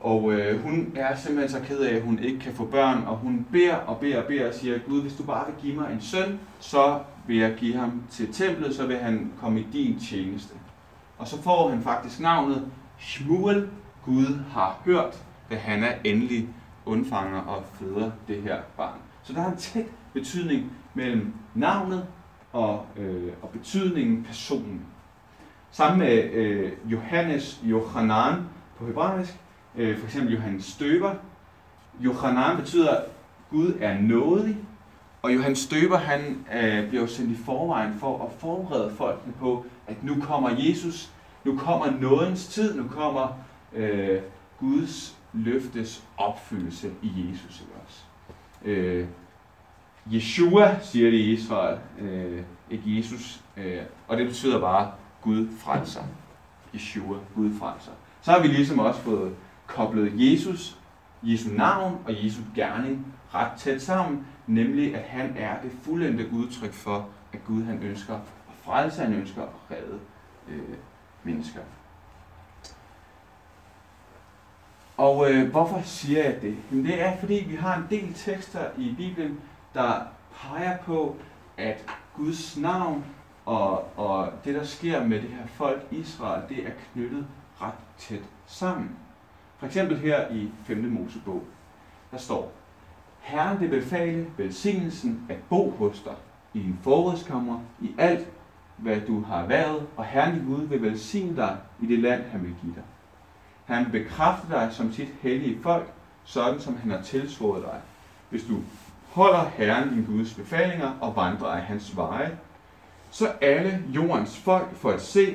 og 0.00 0.32
øh, 0.32 0.62
hun 0.62 0.92
er 0.96 1.16
simpelthen 1.16 1.60
så 1.60 1.66
ked 1.68 1.78
af, 1.78 1.96
at 1.96 2.02
hun 2.02 2.18
ikke 2.18 2.38
kan 2.38 2.54
få 2.54 2.64
børn, 2.64 3.04
og 3.06 3.16
hun 3.16 3.46
beder 3.52 3.74
og 3.74 3.98
beder 3.98 4.22
og 4.22 4.24
beder 4.24 4.48
og 4.48 4.54
siger, 4.54 4.78
Gud, 4.78 5.02
hvis 5.02 5.16
du 5.16 5.22
bare 5.22 5.46
vil 5.46 5.54
give 5.62 5.80
mig 5.80 5.92
en 5.92 6.00
søn, 6.00 6.40
så 6.60 6.98
vil 7.26 7.36
jeg 7.36 7.54
give 7.56 7.76
ham 7.76 8.02
til 8.10 8.32
templet, 8.32 8.74
så 8.74 8.86
vil 8.86 8.98
han 8.98 9.32
komme 9.40 9.60
i 9.60 9.66
din 9.72 9.98
tjeneste. 10.00 10.54
Og 11.18 11.28
så 11.28 11.42
får 11.42 11.68
han 11.68 11.82
faktisk 11.82 12.20
navnet 12.20 12.70
Shmuel, 12.98 13.68
Gud 14.04 14.40
har 14.52 14.80
hørt 14.84 15.22
da 15.50 15.56
Hanna 15.56 15.94
endelig 16.04 16.48
undfanger 16.86 17.40
og 17.40 17.64
føder 17.78 18.10
det 18.28 18.42
her 18.42 18.56
barn. 18.76 18.98
Så 19.22 19.32
der 19.32 19.42
er 19.42 19.50
en 19.50 19.56
tæt 19.56 19.86
betydning 20.12 20.72
mellem 20.94 21.34
navnet 21.54 22.06
og, 22.52 22.86
øh, 22.96 23.32
og 23.42 23.48
betydningen 23.48 24.24
personen. 24.24 24.80
Sammen 25.70 25.98
med 25.98 26.24
øh, 26.32 26.72
Johannes 26.84 27.60
Johanan 27.64 28.34
på 28.78 28.86
hebraisk, 28.86 29.36
øh, 29.76 29.98
for 29.98 30.06
eksempel 30.06 30.34
Johannes 30.34 30.64
Støber. 30.64 31.14
Johanan 32.00 32.56
betyder, 32.56 33.00
Gud 33.50 33.74
er 33.80 34.00
nådig, 34.00 34.56
og 35.22 35.34
Johannes 35.34 35.58
Støber 35.58 35.96
han 35.96 36.46
øh, 36.54 36.88
bliver 36.88 37.06
sendt 37.06 37.30
i 37.30 37.42
forvejen 37.44 37.94
for 37.98 38.24
at 38.24 38.32
forberede 38.38 38.94
folkene 38.96 39.32
på, 39.40 39.66
at 39.86 40.04
nu 40.04 40.20
kommer 40.20 40.50
Jesus, 40.58 41.10
nu 41.44 41.56
kommer 41.56 41.90
nådens 42.00 42.46
tid, 42.46 42.76
nu 42.76 42.88
kommer 42.88 43.38
øh, 43.72 44.20
Guds 44.60 45.16
løftes 45.32 46.04
opfyldelse 46.16 46.90
i 47.02 47.28
Jesus. 47.30 47.60
Ikke 47.60 47.72
også? 47.86 48.04
Øh, 48.64 49.06
Yeshua, 50.12 50.78
siger 50.80 51.10
det 51.10 51.18
i 51.18 51.32
Israel, 51.32 51.78
øh, 51.98 52.42
ikke 52.70 52.96
Jesus, 52.96 53.40
øh, 53.56 53.82
og 54.08 54.16
det 54.16 54.26
betyder 54.26 54.60
bare 54.60 54.90
Gud 55.22 55.48
frelser. 55.58 56.02
Yeshua, 56.74 57.18
Gud 57.34 57.50
frelser. 57.58 57.92
Så 58.22 58.30
har 58.30 58.42
vi 58.42 58.48
ligesom 58.48 58.78
også 58.78 59.00
fået 59.00 59.32
koblede 59.66 60.12
Jesus, 60.14 60.78
Jesu 61.22 61.50
navn 61.50 61.98
og 62.06 62.24
Jesu 62.24 62.42
gerning 62.54 63.06
ret 63.34 63.52
tæt 63.58 63.82
sammen, 63.82 64.26
nemlig 64.46 64.94
at 64.96 65.02
han 65.02 65.36
er 65.36 65.62
det 65.62 65.72
fuldendte 65.82 66.32
udtryk 66.32 66.72
for, 66.72 67.08
at 67.32 67.44
Gud 67.44 67.62
han 67.64 67.82
ønsker 67.82 68.14
at 68.14 68.20
frelse, 68.62 69.02
han 69.02 69.12
ønsker 69.12 69.42
at 69.42 69.48
redde 69.70 69.98
øh, 70.48 70.76
mennesker. 71.22 71.60
Og 74.96 75.32
øh, 75.32 75.50
hvorfor 75.50 75.80
siger 75.84 76.24
jeg 76.24 76.42
det? 76.42 76.56
Jamen, 76.70 76.84
det 76.84 77.02
er, 77.02 77.16
fordi 77.16 77.44
vi 77.48 77.54
har 77.56 77.76
en 77.76 77.86
del 77.90 78.14
tekster 78.14 78.70
i 78.78 78.94
Bibelen, 78.96 79.40
der 79.74 80.00
peger 80.34 80.78
på, 80.78 81.16
at 81.56 81.90
Guds 82.16 82.56
navn 82.56 83.04
og, 83.44 83.98
og 83.98 84.32
det, 84.44 84.54
der 84.54 84.64
sker 84.64 85.04
med 85.04 85.22
det 85.22 85.30
her 85.30 85.46
folk 85.46 85.86
Israel, 85.90 86.42
det 86.48 86.66
er 86.66 86.70
knyttet 86.92 87.26
ret 87.62 87.74
tæt 87.98 88.22
sammen. 88.46 88.96
For 89.58 89.66
eksempel 89.66 89.98
her 89.98 90.30
i 90.30 90.50
5. 90.64 90.78
Mosebog, 90.78 91.42
der 92.10 92.18
står, 92.18 92.52
Herren 93.20 93.60
vil 93.60 93.68
befale 93.68 94.26
velsignelsen 94.36 95.26
at 95.28 95.38
bo 95.48 95.70
hos 95.70 96.00
dig 96.00 96.14
i 96.54 96.58
din 96.58 96.78
forrådskammer, 96.82 97.60
i 97.80 97.94
alt, 97.98 98.28
hvad 98.76 99.00
du 99.00 99.22
har 99.22 99.46
været, 99.46 99.86
og 99.96 100.04
Herren 100.04 100.34
din 100.34 100.46
Gud 100.46 100.66
vil 100.66 100.82
velsigne 100.82 101.36
dig 101.36 101.56
i 101.80 101.86
det 101.86 101.98
land, 101.98 102.22
han 102.22 102.42
vil 102.42 102.54
give 102.62 102.74
dig. 102.74 102.82
Han 103.64 103.84
vil 103.84 104.02
bekræfte 104.02 104.48
dig 104.50 104.68
som 104.72 104.92
sit 104.92 105.08
hellige 105.20 105.62
folk, 105.62 105.92
sådan 106.24 106.60
som 106.60 106.76
han 106.76 106.90
har 106.90 107.02
tilsvoret 107.02 107.62
dig. 107.62 107.80
Hvis 108.30 108.44
du 108.44 108.54
holder 109.10 109.44
Herren 109.44 109.88
din 109.88 110.04
Guds 110.04 110.34
befalinger 110.34 110.92
og 111.00 111.16
vandrer 111.16 111.48
af 111.48 111.62
hans 111.62 111.96
veje, 111.96 112.38
så 113.10 113.26
alle 113.40 113.82
jordens 113.88 114.38
folk 114.38 114.74
får 114.74 114.90
at 114.90 115.00
se, 115.00 115.34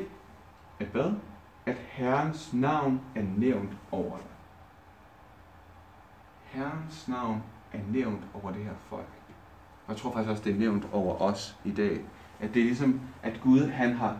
at 0.80 0.88
hvad? 0.88 1.12
At 1.66 1.76
Herrens 1.90 2.54
navn 2.54 3.02
er 3.16 3.24
nævnt 3.38 3.72
over 3.92 4.18
dig. 4.18 4.26
Herrens 6.44 7.08
navn 7.08 7.44
er 7.74 7.80
nævnt 7.92 8.24
over 8.34 8.52
det 8.52 8.64
her 8.64 8.74
folk. 8.90 9.08
Og 9.88 9.94
jeg 9.94 9.98
tror 9.98 10.12
faktisk 10.12 10.32
også, 10.32 10.44
det 10.44 10.56
er 10.56 10.60
nævnt 10.60 10.88
over 10.92 11.22
os 11.22 11.58
i 11.64 11.72
dag. 11.72 12.02
At 12.40 12.54
det 12.54 12.60
er 12.60 12.66
ligesom, 12.66 13.02
at 13.24 13.42
Gud 13.44 13.68
han 13.68 13.94
har, 13.94 14.18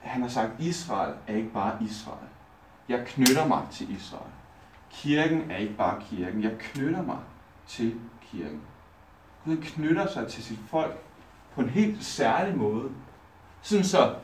han 0.00 0.22
har 0.22 0.28
sagt, 0.28 0.60
Israel 0.60 1.14
er 1.26 1.36
ikke 1.36 1.50
bare 1.52 1.78
Israel. 1.82 2.28
Jeg 2.88 3.04
knytter 3.06 3.46
mig 3.46 3.66
til 3.70 3.96
Israel. 3.96 4.32
Kirken 4.90 5.50
er 5.50 5.56
ikke 5.56 5.74
bare 5.74 6.02
kirken. 6.10 6.42
Jeg 6.42 6.56
knytter 6.58 7.02
mig 7.02 7.18
til 7.66 8.00
kirken. 8.20 8.60
Gud 9.44 9.56
knytter 9.56 10.06
sig 10.06 10.28
til 10.28 10.42
sit 10.42 10.58
folk 10.66 10.98
på 11.54 11.60
en 11.60 11.68
helt 11.68 12.04
særlig 12.04 12.56
måde. 12.56 12.90
Sådan 13.62 13.84
så, 13.84 14.14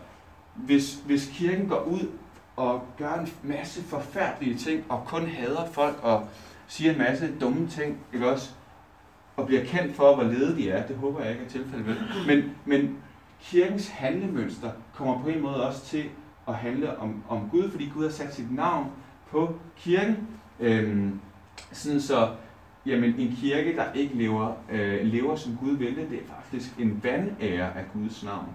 hvis, 0.67 0.95
hvis 1.07 1.31
kirken 1.33 1.69
går 1.69 1.83
ud 1.83 2.09
og 2.57 2.83
gør 2.99 3.15
en 3.15 3.29
masse 3.43 3.83
forfærdelige 3.83 4.59
ting, 4.59 4.85
og 4.89 5.05
kun 5.07 5.27
hader 5.27 5.67
folk, 5.67 5.99
og 6.03 6.29
siger 6.67 6.93
en 6.93 6.99
masse 6.99 7.35
dumme 7.41 7.69
ting, 7.69 7.99
ikke 8.13 8.31
også? 8.31 8.51
Og 9.37 9.47
bliver 9.47 9.65
kendt 9.65 9.97
for, 9.97 10.15
hvor 10.15 10.25
lede 10.25 10.57
de 10.57 10.71
er. 10.71 10.87
Det 10.87 10.97
håber 10.97 11.21
jeg 11.21 11.31
ikke 11.33 11.45
er 11.45 11.49
tilfældet 11.49 11.87
vel. 11.87 11.97
Men, 12.27 12.51
men 12.65 12.97
kirkens 13.41 13.89
handlemønster 13.89 14.71
kommer 14.95 15.23
på 15.23 15.29
en 15.29 15.43
måde 15.43 15.67
også 15.69 15.85
til 15.85 16.05
at 16.49 16.55
handle 16.55 16.99
om, 16.99 17.23
om 17.29 17.49
Gud, 17.51 17.71
fordi 17.71 17.91
Gud 17.95 18.05
har 18.05 18.11
sat 18.11 18.35
sit 18.35 18.55
navn 18.55 18.87
på 19.31 19.55
kirken. 19.77 20.29
Øhm, 20.61 21.21
sådan 21.73 22.01
så, 22.01 22.29
jamen 22.87 23.15
en 23.19 23.37
kirke, 23.41 23.77
der 23.77 23.93
ikke 23.93 24.15
lever, 24.15 24.53
øh, 24.71 25.07
lever 25.07 25.37
som 25.37 25.57
Gud 25.57 25.77
vil 25.77 25.97
det, 25.97 26.11
det 26.11 26.19
er 26.19 26.35
faktisk 26.43 26.79
en 26.79 27.01
vandære 27.03 27.77
af 27.77 27.85
Guds 27.93 28.25
navn. 28.25 28.49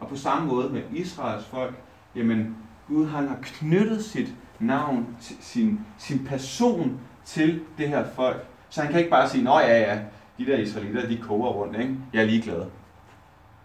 Og 0.00 0.08
på 0.08 0.16
samme 0.16 0.48
måde 0.48 0.68
med 0.68 0.82
Israels 0.92 1.44
folk, 1.44 1.74
jamen 2.16 2.56
Gud 2.88 3.06
han 3.06 3.28
har 3.28 3.38
knyttet 3.42 4.04
sit 4.04 4.34
navn, 4.58 5.16
sin, 5.20 5.80
sin 5.98 6.26
person 6.26 7.00
til 7.24 7.60
det 7.78 7.88
her 7.88 8.04
folk. 8.14 8.46
Så 8.68 8.80
han 8.80 8.90
kan 8.90 8.98
ikke 8.98 9.10
bare 9.10 9.28
sige, 9.28 9.44
nå 9.44 9.58
ja, 9.58 9.80
ja, 9.80 10.00
de 10.38 10.46
der 10.46 10.56
israelitter, 10.56 11.08
de 11.08 11.16
koger 11.16 11.50
rundt, 11.50 11.78
ikke? 11.78 11.96
jeg 12.12 12.22
er 12.22 12.26
ligeglad. 12.26 12.66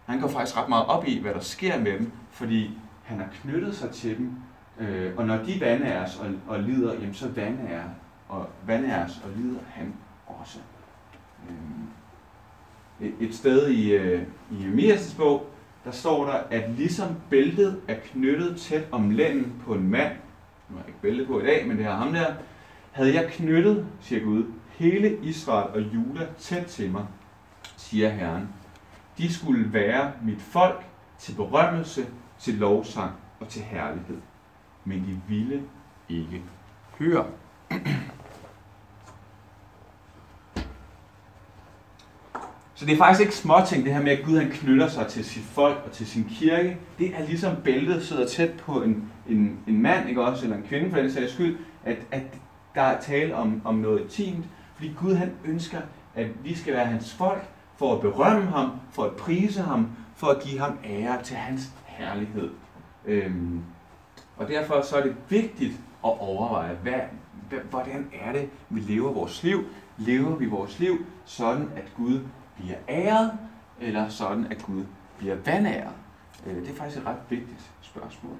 Han 0.06 0.20
går 0.20 0.28
faktisk 0.28 0.56
ret 0.56 0.68
meget 0.68 0.86
op 0.86 1.08
i, 1.08 1.20
hvad 1.20 1.34
der 1.34 1.40
sker 1.40 1.78
med 1.78 1.92
dem, 1.98 2.12
fordi 2.30 2.78
han 3.02 3.18
har 3.18 3.28
knyttet 3.42 3.76
sig 3.76 3.90
til 3.90 4.16
dem, 4.16 4.30
øh, 4.78 5.12
og 5.16 5.26
når 5.26 5.36
de 5.36 5.60
vandæres 5.60 6.16
og, 6.16 6.26
og 6.48 6.62
lider, 6.62 6.92
jamen 6.94 7.14
så 7.14 7.28
vandærer, 7.28 7.88
og 8.28 8.48
vandæres 8.66 9.20
og 9.24 9.30
lider 9.36 9.60
han 9.70 9.94
også. 10.26 10.58
Øh, 11.48 13.06
et, 13.08 13.14
et 13.20 13.34
sted 13.34 13.68
i, 13.68 13.92
øh, 13.92 14.22
i 14.50 14.54
Jeremias' 14.54 15.16
bog, 15.16 15.50
der 15.86 15.92
står 15.92 16.24
der, 16.24 16.32
at 16.50 16.70
ligesom 16.70 17.16
bæltet 17.30 17.80
er 17.88 17.96
knyttet 18.12 18.60
tæt 18.60 18.84
om 18.92 19.10
lænden 19.10 19.62
på 19.64 19.74
en 19.74 19.88
mand, 19.88 20.12
nu 20.68 20.76
har 20.76 20.82
jeg 20.82 20.88
ikke 20.88 21.00
bæltet 21.00 21.26
på 21.26 21.40
i 21.40 21.44
dag, 21.44 21.66
men 21.66 21.76
det 21.76 21.86
har 21.86 21.96
ham 21.96 22.12
der, 22.12 22.34
havde 22.92 23.14
jeg 23.14 23.30
knyttet, 23.30 23.86
siger 24.00 24.24
Gud, 24.24 24.44
hele 24.68 25.18
Israel 25.22 25.70
og 25.70 25.94
Juda 25.94 26.26
tæt 26.38 26.66
til 26.66 26.90
mig, 26.90 27.06
siger 27.76 28.08
Herren. 28.08 28.48
De 29.18 29.34
skulle 29.34 29.72
være 29.72 30.12
mit 30.22 30.42
folk 30.42 30.84
til 31.18 31.34
berømmelse, 31.34 32.06
til 32.38 32.54
lovsang 32.54 33.12
og 33.40 33.48
til 33.48 33.62
herlighed. 33.62 34.18
Men 34.84 34.98
de 34.98 35.20
ville 35.28 35.62
ikke 36.08 36.42
høre. 36.98 37.26
Så 42.76 42.86
det 42.86 42.92
er 42.92 42.98
faktisk 42.98 43.20
ikke 43.20 43.34
småting, 43.34 43.84
det 43.84 43.94
her 43.94 44.02
med, 44.02 44.12
at 44.12 44.24
Gud 44.24 44.38
han 44.38 44.50
knytter 44.50 44.88
sig 44.88 45.06
til 45.06 45.24
sit 45.24 45.42
folk 45.42 45.82
og 45.86 45.92
til 45.92 46.06
sin 46.06 46.24
kirke. 46.24 46.78
Det 46.98 47.14
er 47.14 47.26
ligesom 47.26 47.56
bæltet 47.64 48.06
sidder 48.06 48.26
tæt 48.26 48.50
på 48.52 48.82
en, 48.82 49.12
en, 49.28 49.58
en 49.66 49.82
mand, 49.82 50.08
ikke 50.08 50.22
også, 50.22 50.44
eller 50.44 50.56
en 50.56 50.62
kvinde 50.62 50.90
for 50.90 50.96
den 50.96 51.12
sags 51.12 51.32
skyld, 51.32 51.58
at, 51.84 51.96
at 52.10 52.22
der 52.74 52.82
er 52.82 53.00
tale 53.00 53.34
om, 53.34 53.62
om 53.64 53.74
noget 53.74 54.00
intimt, 54.00 54.46
fordi 54.74 54.92
Gud 55.00 55.14
han 55.14 55.32
ønsker, 55.44 55.78
at 56.14 56.26
vi 56.44 56.54
skal 56.54 56.74
være 56.74 56.86
hans 56.86 57.14
folk, 57.14 57.48
for 57.76 57.94
at 57.94 58.00
berømme 58.00 58.50
ham, 58.50 58.70
for 58.92 59.04
at 59.04 59.12
prise 59.12 59.62
ham, 59.62 59.88
for 60.16 60.26
at 60.26 60.42
give 60.42 60.60
ham 60.60 60.78
ære 60.84 61.22
til 61.22 61.36
hans 61.36 61.72
herlighed. 61.86 62.50
Øhm, 63.06 63.62
og 64.36 64.48
derfor 64.48 64.82
så 64.82 64.96
er 64.96 65.02
det 65.02 65.16
vigtigt 65.28 65.72
at 66.04 66.20
overveje, 66.20 66.76
hvad, 66.82 67.00
hvad, 67.48 67.58
hvordan 67.70 68.10
er 68.22 68.32
det, 68.32 68.48
vi 68.70 68.80
lever 68.80 69.12
vores 69.12 69.42
liv? 69.42 69.64
Lever 69.98 70.36
vi 70.36 70.46
vores 70.46 70.78
liv 70.78 70.96
sådan, 71.24 71.70
at 71.76 71.92
Gud 71.96 72.20
bliver 72.56 72.76
æret, 72.88 73.38
eller 73.80 74.08
sådan, 74.08 74.52
at 74.52 74.62
Gud 74.62 74.84
bliver 75.18 75.34
vandæret? 75.34 75.92
Øh, 76.46 76.56
det 76.56 76.68
er 76.68 76.76
faktisk 76.76 77.00
et 77.00 77.06
ret 77.06 77.16
vigtigt 77.28 77.70
spørgsmål 77.80 78.36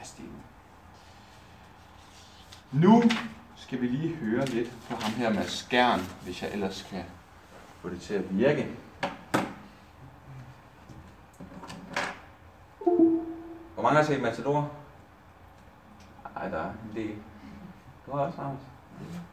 at 0.00 0.06
stille. 0.06 0.30
Nu 2.72 3.02
skal 3.56 3.80
vi 3.80 3.86
lige 3.86 4.14
høre 4.14 4.46
lidt 4.46 4.70
på 4.90 4.96
ham 4.96 5.12
her 5.12 5.32
med 5.32 5.44
skærn, 5.44 6.00
hvis 6.22 6.42
jeg 6.42 6.50
ellers 6.52 6.76
skal 6.76 7.04
få 7.80 7.88
det 7.88 8.00
til 8.00 8.14
at 8.14 8.38
virke. 8.38 8.68
Hvor 13.74 13.82
mange 13.82 13.96
har 13.96 14.02
set 14.02 14.22
Matador? 14.22 14.70
Ej, 16.36 16.48
der 16.48 16.58
er 16.58 16.70
en 16.70 16.96
del. 16.96 17.14
Du 18.06 18.12
har 18.12 18.18
også, 18.18 18.40
Anders? 18.40 18.60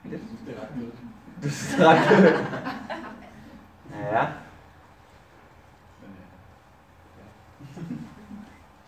Lidt. 0.04 0.22
Det 0.46 0.56
er 0.56 0.62
ret 0.62 0.70
ret 4.02 4.12
godt. 4.12 4.14
Ja. 4.14 4.28
Jeg 7.68 7.86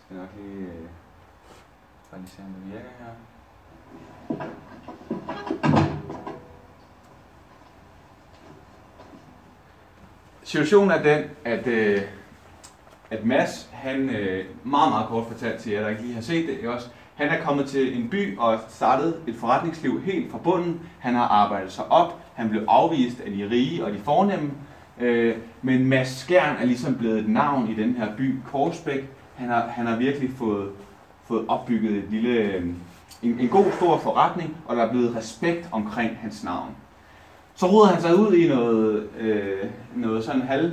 skal 0.04 0.16
nok 0.16 0.28
lige, 0.36 0.66
øh, 0.66 0.88
bare 2.10 2.20
lige 2.20 2.30
se, 2.30 2.42
om 2.42 2.54
det 2.54 2.72
virker 2.72 2.90
her. 2.98 3.12
Situationen 10.42 10.90
er 10.90 11.02
den, 11.02 11.30
at, 11.44 11.66
øh, 11.66 12.02
at 13.10 13.24
Mads, 13.24 13.70
han 13.72 14.10
øh, 14.10 14.46
meget, 14.64 14.90
meget 14.90 15.08
kort 15.08 15.26
fortalt 15.26 15.60
til 15.60 15.72
jer, 15.72 15.80
der 15.80 15.88
ikke 15.88 16.02
lige 16.02 16.14
har 16.14 16.22
set 16.22 16.48
det, 16.48 16.68
også, 16.68 16.88
han 17.14 17.28
er 17.28 17.44
kommet 17.44 17.66
til 17.66 17.96
en 17.96 18.10
by 18.10 18.38
og 18.38 18.58
startet 18.68 19.22
et 19.26 19.34
forretningsliv 19.34 20.02
helt 20.02 20.30
fra 20.30 20.38
bunden. 20.38 20.80
Han 20.98 21.14
har 21.14 21.24
arbejdet 21.24 21.72
sig 21.72 21.92
op. 21.92 22.20
Han 22.34 22.50
blev 22.50 22.64
afvist 22.68 23.20
af 23.20 23.30
de 23.30 23.48
rige 23.50 23.84
og 23.84 23.92
de 23.92 23.98
fornemme. 23.98 24.52
Øh, 25.00 25.36
men 25.62 25.86
Mads 25.86 26.08
Skjern 26.08 26.56
er 26.56 26.64
ligesom 26.64 26.94
blevet 26.94 27.18
et 27.18 27.28
navn 27.28 27.68
i 27.70 27.74
den 27.74 27.96
her 27.96 28.16
by, 28.16 28.34
Korsbæk. 28.50 29.10
Han 29.34 29.48
har, 29.48 29.66
han 29.68 29.86
har 29.86 29.96
virkelig 29.96 30.30
fået, 30.38 30.70
fået 31.24 31.44
opbygget 31.48 31.96
et 31.96 32.04
lille, 32.10 32.30
øhm, 32.30 32.74
en, 33.22 33.40
en 33.40 33.48
god 33.48 33.64
stor 33.76 33.98
forretning, 33.98 34.56
og 34.66 34.76
der 34.76 34.82
er 34.82 34.90
blevet 34.90 35.16
respekt 35.16 35.68
omkring 35.72 36.18
hans 36.20 36.44
navn. 36.44 36.70
Så 37.54 37.66
ruder 37.66 37.86
han 37.86 38.00
sig 38.00 38.18
ud 38.18 38.34
i 38.34 38.48
noget, 38.48 39.08
øh, 39.20 39.58
noget 39.94 40.24
sådan 40.24 40.42
halv, 40.42 40.72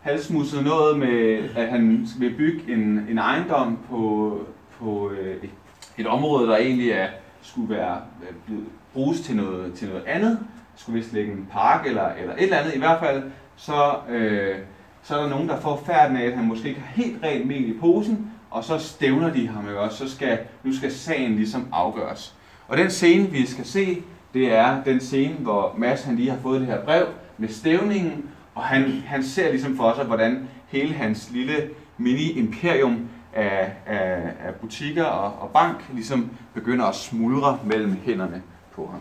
halvsmusset 0.00 0.64
noget 0.64 0.98
med, 0.98 1.48
at 1.56 1.68
han 1.68 2.08
vil 2.18 2.34
bygge 2.36 2.72
en, 2.72 3.06
en 3.10 3.18
ejendom 3.18 3.78
på, 3.90 4.38
på 4.78 5.10
øh, 5.10 5.36
et, 5.42 5.50
et 5.98 6.06
område, 6.06 6.48
der 6.48 6.56
egentlig 6.56 6.90
er, 6.90 7.08
skulle 7.42 7.74
være 7.74 8.00
øh, 8.22 8.36
blevet 8.46 8.64
bruges 8.92 9.20
til 9.20 9.36
noget, 9.36 9.74
til 9.74 9.88
noget 9.88 10.04
andet. 10.06 10.38
Skulle 10.76 10.98
vist 10.98 11.12
ligge 11.12 11.32
en 11.32 11.48
park 11.52 11.86
eller, 11.86 12.08
eller 12.20 12.34
et 12.34 12.42
eller 12.42 12.56
andet. 12.56 12.74
I 12.74 12.78
hvert 12.78 13.00
fald 13.00 13.22
så, 13.60 13.94
øh, 14.08 14.56
så 15.02 15.16
er 15.16 15.22
der 15.22 15.28
nogen, 15.28 15.48
der 15.48 15.60
får 15.60 15.82
færden 15.86 16.16
af, 16.16 16.26
at 16.26 16.32
han 16.32 16.44
måske 16.44 16.68
ikke 16.68 16.80
har 16.80 17.02
helt 17.02 17.22
rent 17.22 17.46
mel 17.46 17.68
i 17.68 17.78
posen, 17.80 18.30
og 18.50 18.64
så 18.64 18.78
stævner 18.78 19.32
de 19.32 19.48
ham, 19.48 19.68
ikke 19.68 19.80
også? 19.80 19.96
Så 19.96 20.14
skal, 20.14 20.38
nu 20.64 20.76
skal 20.76 20.92
sagen 20.92 21.36
ligesom 21.36 21.66
afgøres. 21.72 22.34
Og 22.68 22.76
den 22.76 22.90
scene, 22.90 23.30
vi 23.30 23.46
skal 23.46 23.66
se, 23.66 24.02
det 24.34 24.52
er 24.52 24.84
den 24.84 25.00
scene, 25.00 25.34
hvor 25.34 25.74
Mads 25.78 26.02
han 26.02 26.16
lige 26.16 26.30
har 26.30 26.38
fået 26.38 26.60
det 26.60 26.68
her 26.68 26.84
brev 26.84 27.06
med 27.38 27.48
stævningen, 27.48 28.30
og 28.54 28.62
han, 28.62 28.82
han 29.06 29.22
ser 29.22 29.50
ligesom 29.50 29.76
for 29.76 29.94
sig, 29.96 30.04
hvordan 30.04 30.48
hele 30.68 30.94
hans 30.94 31.30
lille 31.30 31.70
mini-imperium 31.98 33.08
af, 33.32 33.72
af, 33.86 34.32
af 34.44 34.54
butikker 34.60 35.04
og, 35.04 35.42
og 35.42 35.50
bank 35.50 35.90
ligesom 35.92 36.30
begynder 36.54 36.84
at 36.84 36.94
smuldre 36.94 37.58
mellem 37.64 37.96
hænderne 38.04 38.42
på 38.74 38.86
ham. 38.86 39.00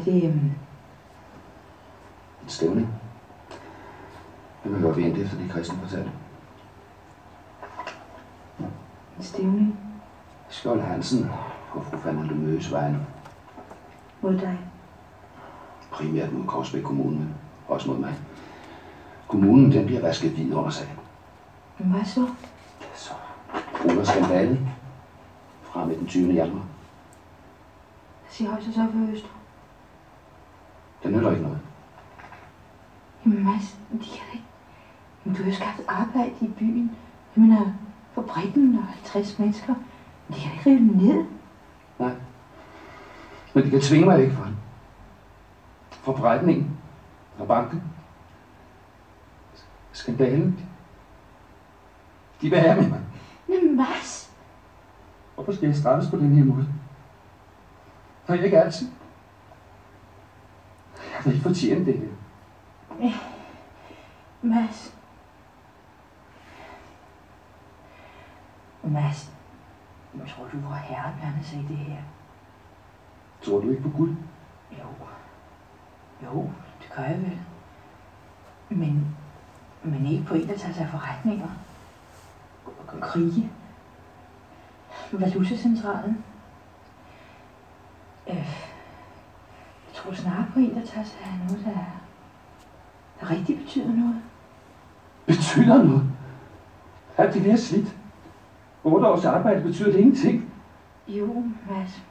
Er 0.00 0.04
det... 0.04 0.24
Um... 0.24 0.52
En 2.42 2.48
stævning. 2.48 2.88
Hvem 4.62 4.74
er 4.74 4.80
godt 4.80 4.96
vi 4.96 5.02
endte 5.02 5.20
efter 5.22 5.36
det, 5.38 5.50
kristne 5.50 5.78
fortalte? 5.78 6.10
En 9.18 9.22
stævning? 9.24 9.78
Skjold 10.48 10.80
Hansen 10.80 11.30
og 11.72 11.84
fru 11.84 11.96
Fernando 11.96 12.34
Møs 12.34 12.72
vejen. 12.72 12.96
Mod 14.20 14.38
dig? 14.38 14.58
Primært 15.90 16.32
mod 16.32 16.46
Korsbæk 16.46 16.82
Kommune, 16.82 17.16
men 17.16 17.34
også 17.68 17.90
mod 17.90 17.98
mig. 17.98 18.14
Kommunen, 19.28 19.72
den 19.72 19.86
bliver 19.86 20.00
vasket 20.00 20.30
hvid 20.30 20.54
under 20.54 20.70
sagen. 20.70 20.98
Men 21.78 21.92
hvad 21.92 22.04
så? 22.04 22.20
Ja, 22.80 22.86
så 22.94 23.12
ruller 23.84 24.04
skandalen 24.04 24.68
fra 25.62 25.84
med 25.84 25.96
den 25.96 26.06
20. 26.06 26.32
januar. 26.32 26.64
Hvad 28.20 28.30
siger 28.30 28.50
højst 28.50 28.66
så 28.66 28.72
for 28.92 29.12
Øster? 29.12 29.39
Det 31.02 31.12
nytter 31.12 31.30
ikke 31.30 31.42
noget. 31.42 31.60
Jamen 33.24 33.44
Mads, 33.44 33.78
de 33.92 33.98
kan 33.98 34.26
ikke... 34.32 34.46
Men 35.24 35.34
du 35.34 35.42
har 35.42 35.50
jo 35.50 35.56
skaffet 35.56 35.84
arbejde 35.88 36.32
i 36.40 36.46
byen. 36.58 36.96
Jeg 37.36 37.44
mener, 37.44 37.72
fabrikken 38.14 38.78
og 38.78 38.84
50 38.84 39.38
mennesker. 39.38 39.74
Men 40.28 40.36
de 40.36 40.40
kan 40.40 40.52
ikke 40.52 40.70
rive 40.70 40.78
den 40.78 40.86
ned. 40.86 41.24
Nej. 41.98 42.14
Men 43.54 43.64
de 43.64 43.70
kan 43.70 43.80
tvinge 43.80 44.06
mig 44.06 44.18
væk 44.18 44.32
fra 44.32 44.44
den. 44.46 44.56
Fra 45.90 46.12
forretningen. 46.12 46.76
Fra 47.36 47.44
banken. 47.44 47.82
Skandalen. 49.92 50.60
De 52.42 52.50
vil 52.50 52.58
have 52.58 52.80
med 52.80 52.88
mig. 52.88 53.00
Men 53.48 53.76
Mads, 53.76 54.30
Hvorfor 55.34 55.52
skal 55.52 55.66
jeg 55.66 55.76
straffes 55.76 56.10
på 56.10 56.16
den 56.16 56.36
her 56.36 56.44
måde? 56.44 56.66
Har 58.26 58.34
jeg 58.34 58.44
ikke 58.44 58.62
altid? 58.62 58.86
Jeg 61.20 61.26
vil 61.26 61.34
ikke 61.34 61.48
fortjene 61.48 61.86
det 61.86 61.98
her. 61.98 63.12
Mads. 64.42 64.94
Mads, 68.82 69.32
jeg 70.18 70.28
tror 70.28 70.44
du, 70.52 70.56
hvor 70.56 70.74
herren 70.74 71.14
blander 71.20 71.42
sig 71.42 71.58
i 71.58 71.66
det 71.68 71.76
her? 71.76 72.02
Tror 73.42 73.60
du 73.60 73.70
ikke 73.70 73.82
på 73.82 73.88
Gud? 73.88 74.14
Jo. 74.72 74.86
Jo, 76.24 76.50
det 76.82 76.92
gør 76.96 77.02
jeg 77.02 77.20
vel. 77.20 77.38
Men, 78.68 79.16
men 79.82 80.06
ikke 80.06 80.24
på 80.24 80.34
en, 80.34 80.48
der 80.48 80.58
tager 80.58 80.74
sig 80.74 80.82
af 80.84 80.90
forretninger. 80.90 81.48
Krige. 83.00 83.50
Valutacentralen. 85.12 86.24
Øh, 88.28 88.36
jeg 89.86 89.89
tror 90.02 90.12
snarere 90.14 90.46
på 90.52 90.58
en, 90.58 90.74
der 90.74 90.86
tager 90.86 91.06
sig 91.06 91.20
af 91.24 91.38
noget, 91.48 91.64
der, 91.64 91.80
der 93.20 93.30
rigtig 93.30 93.58
betyder 93.58 93.88
noget. 93.88 94.22
Betyder 95.26 95.82
noget? 95.84 96.04
Alt 97.18 97.34
det 97.34 97.44
der 97.44 97.56
slidt. 97.56 97.96
Otte 98.84 99.06
års 99.06 99.24
arbejde 99.24 99.62
betyder 99.62 99.92
det 99.92 99.98
ingenting. 99.98 100.52
Jo, 101.08 101.44
Mads. 101.70 102.02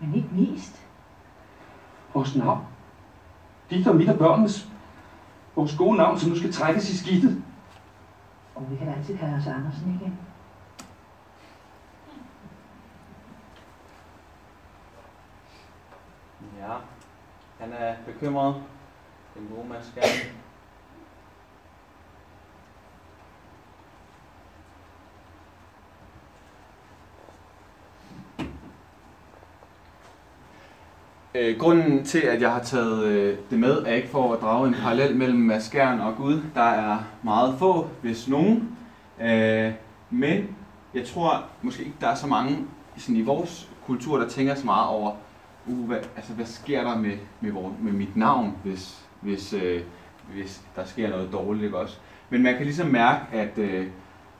Men 0.00 0.14
ikke 0.14 0.28
mest. 0.32 0.86
Vores 2.14 2.36
navn. 2.36 2.60
Dit 3.70 3.86
og 3.88 3.96
mit 3.96 4.08
og 4.08 4.18
børnenes. 4.18 4.68
Vores 5.56 5.76
gode 5.76 5.96
navn, 5.96 6.18
som 6.18 6.30
nu 6.30 6.36
skal 6.36 6.52
trækkes 6.52 6.90
i 6.90 6.98
skidtet. 6.98 7.42
Og 8.54 8.70
vi 8.70 8.76
kan 8.76 8.88
altid 8.88 9.18
kalde 9.18 9.36
os 9.36 9.46
Andersen 9.46 10.00
igen. 10.00 10.18
Ja, 16.60 16.74
han 17.58 17.72
er 17.72 17.94
bekymret. 18.06 18.54
Den 19.34 19.48
gode 19.56 19.68
Mads 19.68 19.92
Gerne. 19.94 20.40
Øh, 31.34 31.58
grunden 31.58 32.04
til, 32.04 32.18
at 32.18 32.42
jeg 32.42 32.52
har 32.52 32.62
taget 32.62 33.04
øh, 33.04 33.38
det 33.50 33.58
med, 33.58 33.82
er 33.82 33.94
ikke 33.94 34.08
for 34.08 34.34
at 34.34 34.40
drage 34.40 34.68
en 34.68 34.74
parallel 34.74 35.16
mellem 35.16 35.38
Mads 35.38 35.74
og 35.74 36.16
Gud. 36.16 36.42
Der 36.54 36.62
er 36.62 36.98
meget 37.22 37.58
få, 37.58 37.88
hvis 38.02 38.28
nogen. 38.28 38.78
Øh, 39.20 39.72
men 40.10 40.56
jeg 40.94 41.06
tror 41.06 41.44
måske 41.62 41.82
ikke, 41.84 41.96
der 42.00 42.08
er 42.08 42.14
så 42.14 42.26
mange 42.26 42.58
sådan 42.96 43.16
i 43.16 43.22
vores 43.22 43.68
kultur, 43.86 44.18
der 44.18 44.28
tænker 44.28 44.54
så 44.54 44.66
meget 44.66 44.88
over, 44.88 45.16
uh, 45.66 45.86
hvad, 45.86 45.98
altså, 46.16 46.32
hvad 46.32 46.46
sker 46.46 46.84
der 46.84 46.98
med, 46.98 47.16
med, 47.40 47.52
vores, 47.52 47.74
med 47.80 47.92
mit 47.92 48.16
navn, 48.16 48.56
hvis, 48.64 48.98
hvis, 49.20 49.52
øh, 49.52 49.82
hvis 50.34 50.60
der 50.76 50.84
sker 50.84 51.10
noget 51.10 51.32
dårligt, 51.32 51.64
ikke 51.64 51.78
også? 51.78 51.96
Men 52.30 52.42
man 52.42 52.56
kan 52.56 52.64
ligesom 52.64 52.86
mærke, 52.86 53.20
at, 53.32 53.58
øh, 53.58 53.86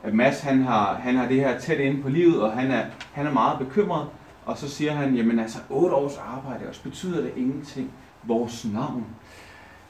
at 0.02 0.14
Mads 0.14 0.40
han 0.40 0.62
har, 0.62 0.94
han 0.94 1.16
har 1.16 1.28
det 1.28 1.36
her 1.36 1.58
tæt 1.58 1.78
inde 1.78 2.02
på 2.02 2.08
livet, 2.08 2.42
og 2.42 2.52
han 2.52 2.70
er, 2.70 2.84
han 3.12 3.26
er 3.26 3.32
meget 3.32 3.58
bekymret. 3.58 4.06
Og 4.46 4.58
så 4.58 4.68
siger 4.68 4.92
han, 4.92 5.14
jamen 5.14 5.38
altså, 5.38 5.58
otte 5.70 5.96
års 5.96 6.16
arbejde, 6.16 6.68
også 6.68 6.82
betyder 6.82 7.22
det 7.22 7.32
ingenting. 7.36 7.92
Vores 8.22 8.64
navn. 8.64 9.06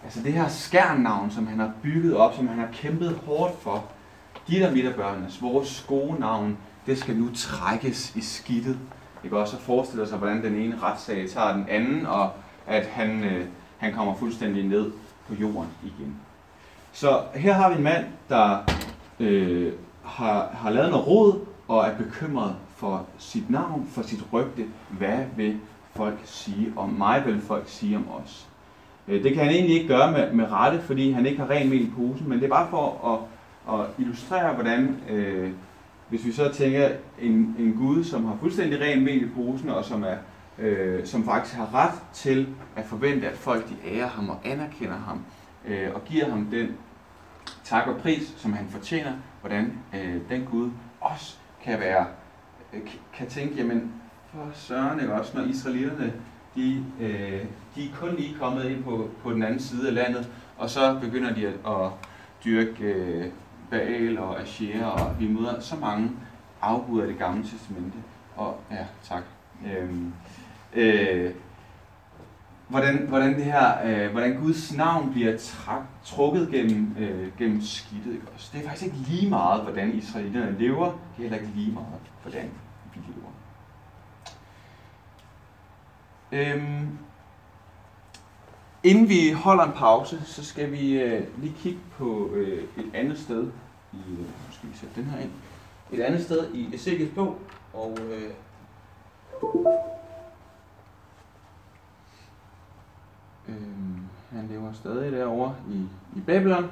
Altså 0.05 0.23
det 0.23 0.33
her 0.33 0.49
skærnavn, 0.49 1.31
som 1.31 1.47
han 1.47 1.59
har 1.59 1.73
bygget 1.83 2.17
op, 2.17 2.35
som 2.35 2.49
han 2.49 2.59
har 2.59 2.69
kæmpet 2.73 3.21
hårdt 3.27 3.63
for. 3.63 3.85
De 4.49 4.55
der 4.55 4.73
midt 4.73 4.97
børnenes, 4.97 5.43
vores 5.43 5.85
gode 5.89 6.21
navn, 6.21 6.59
det 6.87 6.99
skal 6.99 7.17
nu 7.17 7.29
trækkes 7.35 8.17
i 8.17 8.21
skidtet. 8.21 8.79
Ikke 9.25 9.39
også 9.39 9.57
at 9.57 9.63
forestille 9.63 10.07
sig, 10.07 10.19
hvordan 10.19 10.45
den 10.45 10.55
ene 10.55 10.79
retssag 10.83 11.29
tager 11.29 11.53
den 11.53 11.67
anden, 11.69 12.07
og 12.07 12.31
at 12.67 12.87
han, 12.87 13.25
øh, 13.25 13.47
han 13.79 13.93
kommer 13.93 14.15
fuldstændig 14.15 14.65
ned 14.65 14.91
på 15.29 15.35
jorden 15.35 15.71
igen. 15.83 16.17
Så 16.93 17.21
her 17.35 17.53
har 17.53 17.71
vi 17.71 17.77
en 17.77 17.83
mand, 17.83 18.05
der 18.29 18.59
øh, 19.21 19.73
har, 20.05 20.51
har 20.53 20.71
lavet 20.71 20.91
noget 20.91 21.07
råd 21.07 21.41
og 21.69 21.87
er 21.87 21.97
bekymret 21.97 22.57
for 22.77 23.07
sit 23.19 23.51
navn, 23.51 23.89
for 23.93 24.03
sit 24.03 24.25
rygte. 24.33 24.65
Hvad 24.91 25.19
vil 25.37 25.59
folk 25.97 26.19
sige 26.25 26.73
om 26.77 26.89
mig? 26.89 27.21
Hvad 27.21 27.33
vil 27.33 27.43
folk 27.43 27.65
sige 27.67 27.97
om 27.97 28.07
os? 28.25 28.47
Øh, 29.09 29.23
det 29.23 29.35
kan 29.35 29.45
han 29.45 29.55
egentlig 29.55 29.77
ikke 29.77 29.89
gøre 29.89 30.13
med, 30.13 30.33
med 30.33 30.53
rette, 30.53 30.81
fordi 30.81 31.11
han 31.11 31.27
ikke 31.27 31.41
har 31.41 31.51
ren 31.51 31.69
mel 31.71 31.81
i 31.81 31.91
posen, 31.97 32.29
men 32.29 32.39
det 32.39 32.45
er 32.45 32.49
bare 32.49 32.69
for 32.71 33.13
at, 33.13 33.81
at 33.81 33.87
illustrere, 33.99 34.55
hvordan, 34.55 34.97
øh, 35.11 35.51
hvis 36.11 36.25
vi 36.25 36.33
så 36.33 36.53
tænker 36.53 36.89
en, 37.21 37.57
en 37.59 37.75
Gud, 37.79 38.05
som 38.05 38.25
har 38.25 38.37
fuldstændig 38.41 38.81
ren 38.81 39.05
mel 39.05 39.23
i 39.23 39.29
posen, 39.29 39.69
og 39.69 39.85
som, 39.85 40.03
er, 40.03 40.17
øh, 40.59 41.07
som 41.07 41.25
faktisk 41.25 41.57
har 41.57 41.75
ret 41.75 42.03
til 42.13 42.49
at 42.77 42.85
forvente, 42.85 43.29
at 43.29 43.37
folk 43.37 43.69
de 43.69 43.75
ærer 43.87 44.09
ham 44.09 44.29
og 44.29 44.39
anerkender 44.45 44.97
ham, 44.97 45.25
øh, 45.67 45.89
og 45.95 46.05
giver 46.05 46.31
ham 46.31 46.47
den 46.47 46.69
tak 47.65 47.87
og 47.87 47.97
pris, 47.97 48.35
som 48.37 48.53
han 48.53 48.67
fortjener, 48.69 49.13
hvordan 49.41 49.73
øh, 49.95 50.17
den 50.29 50.45
Gud 50.51 50.71
også 51.01 51.37
kan 51.65 51.81
være 51.81 52.07
øh, 52.73 52.81
kan 53.15 53.27
tænke, 53.27 53.55
jamen 53.55 53.93
for 54.33 54.49
søren 54.55 55.01
ikke 55.01 55.13
også, 55.13 55.39
når 55.39 55.45
israelitterne, 55.45 56.13
de, 56.55 56.85
øh, 57.01 57.45
de 57.75 57.85
er 57.85 57.97
kun 58.01 58.15
lige 58.17 58.37
kommet 58.41 58.65
ind 58.65 58.85
på, 58.85 59.09
på 59.23 59.33
den 59.33 59.43
anden 59.43 59.61
side 59.61 59.89
af 59.89 59.95
landet, 59.95 60.29
og 60.59 60.71
så 60.71 60.99
begynder 61.01 61.35
de 61.35 61.47
at, 61.47 61.55
at 61.67 61.91
dyrke 62.45 62.85
øh, 62.85 63.27
Baal 63.71 64.19
og 64.19 64.41
Asher, 64.41 64.85
og 64.85 65.21
vi 65.21 65.29
møder 65.29 65.61
så 65.61 65.77
mange 65.77 66.11
afbud 66.61 67.01
af 67.01 67.07
det 67.07 67.19
gamle 67.19 67.43
testamente. 67.43 67.99
Og 68.37 68.61
ja, 68.71 68.87
tak. 69.03 69.23
Øhm, 69.67 70.13
øh, 70.75 71.35
hvordan, 72.69 73.07
hvordan 73.09 73.35
det 73.35 73.45
her, 73.45 73.85
øh, 73.85 74.11
hvordan 74.11 74.37
Guds 74.37 74.77
navn 74.77 75.13
bliver 75.13 75.39
trak, 75.39 75.83
trukket 76.05 76.49
gennem, 76.51 76.97
øh, 76.99 77.29
gennem 77.39 77.63
skidtet. 77.63 78.13
Ikke 78.13 78.27
også? 78.35 78.51
Det 78.53 78.65
er 78.65 78.69
faktisk 78.69 78.87
ikke 78.87 78.97
lige 78.97 79.31
meget, 79.31 79.63
hvordan 79.63 79.95
israelitterne 79.95 80.59
lever. 80.59 80.85
Det 80.85 80.95
er 81.17 81.23
heller 81.23 81.39
ikke 81.39 81.51
lige 81.55 81.73
meget, 81.73 82.01
hvordan 82.23 82.51
vi 82.95 83.01
lever. 83.09 83.31
Øhm, 86.33 86.99
inden 88.83 89.09
vi 89.09 89.31
holder 89.31 89.65
en 89.65 89.73
pause, 89.73 90.25
så 90.25 90.45
skal 90.45 90.73
vi 90.73 91.03
øh, 91.03 91.23
lige 91.39 91.55
kigge 91.59 91.81
på 91.99 92.31
øh, 92.35 92.65
et 92.77 92.91
andet 92.95 93.19
sted 93.19 93.51
i, 93.93 93.97
nu 93.97 94.25
skal 94.51 94.69
vi 94.69 94.77
sætte 94.77 95.01
den 95.01 95.11
her 95.11 95.19
ind, 95.19 95.31
et 95.93 96.01
andet 96.01 96.23
sted 96.23 96.55
i 96.55 96.75
Ezekiels 96.75 97.15
bog, 97.15 97.39
og 97.75 97.99
øh, 98.01 98.31
øh, 103.49 103.55
han 104.33 104.49
lever 104.51 104.73
stadig 104.73 105.13
derovre 105.13 105.55
i, 105.71 105.87
i 106.17 106.21
Babylon. 106.27 106.71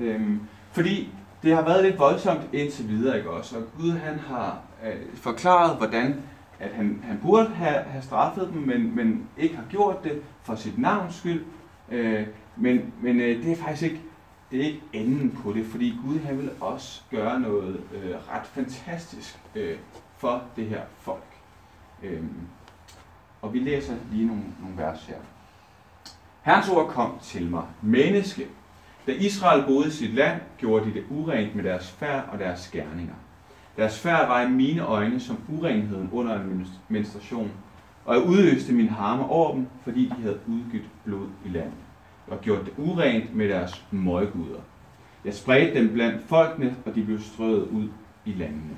øh, 0.00 0.36
fordi 0.72 1.12
det 1.42 1.54
har 1.54 1.62
været 1.62 1.84
lidt 1.84 1.98
voldsomt 1.98 2.48
indtil 2.52 2.88
videre, 2.88 3.16
ikke 3.16 3.30
også? 3.30 3.56
Og 3.58 3.62
Gud 3.78 3.92
han 3.92 4.18
har 4.18 4.58
øh, 4.84 5.14
forklaret, 5.14 5.76
hvordan 5.76 6.22
at 6.60 6.70
han, 6.70 7.00
han 7.04 7.18
burde 7.22 7.48
have, 7.48 7.82
have 7.82 8.02
straffet 8.02 8.50
dem, 8.54 8.62
men, 8.62 8.96
men 8.96 9.26
ikke 9.38 9.56
har 9.56 9.64
gjort 9.70 10.04
det 10.04 10.22
for 10.42 10.54
sit 10.54 10.78
navns 10.78 11.14
skyld. 11.14 11.44
Øh, 11.90 12.26
men 12.56 12.92
men 13.02 13.20
øh, 13.20 13.44
det 13.44 13.52
er 13.52 13.56
faktisk 13.56 13.82
ikke, 13.82 14.00
det 14.50 14.60
er 14.60 14.64
ikke 14.64 14.82
enden 14.92 15.30
på 15.30 15.52
det, 15.52 15.66
fordi 15.66 15.98
Gud 16.04 16.18
han 16.18 16.38
vil 16.38 16.50
også 16.60 17.02
gøre 17.10 17.40
noget 17.40 17.80
øh, 17.94 18.10
ret 18.10 18.46
fantastisk 18.46 19.38
øh, 19.54 19.78
for 20.16 20.42
det 20.56 20.66
her 20.66 20.80
folk. 20.98 21.26
Øh, 22.02 22.22
og 23.42 23.54
vi 23.54 23.58
læser 23.58 23.94
lige 24.12 24.26
nogle, 24.26 24.42
nogle 24.60 24.76
vers 24.76 25.04
her. 25.04 25.16
Herrens 26.42 26.68
ord 26.68 26.88
kom 26.88 27.18
til 27.22 27.50
mig, 27.50 27.64
menneske. 27.82 28.46
Da 29.06 29.12
Israel 29.12 29.64
boede 29.66 29.88
i 29.88 29.90
sit 29.90 30.14
land, 30.14 30.40
gjorde 30.58 30.84
de 30.84 30.94
det 30.94 31.04
urent 31.10 31.54
med 31.54 31.64
deres 31.64 31.90
færd 31.90 32.28
og 32.32 32.38
deres 32.38 32.68
gerninger. 32.68 33.14
Deres 33.76 33.98
færd 33.98 34.28
var 34.28 34.42
i 34.42 34.50
mine 34.50 34.82
øjne 34.82 35.20
som 35.20 35.38
urenheden 35.48 36.10
under 36.12 36.40
en 36.40 36.66
menstruation, 36.88 37.50
og 38.04 38.14
jeg 38.14 38.22
udøste 38.22 38.72
min 38.72 38.88
harme 38.88 39.26
over 39.26 39.54
dem, 39.54 39.66
fordi 39.82 40.04
de 40.04 40.22
havde 40.22 40.40
udgydt 40.48 40.88
blod 41.04 41.28
i 41.44 41.48
landet 41.48 41.72
og 42.30 42.40
gjort 42.40 42.64
det 42.64 42.72
urent 42.76 43.34
med 43.34 43.48
deres 43.48 43.84
møguder. 43.90 44.60
Jeg 45.24 45.34
spredte 45.34 45.80
dem 45.80 45.92
blandt 45.92 46.28
folkene, 46.28 46.76
og 46.86 46.94
de 46.94 47.04
blev 47.04 47.20
strøget 47.20 47.68
ud 47.68 47.88
i 48.24 48.32
landene. 48.32 48.76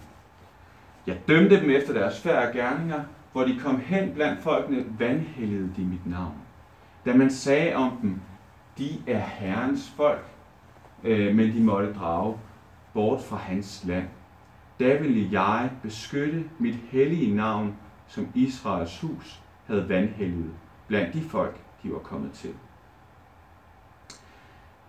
Jeg 1.07 1.19
dømte 1.29 1.61
dem 1.61 1.71
efter 1.71 1.93
deres 1.93 2.21
færre 2.21 2.53
gerninger, 2.53 3.03
hvor 3.33 3.45
de 3.45 3.59
kom 3.59 3.81
hen 3.81 4.13
blandt 4.15 4.43
folkene, 4.43 4.85
vandhældede 4.99 5.73
de 5.77 5.85
mit 5.85 6.07
navn. 6.07 6.35
Da 7.05 7.15
man 7.15 7.31
sagde 7.31 7.75
om 7.75 7.99
dem, 8.03 8.21
de 8.79 8.89
er 9.07 9.19
Herrens 9.19 9.93
folk, 9.97 10.25
øh, 11.05 11.35
men 11.35 11.53
de 11.53 11.61
måtte 11.61 11.93
drage 11.93 12.37
bort 12.95 13.21
fra 13.23 13.37
hans 13.37 13.85
land. 13.87 14.07
Da 14.81 14.97
ville 14.97 15.29
jeg 15.33 15.71
beskytte 15.83 16.45
mit 16.59 16.75
hellige 16.91 17.35
navn, 17.35 17.77
som 18.07 18.29
Israels 18.35 19.01
hus 19.01 19.41
havde 19.67 19.89
vandhældet 19.89 20.51
blandt 20.87 21.15
de 21.15 21.21
folk, 21.21 21.61
de 21.83 21.93
var 21.93 21.99
kommet 21.99 22.33
til. 22.33 22.51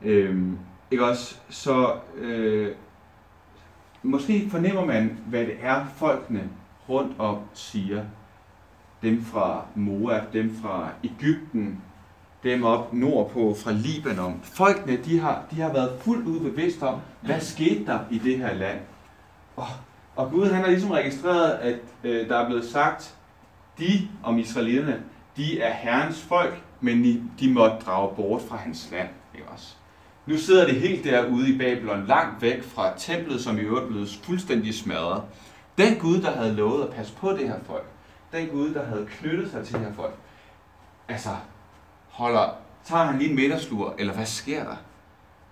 Øhm, 0.04 0.58
ikke 0.92 1.06
også? 1.06 1.36
Så 1.50 1.96
øh, 2.18 2.72
måske 4.04 4.50
fornemmer 4.50 4.86
man, 4.86 5.18
hvad 5.28 5.46
det 5.46 5.56
er, 5.62 5.86
folkene 5.96 6.50
rundt 6.90 7.20
om 7.20 7.38
siger. 7.54 8.04
Dem 9.02 9.24
fra 9.24 9.66
Moab, 9.76 10.34
dem 10.34 10.56
fra 10.62 10.90
Ægypten, 11.04 11.82
dem 12.44 12.64
op 12.64 12.94
nordpå 12.94 13.56
fra 13.64 13.72
Libanon. 13.72 14.40
Folkene, 14.44 14.98
de 14.98 15.20
har, 15.20 15.44
de 15.52 15.62
har 15.62 15.74
været 15.74 16.00
fuldt 16.02 16.28
ud 16.28 16.40
bevidst 16.40 16.84
om, 16.84 17.00
hvad 17.22 17.40
skete 17.40 17.86
der 17.86 18.00
i 18.12 18.18
det 18.18 18.38
her 18.38 18.54
land. 18.54 18.80
Og, 19.56 19.68
og 20.16 20.32
Gud 20.32 20.48
han 20.48 20.64
har 20.64 20.70
ligesom 20.72 20.92
registreret, 20.92 21.52
at 21.52 21.80
øh, 22.04 22.30
der 22.30 22.38
er 22.38 22.46
blevet 22.46 22.66
sagt, 22.66 23.16
de 23.80 24.08
om 24.24 24.38
israelitterne, 24.38 25.04
de 25.38 25.62
er 25.62 25.74
Herrens 25.74 26.22
folk, 26.22 26.64
men 26.82 27.04
de, 27.40 27.54
måtte 27.54 27.78
drage 27.86 28.16
bort 28.16 28.42
fra 28.42 28.58
hans 28.58 28.92
land. 28.92 29.10
Ikke 29.36 29.48
også? 29.48 29.76
Nu 30.26 30.38
sidder 30.38 30.66
det 30.66 30.76
helt 30.76 31.04
derude 31.04 31.50
i 31.50 31.58
Babylon, 31.58 32.06
langt 32.08 32.42
væk 32.42 32.64
fra 32.64 32.98
templet, 32.98 33.42
som 33.42 33.58
i 33.58 33.62
øvrigt 33.62 33.88
blev 33.88 34.06
fuldstændig 34.24 34.74
smadret. 34.74 35.24
Den 35.78 36.00
Gud, 36.00 36.22
der 36.22 36.32
havde 36.32 36.54
lovet 36.54 36.84
at 36.84 36.94
passe 36.94 37.14
på 37.16 37.32
det 37.32 37.48
her 37.48 37.60
folk, 37.64 37.86
den 38.32 38.48
Gud, 38.48 38.74
der 38.74 38.86
havde 38.86 39.08
knyttet 39.10 39.52
sig 39.52 39.66
til 39.66 39.76
det 39.76 39.86
her 39.86 39.94
folk, 39.94 40.16
altså, 41.08 41.30
holder, 42.10 42.50
tager 42.84 43.04
han 43.04 43.20
lige 43.20 43.30
en 43.30 43.36
middagslur, 43.36 43.96
eller 44.00 44.14
hvad 44.14 44.26
sker 44.26 44.64
der? 44.64 44.76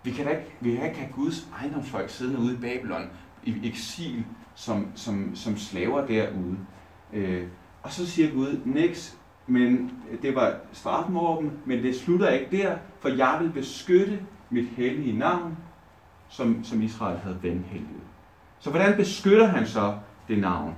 Vi 0.04 0.12
kan 0.12 0.26
da 0.26 0.32
ikke, 0.32 0.56
vi 0.60 0.76
kan 0.76 0.86
ikke 0.86 1.00
have 1.00 1.12
Guds 1.14 1.48
ejendomsfolk 1.60 2.10
siddende 2.10 2.40
ude 2.40 2.54
i 2.54 2.58
Babylon 2.58 3.10
i 3.44 3.56
eksil 3.64 4.24
som, 4.56 4.88
som, 4.96 5.36
som 5.36 5.58
slaver 5.58 6.08
derude. 6.08 6.58
Øh, 7.14 7.48
og 7.84 7.92
så 7.92 8.08
siger 8.08 8.32
Gud, 8.32 8.60
niks, 8.66 9.18
men 9.48 9.92
det 10.22 10.36
var 10.36 10.56
straffen 10.74 11.16
over 11.16 11.42
dem, 11.42 11.52
men 11.66 11.84
det 11.84 11.96
slutter 11.96 12.30
ikke 12.30 12.58
der, 12.58 12.78
for 13.00 13.10
jeg 13.10 13.38
vil 13.42 13.50
beskytte 13.50 14.20
mit 14.52 14.68
hellige 14.68 15.18
navn, 15.18 15.58
som, 16.30 16.64
som 16.64 16.82
Israel 16.82 17.18
havde 17.18 17.40
vandhelliget. 17.44 18.04
Så 18.60 18.70
hvordan 18.70 18.98
beskytter 18.98 19.48
han 19.48 19.68
så 19.68 19.98
det 20.28 20.40
navn? 20.40 20.76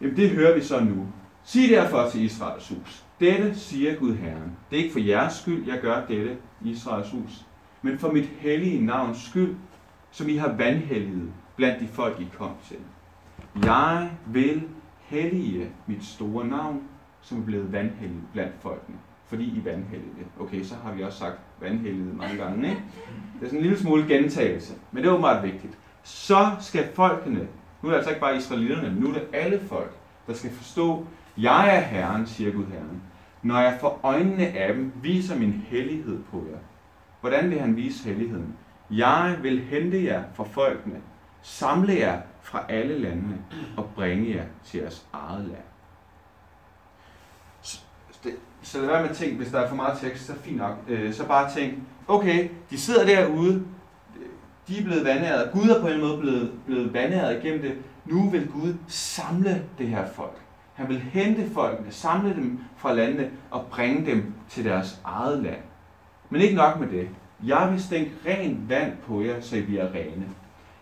Jamen 0.00 0.16
det 0.16 0.30
hører 0.30 0.54
vi 0.54 0.60
så 0.60 0.84
nu. 0.84 1.06
Sig 1.44 1.68
derfor 1.68 2.08
til 2.10 2.22
Israels 2.22 2.68
hus. 2.68 3.04
Dette 3.20 3.58
siger 3.58 3.94
Gud 3.94 4.14
Herren. 4.14 4.56
Det 4.70 4.78
er 4.78 4.82
ikke 4.82 4.92
for 4.92 5.00
jeres 5.00 5.32
skyld, 5.34 5.66
jeg 5.66 5.80
gør 5.80 6.06
dette, 6.06 6.36
Israels 6.64 7.10
hus, 7.10 7.46
men 7.82 7.98
for 7.98 8.12
mit 8.12 8.24
hellige 8.24 8.86
navns 8.86 9.18
skyld, 9.18 9.56
som 10.10 10.28
I 10.28 10.36
har 10.36 10.52
vandhelliget 10.52 11.32
blandt 11.56 11.80
de 11.80 11.88
folk, 11.88 12.20
I 12.20 12.28
kom 12.38 12.50
til. 12.68 12.76
Jeg 13.64 14.10
vil 14.26 14.62
hellige 15.00 15.70
mit 15.86 16.04
store 16.04 16.46
navn, 16.46 16.82
som 17.20 17.40
er 17.40 17.44
blevet 17.44 17.72
vandhelliget 17.72 18.24
blandt 18.32 18.54
folkene, 18.60 18.96
fordi 19.30 19.44
I 19.44 19.64
vandhellige. 19.64 20.26
Okay, 20.40 20.62
så 20.62 20.74
har 20.84 20.92
vi 20.92 21.02
også 21.02 21.18
sagt 21.18 21.38
vandhelliget 21.60 22.16
mange 22.16 22.36
gange, 22.36 22.68
ikke? 22.68 22.82
Det 23.34 23.42
er 23.42 23.46
sådan 23.46 23.58
en 23.58 23.62
lille 23.62 23.78
smule 23.78 24.06
gentagelse, 24.08 24.74
men 24.92 25.02
det 25.02 25.08
er 25.08 25.12
åbenbart 25.12 25.42
vigtigt. 25.42 25.78
Så 26.02 26.50
skal 26.60 26.88
folkene, 26.94 27.48
nu 27.82 27.88
er 27.88 27.90
det 27.90 27.96
altså 27.96 28.10
ikke 28.10 28.20
bare 28.20 28.36
israelitterne, 28.36 28.90
men 28.90 29.02
nu 29.02 29.08
er 29.08 29.12
det 29.12 29.26
alle 29.32 29.60
folk, 29.60 29.92
der 30.26 30.34
skal 30.34 30.50
forstå, 30.50 31.06
jeg 31.38 31.76
er 31.76 31.80
Herren, 31.80 32.26
siger 32.26 32.52
Gud 32.52 32.64
Herren, 32.64 33.02
når 33.42 33.60
jeg 33.60 33.78
får 33.80 34.00
øjnene 34.02 34.46
af 34.46 34.74
dem 34.74 34.92
viser 35.02 35.38
min 35.38 35.52
hellighed 35.52 36.18
på 36.30 36.44
jer. 36.50 36.58
Hvordan 37.20 37.50
vil 37.50 37.60
han 37.60 37.76
vise 37.76 38.08
helligheden? 38.08 38.54
Jeg 38.90 39.36
vil 39.42 39.60
hente 39.60 40.04
jer 40.04 40.22
fra 40.34 40.44
folkene, 40.44 41.00
samle 41.42 41.94
jer 41.94 42.20
fra 42.42 42.64
alle 42.68 42.98
landene 42.98 43.38
og 43.76 43.90
bringe 43.94 44.36
jer 44.36 44.44
til 44.64 44.80
jeres 44.80 45.06
eget 45.12 45.44
land. 45.44 45.69
Så, 48.62 48.78
lad 48.78 48.86
være 48.86 49.02
med 49.02 49.10
at 49.10 49.16
tænke, 49.16 49.36
hvis 49.36 49.48
der 49.48 49.60
er 49.60 49.68
for 49.68 49.76
meget 49.76 49.98
tekst, 49.98 50.26
så 50.26 50.32
fint 50.42 50.56
nok. 50.56 50.76
Øh, 50.88 51.12
så 51.12 51.26
bare 51.26 51.50
tænk, 51.50 51.74
okay, 52.08 52.48
de 52.70 52.78
sidder 52.78 53.06
derude, 53.06 53.64
de 54.68 54.78
er 54.78 54.84
blevet 54.84 55.04
vandæret, 55.04 55.50
Gud 55.52 55.68
er 55.68 55.80
på 55.80 55.88
en 55.88 56.00
måde 56.00 56.18
blevet, 56.18 56.52
blevet 56.66 56.94
vandæret 56.94 57.44
igennem 57.44 57.62
det. 57.62 57.72
Nu 58.06 58.30
vil 58.30 58.48
Gud 58.48 58.74
samle 58.88 59.64
det 59.78 59.86
her 59.86 60.06
folk. 60.14 60.36
Han 60.74 60.88
vil 60.88 60.98
hente 60.98 61.50
folkene, 61.54 61.92
samle 61.92 62.34
dem 62.34 62.58
fra 62.76 62.92
landene 62.92 63.30
og 63.50 63.66
bringe 63.70 64.10
dem 64.10 64.32
til 64.48 64.64
deres 64.64 65.00
eget 65.04 65.42
land. 65.42 65.60
Men 66.30 66.40
ikke 66.40 66.56
nok 66.56 66.80
med 66.80 66.88
det. 66.88 67.08
Jeg 67.46 67.68
vil 67.72 67.82
stænke 67.82 68.12
rent 68.26 68.68
vand 68.68 68.92
på 69.06 69.22
jer, 69.22 69.40
så 69.40 69.56
I 69.56 69.62
bliver 69.62 69.94
rene. 69.94 70.26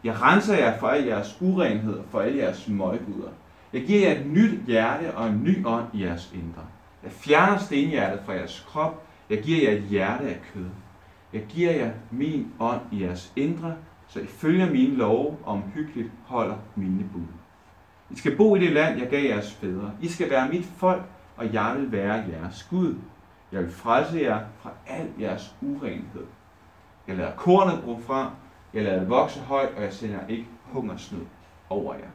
Jeg 0.04 0.22
renser 0.22 0.56
jer 0.56 0.78
for 0.78 0.88
al 0.88 1.04
jeres 1.04 1.38
urenhed 1.40 1.94
og 1.94 2.04
for 2.10 2.20
alle 2.20 2.38
jeres 2.38 2.68
møguder. 2.68 3.30
Jeg 3.72 3.82
giver 3.86 4.08
jer 4.08 4.20
et 4.20 4.26
nyt 4.26 4.60
hjerte 4.66 5.14
og 5.14 5.28
en 5.28 5.44
ny 5.44 5.66
ånd 5.66 5.84
i 5.94 6.04
jeres 6.04 6.30
indre. 6.34 6.62
Jeg 7.02 7.12
fjerner 7.12 7.58
stenhjertet 7.58 8.20
fra 8.24 8.32
jeres 8.32 8.66
krop. 8.68 9.02
Jeg 9.30 9.42
giver 9.42 9.70
jer 9.70 9.78
et 9.78 9.82
hjerte 9.82 10.28
af 10.28 10.40
kød. 10.54 10.66
Jeg 11.32 11.46
giver 11.48 11.72
jer 11.72 11.92
min 12.10 12.52
ånd 12.60 12.80
i 12.92 13.02
jeres 13.02 13.32
indre, 13.36 13.76
så 14.08 14.20
I 14.20 14.26
følger 14.26 14.70
mine 14.70 14.96
love 14.96 15.36
og 15.44 15.52
omhyggeligt 15.52 16.10
holder 16.26 16.56
mine 16.76 17.08
bud. 17.12 17.26
I 18.10 18.16
skal 18.16 18.36
bo 18.36 18.56
i 18.56 18.58
det 18.58 18.72
land, 18.72 18.98
jeg 18.98 19.08
gav 19.08 19.24
jeres 19.24 19.52
fædre. 19.52 19.92
I 20.00 20.08
skal 20.08 20.30
være 20.30 20.48
mit 20.48 20.64
folk, 20.64 21.02
og 21.36 21.52
jeg 21.52 21.74
vil 21.78 21.92
være 21.92 22.24
jeres 22.32 22.66
Gud. 22.70 22.94
Jeg 23.52 23.62
vil 23.62 23.72
frelse 23.72 24.18
jer 24.18 24.44
fra 24.60 24.70
al 24.86 25.10
jeres 25.20 25.56
urenhed. 25.62 26.26
Jeg 27.06 27.16
lader 27.16 27.36
kornet 27.36 27.82
gro 27.84 28.00
frem, 28.06 28.28
jeg 28.74 28.84
lader 28.84 28.98
det 28.98 29.08
vokse 29.08 29.40
højt, 29.40 29.74
og 29.76 29.82
jeg 29.82 29.92
sender 29.92 30.26
ikke 30.26 30.46
hungersnød 30.64 31.26
over 31.70 31.94
jer. 31.94 32.10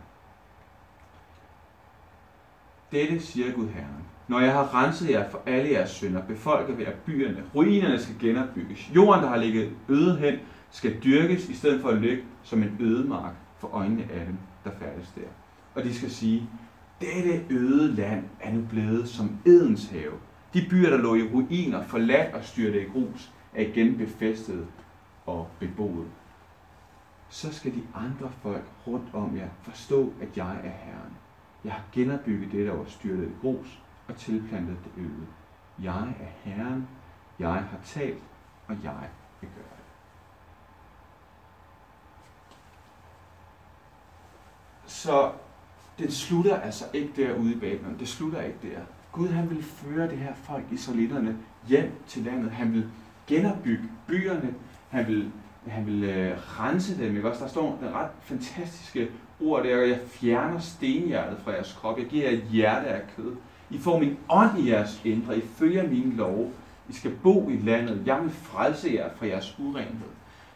Dette 2.91 3.19
siger 3.19 3.53
Gud 3.53 3.67
Herren. 3.67 4.12
Når 4.27 4.39
jeg 4.39 4.53
har 4.53 4.83
renset 4.83 5.09
jer 5.09 5.29
for 5.29 5.41
alle 5.45 5.71
jeres 5.71 5.89
synder, 5.89 6.21
befolker 6.21 6.75
vi 6.75 6.83
at 6.83 6.93
byerne. 6.93 7.43
Ruinerne 7.55 7.99
skal 7.99 8.15
genopbygges. 8.19 8.91
Jorden, 8.95 9.23
der 9.23 9.29
har 9.29 9.37
ligget 9.37 9.71
øde 9.89 10.17
hen, 10.17 10.35
skal 10.71 11.03
dyrkes, 11.03 11.49
i 11.49 11.53
stedet 11.53 11.81
for 11.81 11.89
at 11.89 12.01
ligge 12.01 12.23
som 12.43 12.63
en 12.63 12.77
ødemark 12.79 13.33
for 13.59 13.67
øjnene 13.67 14.03
af 14.03 14.25
dem, 14.25 14.37
der 14.63 14.71
færdes 14.79 15.11
der. 15.15 15.27
Og 15.75 15.83
de 15.83 15.93
skal 15.93 16.11
sige, 16.11 16.49
dette 17.01 17.45
øde 17.49 17.95
land 17.95 18.23
er 18.41 18.53
nu 18.53 18.61
blevet 18.69 19.09
som 19.09 19.37
Edens 19.45 19.89
have. 19.89 20.13
De 20.53 20.65
byer, 20.69 20.89
der 20.89 20.97
lå 20.97 21.15
i 21.15 21.23
ruiner, 21.33 21.83
forladt 21.83 22.33
og 22.33 22.43
styrte 22.43 22.81
i 22.81 22.85
grus, 22.85 23.31
er 23.53 23.61
igen 23.61 23.97
befæstet 23.97 24.67
og 25.25 25.47
beboet. 25.59 26.07
Så 27.29 27.53
skal 27.53 27.73
de 27.73 27.81
andre 27.95 28.31
folk 28.41 28.63
rundt 28.87 29.07
om 29.13 29.37
jer 29.37 29.49
forstå, 29.61 30.13
at 30.21 30.37
jeg 30.37 30.51
er 30.51 30.71
Herren. 30.85 31.13
Jeg 31.63 31.71
har 31.71 31.83
genopbygget 31.91 32.51
det, 32.51 32.67
der 32.67 32.75
var 32.75 32.85
styrtet 32.87 33.23
i 33.23 33.41
grus, 33.41 33.79
og 34.13 34.19
tilplantet 34.19 34.77
det 34.83 34.91
øde. 35.03 35.27
Jeg 35.81 36.07
er 36.07 36.27
Herren, 36.43 36.87
jeg 37.39 37.53
har 37.53 37.79
talt, 37.85 38.23
og 38.67 38.75
jeg 38.83 39.09
vil 39.41 39.49
gøre 39.49 39.63
det. 39.63 39.83
Så 44.85 45.31
den 45.99 46.11
slutter 46.11 46.59
altså 46.59 46.85
ikke 46.93 47.13
derude 47.15 47.51
i 47.51 47.59
Babylon. 47.59 47.99
Det 47.99 48.07
slutter 48.07 48.41
ikke 48.41 48.57
der. 48.61 48.79
Gud 49.11 49.27
han 49.27 49.49
vil 49.49 49.63
føre 49.63 50.09
det 50.09 50.17
her 50.17 50.33
folk, 50.35 50.63
israelitterne, 50.71 51.37
hjem 51.67 51.91
til 52.07 52.23
landet. 52.23 52.51
Han 52.51 52.73
vil 52.73 52.89
genopbygge 53.27 53.89
byerne. 54.07 54.53
Han 54.89 55.07
vil, 55.07 55.31
han 55.67 55.85
vil 55.85 56.03
øh, 56.03 56.37
rense 56.37 57.03
dem. 57.03 57.15
Ikke? 57.15 57.29
Også 57.29 57.43
der 57.43 57.49
står 57.49 57.77
den 57.81 57.93
ret 57.93 58.09
fantastiske 58.21 59.11
ord 59.41 59.63
der, 59.63 59.77
jeg 59.77 59.99
fjerner 60.07 60.59
stenhjertet 60.59 61.39
fra 61.43 61.51
jeres 61.51 61.73
krop. 61.73 61.99
Jeg 61.99 62.05
giver 62.05 62.29
jer 62.29 62.37
hjerte 62.37 62.87
af 62.87 63.01
kød. 63.15 63.35
I 63.73 63.79
får 63.79 63.99
min 63.99 64.17
ånd 64.29 64.59
i 64.59 64.69
jeres 64.69 65.01
indre. 65.05 65.37
I 65.37 65.41
følger 65.41 65.89
mine 65.89 66.15
love. 66.15 66.51
I 66.89 66.93
skal 66.93 67.11
bo 67.23 67.49
i 67.49 67.57
landet. 67.57 68.03
Jeg 68.05 68.21
vil 68.21 68.31
frelse 68.31 68.89
jer 68.93 69.09
fra 69.15 69.27
jeres 69.27 69.55
urenhed. 69.59 70.09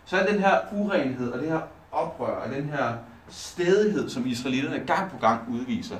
Så 0.05 0.17
er 0.17 0.25
den 0.31 0.39
her 0.39 0.57
urenhed 0.73 1.31
og 1.31 1.39
det 1.39 1.47
her 1.47 1.61
oprør 1.91 2.35
og 2.35 2.55
den 2.55 2.69
her 2.69 2.93
stedighed, 3.29 4.09
som 4.09 4.25
israelitterne 4.25 4.83
gang 4.85 5.11
på 5.11 5.17
gang 5.17 5.41
udviser, 5.51 5.97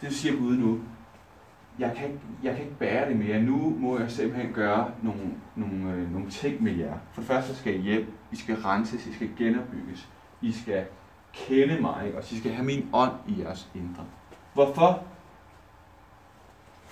det 0.00 0.14
siger 0.14 0.36
Gud 0.36 0.56
nu, 0.56 0.80
jeg 1.78 1.92
kan, 1.96 2.06
ikke, 2.06 2.20
jeg 2.42 2.54
kan 2.54 2.64
ikke 2.64 2.76
bære 2.76 3.08
det 3.08 3.16
mere. 3.16 3.42
Nu 3.42 3.76
må 3.78 3.98
jeg 3.98 4.10
simpelthen 4.10 4.52
gøre 4.52 4.90
nogle, 5.02 5.20
nogle, 5.56 5.92
øh, 5.92 6.12
nogle 6.12 6.30
ting 6.30 6.62
med 6.62 6.72
jer. 6.72 6.94
For 7.12 7.20
det 7.20 7.28
første 7.28 7.56
skal 7.56 7.74
I 7.74 7.78
hjem, 7.78 8.12
I 8.32 8.36
skal 8.36 8.56
renses, 8.56 9.06
I 9.06 9.14
skal 9.14 9.30
genopbygges, 9.38 10.08
I 10.42 10.52
skal 10.52 10.84
kende 11.32 11.80
mig, 11.80 12.12
og 12.16 12.32
I 12.32 12.38
skal 12.38 12.52
have 12.52 12.66
min 12.66 12.88
ånd 12.92 13.12
i 13.28 13.40
jeres 13.42 13.68
indre. 13.74 14.04
Hvorfor? 14.54 15.04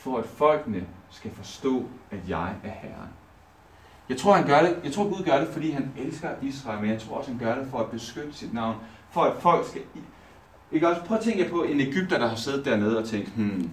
For 0.04 0.18
at 0.18 0.26
folkene 0.26 0.86
skal 1.10 1.30
forstå, 1.30 1.84
at 2.10 2.18
jeg 2.28 2.54
er 2.64 2.70
Herren. 2.70 3.08
Jeg 4.08 4.16
tror, 4.16 4.32
han 4.32 4.46
gør 4.46 4.60
det. 4.60 4.76
Jeg 4.84 4.92
tror, 4.92 5.08
Gud 5.08 5.24
gør 5.24 5.38
det, 5.38 5.48
fordi 5.48 5.70
han 5.70 5.92
elsker 5.98 6.28
Israel, 6.42 6.80
men 6.80 6.90
jeg 6.90 7.00
tror 7.00 7.16
også, 7.16 7.30
han 7.30 7.40
gør 7.40 7.54
det 7.54 7.68
for 7.70 7.78
at 7.78 7.90
beskytte 7.90 8.32
sit 8.32 8.54
navn. 8.54 8.76
For 9.10 9.20
at 9.22 9.32
folk 9.40 9.68
skal... 9.68 9.82
Ikke 10.72 10.88
også? 10.88 11.02
Prøv 11.02 11.16
at 11.16 11.22
tænke 11.22 11.48
på 11.50 11.62
en 11.62 11.80
Ægypter, 11.80 12.18
der 12.18 12.28
har 12.28 12.36
siddet 12.36 12.64
dernede 12.64 12.98
og 12.98 13.04
tænkt, 13.04 13.28
hmm, 13.28 13.70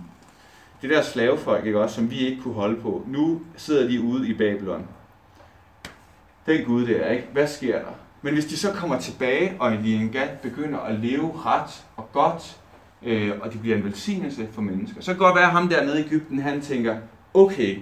det 0.81 0.89
der 0.89 1.01
slavefolk, 1.01 1.65
ikke 1.65 1.79
også, 1.79 1.95
som 1.95 2.11
vi 2.11 2.17
ikke 2.17 2.41
kunne 2.41 2.53
holde 2.53 2.81
på, 2.81 3.03
nu 3.07 3.41
sidder 3.55 3.87
de 3.87 4.01
ude 4.01 4.27
i 4.29 4.33
Babylon. 4.33 4.87
Den 6.45 6.65
Gud 6.65 6.87
der, 6.87 7.07
ikke? 7.07 7.27
Hvad 7.31 7.47
sker 7.47 7.79
der? 7.79 7.91
Men 8.21 8.33
hvis 8.33 8.45
de 8.45 8.57
så 8.57 8.73
kommer 8.73 8.99
tilbage, 8.99 9.55
og 9.59 9.71
de 9.71 9.95
engang 9.95 10.29
begynder 10.41 10.79
at 10.79 10.99
leve 10.99 11.31
ret 11.45 11.85
og 11.95 12.11
godt, 12.11 12.57
øh, 13.03 13.31
og 13.41 13.53
de 13.53 13.57
bliver 13.57 13.77
en 13.77 13.83
velsignelse 13.83 14.47
for 14.51 14.61
mennesker, 14.61 15.01
så 15.01 15.05
kan 15.05 15.13
det 15.13 15.19
godt 15.19 15.35
være, 15.35 15.45
at 15.45 15.51
ham 15.51 15.69
dernede 15.69 16.01
i 16.01 16.05
Ægypten, 16.05 16.39
han 16.39 16.61
tænker, 16.61 16.97
okay, 17.33 17.79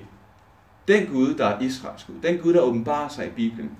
den 0.88 1.08
Gud, 1.08 1.34
der 1.34 1.46
er 1.46 1.60
Israels 1.60 2.04
Gud, 2.04 2.16
den 2.24 2.38
Gud, 2.38 2.54
der 2.54 2.62
åbenbarer 2.62 3.08
sig 3.08 3.28
i 3.28 3.30
Bibelen, 3.30 3.72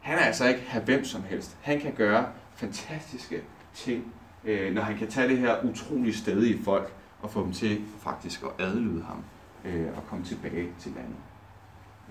han 0.00 0.18
er 0.18 0.22
altså 0.22 0.48
ikke 0.48 0.60
have 0.66 0.84
hvem 0.84 1.04
som 1.04 1.22
helst. 1.22 1.56
Han 1.60 1.80
kan 1.80 1.92
gøre 1.92 2.26
fantastiske 2.54 3.42
ting, 3.74 4.04
øh, 4.44 4.74
når 4.74 4.82
han 4.82 4.98
kan 4.98 5.08
tage 5.08 5.28
det 5.28 5.38
her 5.38 5.64
utrolig 5.64 6.16
stedige 6.16 6.64
folk 6.64 6.92
og 7.22 7.30
få 7.30 7.44
dem 7.44 7.52
til 7.52 7.80
faktisk 8.00 8.42
at 8.42 8.66
adlyde 8.66 9.02
ham 9.02 9.24
øh, 9.64 9.86
og 9.96 10.06
komme 10.06 10.24
tilbage 10.24 10.68
til 10.78 10.92
landet. 10.92 11.16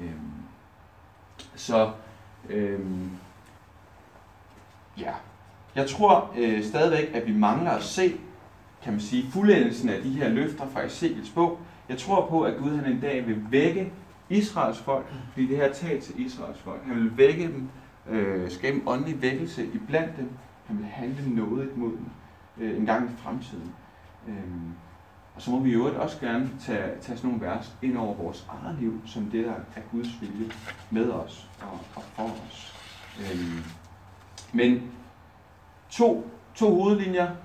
Øh, 0.02 0.22
så 1.56 1.92
øh, 2.50 2.80
ja, 4.98 5.14
jeg 5.76 5.90
tror 5.90 6.34
øh, 6.38 6.64
stadigvæk, 6.64 7.10
at 7.14 7.28
vi 7.28 7.34
mangler 7.34 7.72
at 7.72 7.84
se, 7.84 8.18
kan 8.84 8.94
man 8.94 9.02
sige, 9.02 9.32
fuldendelsen 9.32 9.90
af 9.90 10.02
de 10.02 10.10
her 10.10 10.30
løfter 10.30 10.68
fra 10.68 10.86
Ezekiels 10.86 11.30
bog. 11.30 11.60
Jeg 11.90 11.98
tror 11.98 12.28
på, 12.28 12.42
at 12.42 12.58
Gud 12.58 12.78
han 12.78 12.92
en 12.92 13.02
dag 13.02 13.28
vil 13.28 13.52
vække 13.52 13.94
Israels 14.30 14.80
folk, 14.80 15.14
fordi 15.32 15.48
det 15.48 15.58
her 15.58 15.74
tal 15.74 16.02
til 16.02 16.26
Israels 16.26 16.60
folk. 16.60 16.86
Han 16.86 16.96
vil 16.96 17.18
vække 17.18 17.44
dem, 17.44 17.70
øh, 18.10 18.52
skabe 18.52 18.78
en 18.78 18.84
åndelig 18.86 19.22
vækkelse 19.22 19.66
i 19.66 19.78
blandt 19.88 20.18
dem. 20.18 20.30
Han 20.66 20.78
vil 20.78 20.86
handle 20.86 21.36
noget 21.36 21.78
mod 21.78 21.90
dem 21.90 22.06
øh, 22.58 22.78
en 22.78 22.86
gang 22.86 23.12
i 23.12 23.14
fremtiden. 23.18 23.72
Øh, 24.28 24.36
og 25.36 25.42
så 25.42 25.52
må 25.52 25.60
vi 25.60 25.74
jo 25.74 26.02
også 26.02 26.20
gerne 26.20 26.50
tage, 26.60 26.92
tage 27.02 27.18
sådan 27.18 27.30
nogle 27.30 27.46
vers 27.46 27.76
ind 27.82 27.98
over 27.98 28.16
vores 28.16 28.48
eget 28.50 28.78
liv, 28.80 29.02
som 29.06 29.26
det 29.26 29.46
der 29.46 29.54
er 29.76 29.82
Guds 29.92 30.22
vilje 30.22 30.52
med 30.92 31.12
os 31.12 31.50
og, 31.62 31.80
og 31.96 32.04
for 32.04 32.24
os. 32.24 32.76
Øh, 33.20 33.66
men 34.54 34.92
to, 35.90 36.30
to 36.56 36.76
hovedlinjer 36.76 37.36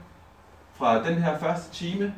fra 0.76 1.08
den 1.08 1.14
her 1.22 1.38
første 1.38 1.74
time. 1.74 2.14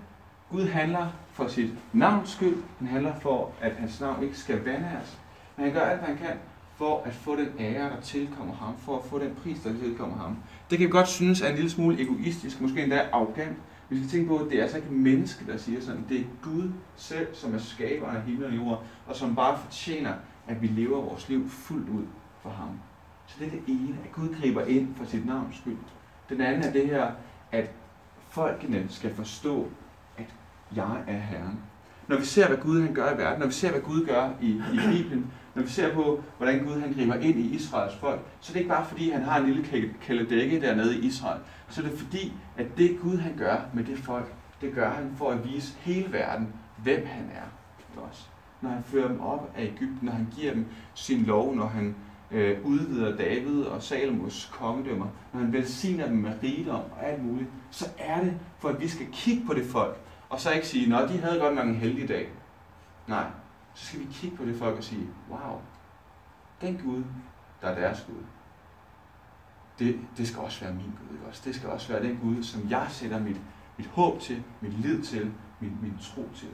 Gud 0.51 0.69
handler 0.69 1.09
for 1.33 1.49
sit 1.49 1.71
navns 1.93 2.31
skyld. 2.31 2.57
Han 2.79 2.89
handler 2.89 3.15
for, 3.21 3.53
at 3.61 3.73
hans 3.73 4.01
navn 4.01 4.23
ikke 4.23 4.39
skal 4.39 4.65
vandæres. 4.65 5.19
Men 5.57 5.65
han 5.65 5.75
gør 5.75 5.81
alt, 5.81 5.99
hvad 5.99 6.09
han 6.09 6.19
kan 6.19 6.37
for 6.77 7.03
at 7.05 7.15
få 7.15 7.37
den 7.37 7.49
ære, 7.59 7.91
der 7.91 8.01
tilkommer 8.01 8.55
ham, 8.55 8.77
for 8.79 8.97
at 8.97 9.05
få 9.05 9.19
den 9.19 9.35
pris, 9.43 9.61
der 9.61 9.73
tilkommer 9.73 10.17
ham. 10.17 10.37
Det 10.71 10.79
kan 10.79 10.91
godt 10.91 11.09
synes 11.09 11.41
er 11.41 11.49
en 11.49 11.55
lille 11.55 11.71
smule 11.71 12.03
egoistisk, 12.03 12.61
måske 12.61 12.83
endda 12.83 13.09
arrogant, 13.13 13.57
vi 13.89 13.97
skal 13.97 14.09
tænke 14.11 14.29
på, 14.29 14.37
at 14.37 14.51
det 14.51 14.59
er 14.59 14.63
altså 14.63 14.77
ikke 14.77 14.93
menneske, 14.93 15.53
der 15.53 15.57
siger 15.57 15.81
sådan. 15.81 16.05
Det 16.09 16.21
er 16.21 16.25
Gud 16.43 16.71
selv, 16.97 17.35
som 17.35 17.55
er 17.55 17.59
skaberen 17.59 18.17
af 18.17 18.23
himmel 18.23 18.45
og 18.47 18.57
jord, 18.57 18.85
og 19.07 19.17
som 19.17 19.37
bare 19.37 19.59
fortjener, 19.59 20.13
at 20.49 20.63
vi 20.63 20.67
lever 20.67 21.01
vores 21.01 21.29
liv 21.29 21.49
fuldt 21.49 21.89
ud 21.89 22.05
for 22.43 22.51
ham. 22.51 22.81
Så 23.27 23.35
det 23.39 23.47
er 23.47 23.51
det 23.51 23.63
ene, 23.67 23.97
at 24.05 24.13
Gud 24.13 24.35
griber 24.41 24.65
ind 24.65 24.95
for 24.97 25.05
sit 25.05 25.27
navns 25.27 25.57
skyld. 25.57 25.77
Den 26.29 26.41
anden 26.41 26.63
er 26.63 26.73
det 26.73 26.87
her, 26.87 27.11
at 27.53 27.71
folkene 28.31 28.87
skal 28.89 29.15
forstå, 29.15 29.69
at 30.17 30.35
jeg 30.77 31.03
er 31.07 31.19
Herren. 31.19 31.61
Når 32.09 32.17
vi 32.17 32.25
ser, 32.25 32.49
hvad 32.49 32.57
Gud 32.57 32.83
han 32.83 32.95
gør 32.95 33.15
i 33.15 33.19
verden, 33.19 33.41
når 33.41 33.47
vi 33.47 33.53
ser, 33.53 33.71
hvad 33.71 33.81
Gud 33.81 34.07
gør 34.07 34.31
i, 34.41 34.51
i 34.51 34.79
Bibelen, 34.93 35.33
når 35.55 35.63
vi 35.63 35.69
ser 35.69 35.95
på, 35.95 36.23
hvordan 36.37 36.65
Gud 36.65 36.81
han 36.81 36.93
griber 36.93 37.15
ind 37.15 37.39
i 37.39 37.55
Israels 37.55 37.95
folk, 37.95 38.21
så 38.41 38.53
det 38.53 38.57
er 38.57 38.61
ikke 38.61 38.75
bare 38.75 38.87
fordi, 38.87 39.11
han 39.11 39.23
har 39.23 39.41
en 39.41 39.47
lille 39.47 39.65
kæledække 40.03 40.61
dernede 40.61 40.99
i 40.99 41.07
Israel. 41.07 41.41
Så 41.69 41.83
det 41.83 41.93
er 41.93 41.97
fordi, 41.97 42.33
at 42.57 42.67
det 42.77 42.99
Gud 43.03 43.17
han 43.17 43.37
gør 43.37 43.57
med 43.75 43.85
det 43.85 43.99
folk, 43.99 44.35
det 44.61 44.75
gør 44.75 44.91
han 44.91 45.13
for 45.17 45.31
at 45.31 45.45
vise 45.45 45.77
hele 45.81 46.13
verden, 46.13 46.49
hvem 46.83 47.07
han 47.07 47.25
er. 47.25 47.49
Også. 48.09 48.23
Når 48.61 48.71
han 48.71 48.83
fører 48.83 49.09
dem 49.09 49.21
op 49.21 49.51
af 49.57 49.63
Ægypten, 49.63 49.99
når 50.03 50.13
han 50.13 50.29
giver 50.37 50.53
dem 50.53 50.67
sin 50.95 51.23
lov, 51.23 51.55
når 51.55 51.67
han 51.67 51.95
øh, 52.31 52.65
udvider 52.65 53.17
David 53.17 53.63
og 53.63 53.83
Salomos 53.83 54.51
kongedømmer, 54.53 55.07
når 55.33 55.41
han 55.41 55.53
velsigner 55.53 56.07
dem 56.07 56.17
med 56.17 56.33
rigdom 56.43 56.83
og 56.97 57.07
alt 57.07 57.25
muligt, 57.25 57.49
så 57.71 57.91
er 57.99 58.21
det 58.21 58.35
for, 58.59 58.69
at 58.69 58.81
vi 58.81 58.89
skal 58.89 59.07
kigge 59.13 59.47
på 59.47 59.55
det 59.55 59.65
folk, 59.65 60.01
og 60.29 60.41
så 60.41 60.51
ikke 60.51 60.67
sige, 60.67 60.97
at 60.97 61.09
de 61.09 61.19
havde 61.19 61.41
godt 61.41 61.55
nok 61.55 61.67
en 61.67 61.75
heldig 61.75 62.09
dag. 62.09 62.29
Nej, 63.07 63.27
så 63.75 63.87
skal 63.87 64.01
vi 64.01 64.07
kigge 64.13 64.37
på 64.37 64.45
det 64.45 64.57
folk 64.57 64.77
og 64.77 64.85
sige, 64.85 65.07
wow, 65.31 65.61
den 66.61 66.81
Gud, 66.85 67.03
der 67.63 67.69
er 67.69 67.81
deres 67.81 68.07
Gud, 68.07 68.23
det, 69.79 70.01
det 70.17 70.29
skal 70.29 70.41
også 70.41 70.65
være 70.65 70.75
min 70.75 70.85
Gud. 70.99 71.15
Ikke 71.17 71.27
også? 71.29 71.43
Det 71.45 71.55
skal 71.55 71.69
også 71.69 71.93
være 71.93 72.03
den 72.03 72.19
Gud, 72.23 72.43
som 72.43 72.71
jeg 72.71 72.87
sætter 72.91 73.21
mit, 73.21 73.41
mit 73.77 73.87
håb 73.87 74.21
til, 74.21 74.43
mit 74.61 74.81
lid 74.81 75.03
til, 75.03 75.31
min, 75.61 75.73
min 75.83 75.95
tro 76.03 76.29
til. 76.35 76.49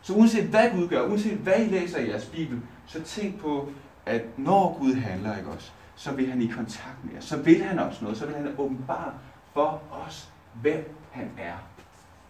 Så 0.00 0.14
uanset 0.14 0.44
hvad 0.44 0.70
Gud 0.70 0.88
gør, 0.88 1.02
uanset 1.02 1.38
hvad 1.38 1.60
I 1.60 1.68
læser 1.68 1.98
i 1.98 2.10
jeres 2.10 2.26
Bibel, 2.26 2.60
så 2.86 3.02
tænk 3.02 3.40
på, 3.40 3.68
at 4.08 4.38
når 4.38 4.78
Gud 4.78 4.94
handler, 4.94 5.36
ikke 5.36 5.50
også, 5.50 5.70
så 5.94 6.12
vil 6.12 6.30
han 6.30 6.42
i 6.42 6.46
kontakt 6.46 7.04
med 7.04 7.12
jer. 7.14 7.20
Så 7.20 7.42
vil 7.42 7.62
han 7.62 7.78
også 7.78 8.04
noget. 8.04 8.18
Så 8.18 8.26
vil 8.26 8.34
han 8.34 8.54
åbenbare 8.58 9.12
for 9.52 9.82
os, 10.06 10.32
hvem 10.62 10.94
han 11.10 11.30
er. 11.38 11.54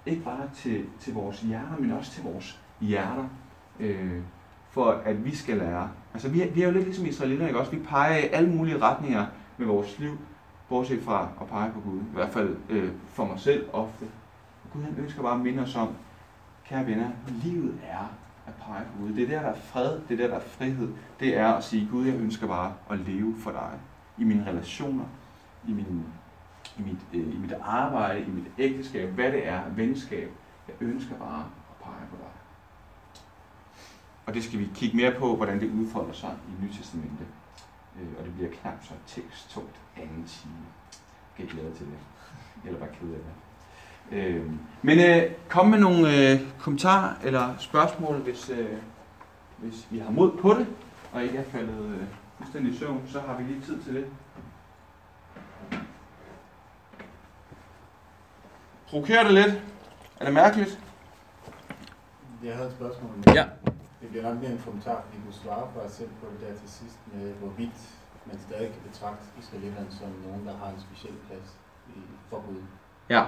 Ikke 0.07 0.23
bare 0.23 0.51
til, 0.55 0.85
til 1.01 1.15
vores 1.15 1.41
hjerner, 1.41 1.77
men 1.79 1.93
også 1.93 2.11
til 2.11 2.25
vores 2.25 2.61
hjerter. 2.81 3.29
Øh, 3.81 4.23
for 4.71 4.91
at 5.05 5.25
vi 5.25 5.35
skal 5.35 5.57
lære. 5.57 5.91
Altså 6.15 6.29
vi 6.29 6.43
er, 6.43 6.51
vi 6.51 6.63
er 6.63 6.67
jo 6.67 6.73
lidt 6.73 6.85
ligesom 6.85 7.07
israelitter, 7.07 7.47
ikke 7.47 7.59
også? 7.59 7.71
Vi 7.71 7.79
peger 7.79 8.17
i 8.17 8.29
alle 8.33 8.51
mulige 8.51 8.79
retninger 8.79 9.27
med 9.57 9.67
vores 9.67 9.99
liv, 9.99 10.19
bortset 10.69 11.03
fra 11.03 11.29
at 11.41 11.47
pege 11.47 11.73
på 11.73 11.81
Gud. 11.81 12.01
I 12.01 12.15
hvert 12.15 12.31
fald 12.31 12.57
øh, 12.69 12.93
for 13.07 13.25
mig 13.25 13.41
selv 13.41 13.69
ofte. 13.73 14.05
Og 14.65 14.71
Gud 14.73 14.83
han 14.83 14.95
ønsker 14.99 15.23
bare 15.23 15.35
at 15.35 15.41
minde 15.41 15.63
os 15.63 15.77
om, 15.77 15.89
kære 16.69 16.87
venner, 16.87 17.11
livet 17.45 17.75
er 17.89 18.13
at 18.49 18.55
pege 18.67 18.85
på 18.85 18.99
Gud. 18.99 19.15
Det 19.15 19.23
er 19.25 19.29
der, 19.29 19.43
der 19.43 19.49
er 19.49 19.61
fred, 19.61 20.01
det 20.09 20.15
er 20.15 20.17
der, 20.17 20.27
der 20.29 20.37
er 20.37 20.49
frihed. 20.49 20.89
Det 21.21 21.37
er 21.37 21.53
at 21.53 21.65
sige, 21.65 21.89
Gud, 21.91 22.07
jeg 22.07 22.15
ønsker 22.15 22.47
bare 22.47 22.75
at 22.91 22.99
leve 22.99 23.35
for 23.39 23.51
dig. 23.51 23.73
I 24.19 24.25
mine 24.25 24.47
relationer, 24.47 25.05
i, 25.69 25.73
min, 25.73 26.05
i, 26.79 26.83
mit, 26.83 26.99
øh, 27.13 27.35
i 27.35 27.39
mit 27.39 27.53
arbejde, 27.63 28.21
i 28.21 28.31
mit 28.31 28.47
ægteskab, 28.59 29.09
hvad 29.09 29.33
det 29.33 29.47
er, 29.47 29.69
venskab. 29.69 30.31
Jeg 30.69 30.77
ønsker 30.81 31.17
bare 31.17 31.45
at 31.71 31.85
pege 31.85 32.07
på 32.11 32.17
dig. 32.17 32.33
Og 34.27 34.35
det 34.35 34.45
skal 34.45 34.59
vi 34.59 34.69
kigge 34.75 34.97
mere 34.97 35.15
på, 35.19 35.37
hvordan 35.37 35.61
det 35.61 35.71
udfolder 35.71 36.13
sig 36.13 36.37
i 36.49 36.63
Nye 36.65 36.73
Testamente. 36.73 37.25
Øh, 38.01 38.09
og 38.19 38.25
det 38.25 38.35
bliver 38.35 38.51
knap 38.51 38.85
så 38.85 38.93
teksttungt 39.07 39.81
anden 39.97 40.25
time. 40.25 40.55
Jeg 41.39 41.47
kan 41.49 41.57
glæde 41.57 41.75
til 41.75 41.87
det. 41.87 41.99
Eller 42.65 42.79
bare 42.79 42.89
ked 42.89 43.09
af 43.09 43.19
det. 43.19 43.48
Øh, 44.13 44.53
men 44.83 44.99
øh, 44.99 45.33
kom 45.49 45.67
med 45.67 45.79
nogle 45.79 46.33
øh, 46.33 46.41
kommentarer 46.59 47.15
eller 47.25 47.55
spørgsmål, 47.59 48.17
hvis, 48.17 48.51
øh, 48.51 48.79
hvis 49.59 49.87
vi 49.91 49.99
har 49.99 50.11
mod 50.11 50.37
på 50.37 50.55
det, 50.55 50.67
og 51.13 51.23
ikke 51.23 51.39
er 51.39 51.45
faldet 51.45 51.85
øh, 51.85 52.07
fuldstændig 52.37 52.75
i 52.75 52.79
søvn, 52.79 53.03
så 53.07 53.21
har 53.21 53.37
vi 53.37 53.43
lige 53.43 53.61
tid 53.61 53.83
til 53.83 53.95
det. 53.95 54.07
Provokerer 58.89 59.23
det 59.23 59.35
lidt? 59.35 59.63
Er 60.21 60.25
det 60.25 60.35
mærkeligt? 60.35 60.81
Jeg 62.45 62.55
havde 62.55 62.69
et 62.69 62.75
spørgsmål. 62.75 63.11
Ja. 63.27 63.45
Det 64.01 64.09
bliver 64.09 64.23
nok 64.23 64.41
mere 64.43 64.51
en 64.51 64.63
kommentar, 64.65 65.03
fordi 65.07 65.19
du 65.27 65.33
svarer 65.33 65.71
for 65.75 65.81
dig 65.81 65.91
selv 65.91 66.09
på 66.21 66.27
det 66.33 66.49
der 66.49 66.55
til 66.61 66.71
sidst, 66.71 66.99
med 67.13 67.35
hvorvidt 67.35 67.79
man 68.27 68.39
stadig 68.49 68.69
kan 68.73 68.83
betragte 68.91 69.25
israelitterne 69.39 69.91
som 69.91 70.09
nogen, 70.27 70.47
der 70.47 70.57
har 70.57 70.69
en 70.69 70.81
speciel 70.81 71.15
plads 71.27 71.57
i 71.97 72.01
forbud. 72.31 72.63
Ja. 73.11 73.25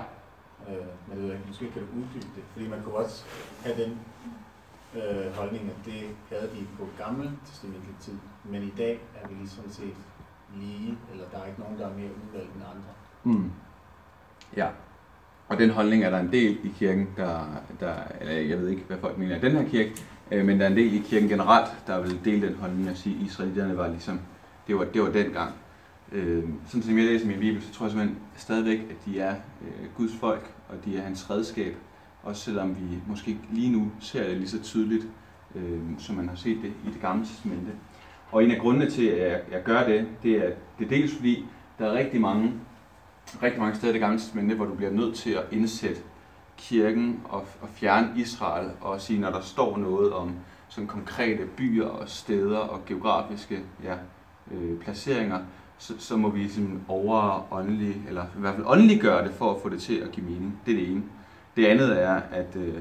Øh, 0.69 0.87
men 1.09 1.31
det, 1.31 1.41
måske 1.47 1.71
kan 1.71 1.83
du 1.83 1.89
uddybe 1.99 2.31
det, 2.37 2.45
fordi 2.53 2.69
man 2.69 2.83
kunne 2.83 2.95
også 2.95 3.25
have 3.65 3.85
den 3.85 3.99
øh, 4.95 5.35
holdning, 5.35 5.71
at 5.71 5.85
det 5.85 6.03
havde 6.29 6.51
de 6.55 6.67
på 6.79 6.89
gamle 6.99 7.31
testamentlig 7.47 7.95
tid, 8.01 8.19
men 8.45 8.63
i 8.63 8.73
dag 8.79 9.01
er 9.23 9.29
vi 9.29 9.35
lige 9.35 9.49
set 9.49 9.95
lige, 10.57 10.99
eller 11.13 11.25
der 11.33 11.39
er 11.39 11.47
ikke 11.47 11.61
nogen, 11.61 11.79
der 11.79 11.87
er 11.87 11.95
mere 11.95 12.11
udvalgt 12.25 12.55
end 12.55 12.65
andre. 12.75 12.93
Mm. 13.25 13.51
Ja. 14.57 14.69
Og 15.49 15.59
den 15.59 15.71
holdning 15.71 16.05
er 16.05 16.11
der 16.11 16.19
en 16.19 16.33
del 16.33 16.59
i 16.65 16.73
kirken, 16.79 17.09
der, 17.17 17.41
der 17.81 17.95
eller 18.21 18.35
jeg 18.35 18.59
ved 18.59 18.69
ikke, 18.69 18.83
hvad 18.87 18.99
folk 18.99 19.19
mener 19.19 19.37
i 19.37 19.41
den 19.41 19.53
her 19.53 19.69
kirke, 19.69 19.97
øh, 20.31 20.47
men 20.47 20.59
der 20.59 20.67
er 20.67 20.71
en 20.71 20.77
del 20.77 20.95
i 20.95 20.99
kirken 20.99 21.29
generelt, 21.29 21.71
der 21.87 22.01
vil 22.01 22.25
dele 22.25 22.49
den 22.49 22.57
holdning 22.57 22.89
at 22.89 22.99
sige, 22.99 23.17
at 23.17 23.23
israelitterne 23.23 23.77
var 23.77 23.89
ligesom, 23.89 24.21
det 24.67 24.79
var, 24.79 24.85
det 24.85 25.03
var 25.03 25.11
dengang. 25.11 25.55
Øh, 26.13 26.45
sådan 26.67 26.83
som 26.83 26.99
jeg 26.99 27.07
læser 27.07 27.27
min 27.27 27.41
bibel, 27.41 27.63
så 27.63 27.73
tror 27.73 27.87
jeg 27.87 27.91
simpelthen 27.91 28.19
stadigvæk, 28.37 28.81
at 28.91 28.97
de 29.07 29.21
er 29.21 29.35
øh, 29.63 29.87
Guds 29.97 30.17
folk, 30.17 30.55
og 30.69 30.85
de 30.85 30.97
er 30.97 31.03
hans 31.03 31.31
redskab, 31.31 31.77
også 32.23 32.43
selvom 32.43 32.77
vi 32.77 32.99
måske 33.07 33.39
lige 33.51 33.73
nu 33.73 33.93
ser 34.01 34.29
det 34.29 34.37
lige 34.37 34.49
så 34.49 34.63
tydeligt, 34.63 35.07
øh, 35.55 35.81
som 35.99 36.15
man 36.17 36.29
har 36.29 36.37
set 36.37 36.59
det 36.63 36.73
i 36.87 36.93
det 36.93 37.01
gamle 37.01 37.27
testamente. 37.27 37.73
Og 38.31 38.45
en 38.45 38.51
af 38.51 38.61
grundene 38.61 38.91
til, 38.91 39.07
at 39.07 39.31
jeg, 39.31 39.41
jeg 39.51 39.63
gør 39.63 39.87
det, 39.87 40.09
det 40.23 40.37
er, 40.37 40.51
det 40.79 40.85
er 40.85 40.89
dels 40.89 41.15
fordi, 41.15 41.47
der 41.79 41.87
er 41.87 41.93
rigtig 41.93 42.21
mange, 42.21 42.53
rigtig 43.43 43.61
mange 43.61 43.77
steder 43.77 43.91
i 43.91 43.93
det 43.93 44.01
gamle 44.01 44.19
testamente, 44.19 44.55
hvor 44.55 44.65
du 44.65 44.75
bliver 44.75 44.93
nødt 44.93 45.15
til 45.15 45.31
at 45.31 45.45
indsætte 45.51 46.01
kirken 46.57 47.21
og, 47.25 47.47
og 47.61 47.69
fjerne 47.69 48.13
Israel 48.17 48.71
og 48.81 49.01
sige, 49.01 49.21
når 49.21 49.31
der 49.31 49.41
står 49.41 49.77
noget 49.77 50.13
om 50.13 50.35
sådan 50.69 50.89
konkrete 50.89 51.47
byer 51.57 51.87
og 51.87 52.09
steder 52.09 52.59
og 52.59 52.85
geografiske 52.87 53.61
ja, 53.85 53.95
øh, 54.51 54.79
placeringer, 54.79 55.39
så, 55.81 55.95
så 55.99 56.17
må 56.17 56.29
vi 56.29 56.49
sådan 56.49 56.81
over 56.89 57.47
åndelig, 57.53 57.97
eller 58.09 58.25
i 58.25 58.41
hvert 58.41 58.55
fald 58.55 58.67
åndelig 58.67 59.01
gøre 59.01 59.25
det 59.25 59.35
for 59.35 59.55
at 59.55 59.63
få 59.63 59.69
det 59.69 59.83
til 59.83 59.97
at 59.97 60.13
give 60.13 60.27
mening. 60.27 60.61
Det 60.67 60.73
er 60.73 60.79
det 60.79 60.91
ene. 60.91 61.03
Det 61.57 61.67
andet 61.67 62.03
er, 62.03 62.15
at 62.15 62.57
øh, 62.57 62.79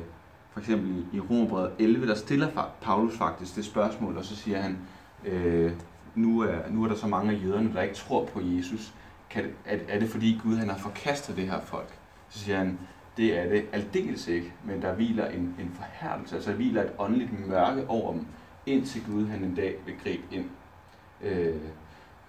for 0.52 0.60
eksempel 0.60 0.90
i, 0.90 1.18
i 1.18 1.20
Romerbrevet 1.20 1.72
11, 1.80 2.08
der 2.08 2.16
stiller 2.16 2.72
Paulus 2.82 3.18
faktisk 3.18 3.56
det 3.56 3.66
spørgsmål, 3.66 4.18
og 4.18 4.26
så 4.26 4.36
siger 4.36 4.62
han, 4.62 4.78
øh, 5.26 5.72
nu, 6.16 6.40
er, 6.42 6.58
nu 6.70 6.84
er 6.84 6.88
der 6.88 6.96
så 6.96 7.08
mange 7.08 7.32
af 7.32 7.44
jøderne, 7.44 7.74
der 7.74 7.82
ikke 7.82 7.96
tror 7.96 8.26
på 8.26 8.42
Jesus. 8.44 8.94
Kan, 9.30 9.46
er, 9.66 9.78
er 9.88 10.00
det 10.00 10.10
fordi 10.10 10.40
Gud 10.44 10.56
han 10.56 10.70
har 10.70 10.78
forkastet 10.78 11.36
det 11.36 11.48
her 11.48 11.62
folk? 11.62 11.98
Så 12.30 12.40
siger 12.40 12.58
han, 12.58 12.80
det 13.18 13.40
er 13.40 13.50
det 13.50 13.66
aldeles 13.74 14.28
ikke, 14.28 14.54
men 14.64 14.82
der 14.82 14.94
hviler 14.94 15.26
en, 15.26 15.56
en 15.60 15.72
forhærdelse, 15.76 16.36
altså 16.36 16.50
der 16.50 16.56
hviler 16.56 16.84
et 16.84 16.92
åndeligt 16.98 17.48
mørke 17.48 17.86
over 17.88 18.14
dem, 18.14 18.26
indtil 18.66 19.02
Gud 19.06 19.28
han 19.28 19.44
en 19.44 19.56
dag 19.56 19.76
vil 19.86 19.96
gribe 20.04 20.24
ind. 20.32 20.46
Øh, 21.22 21.56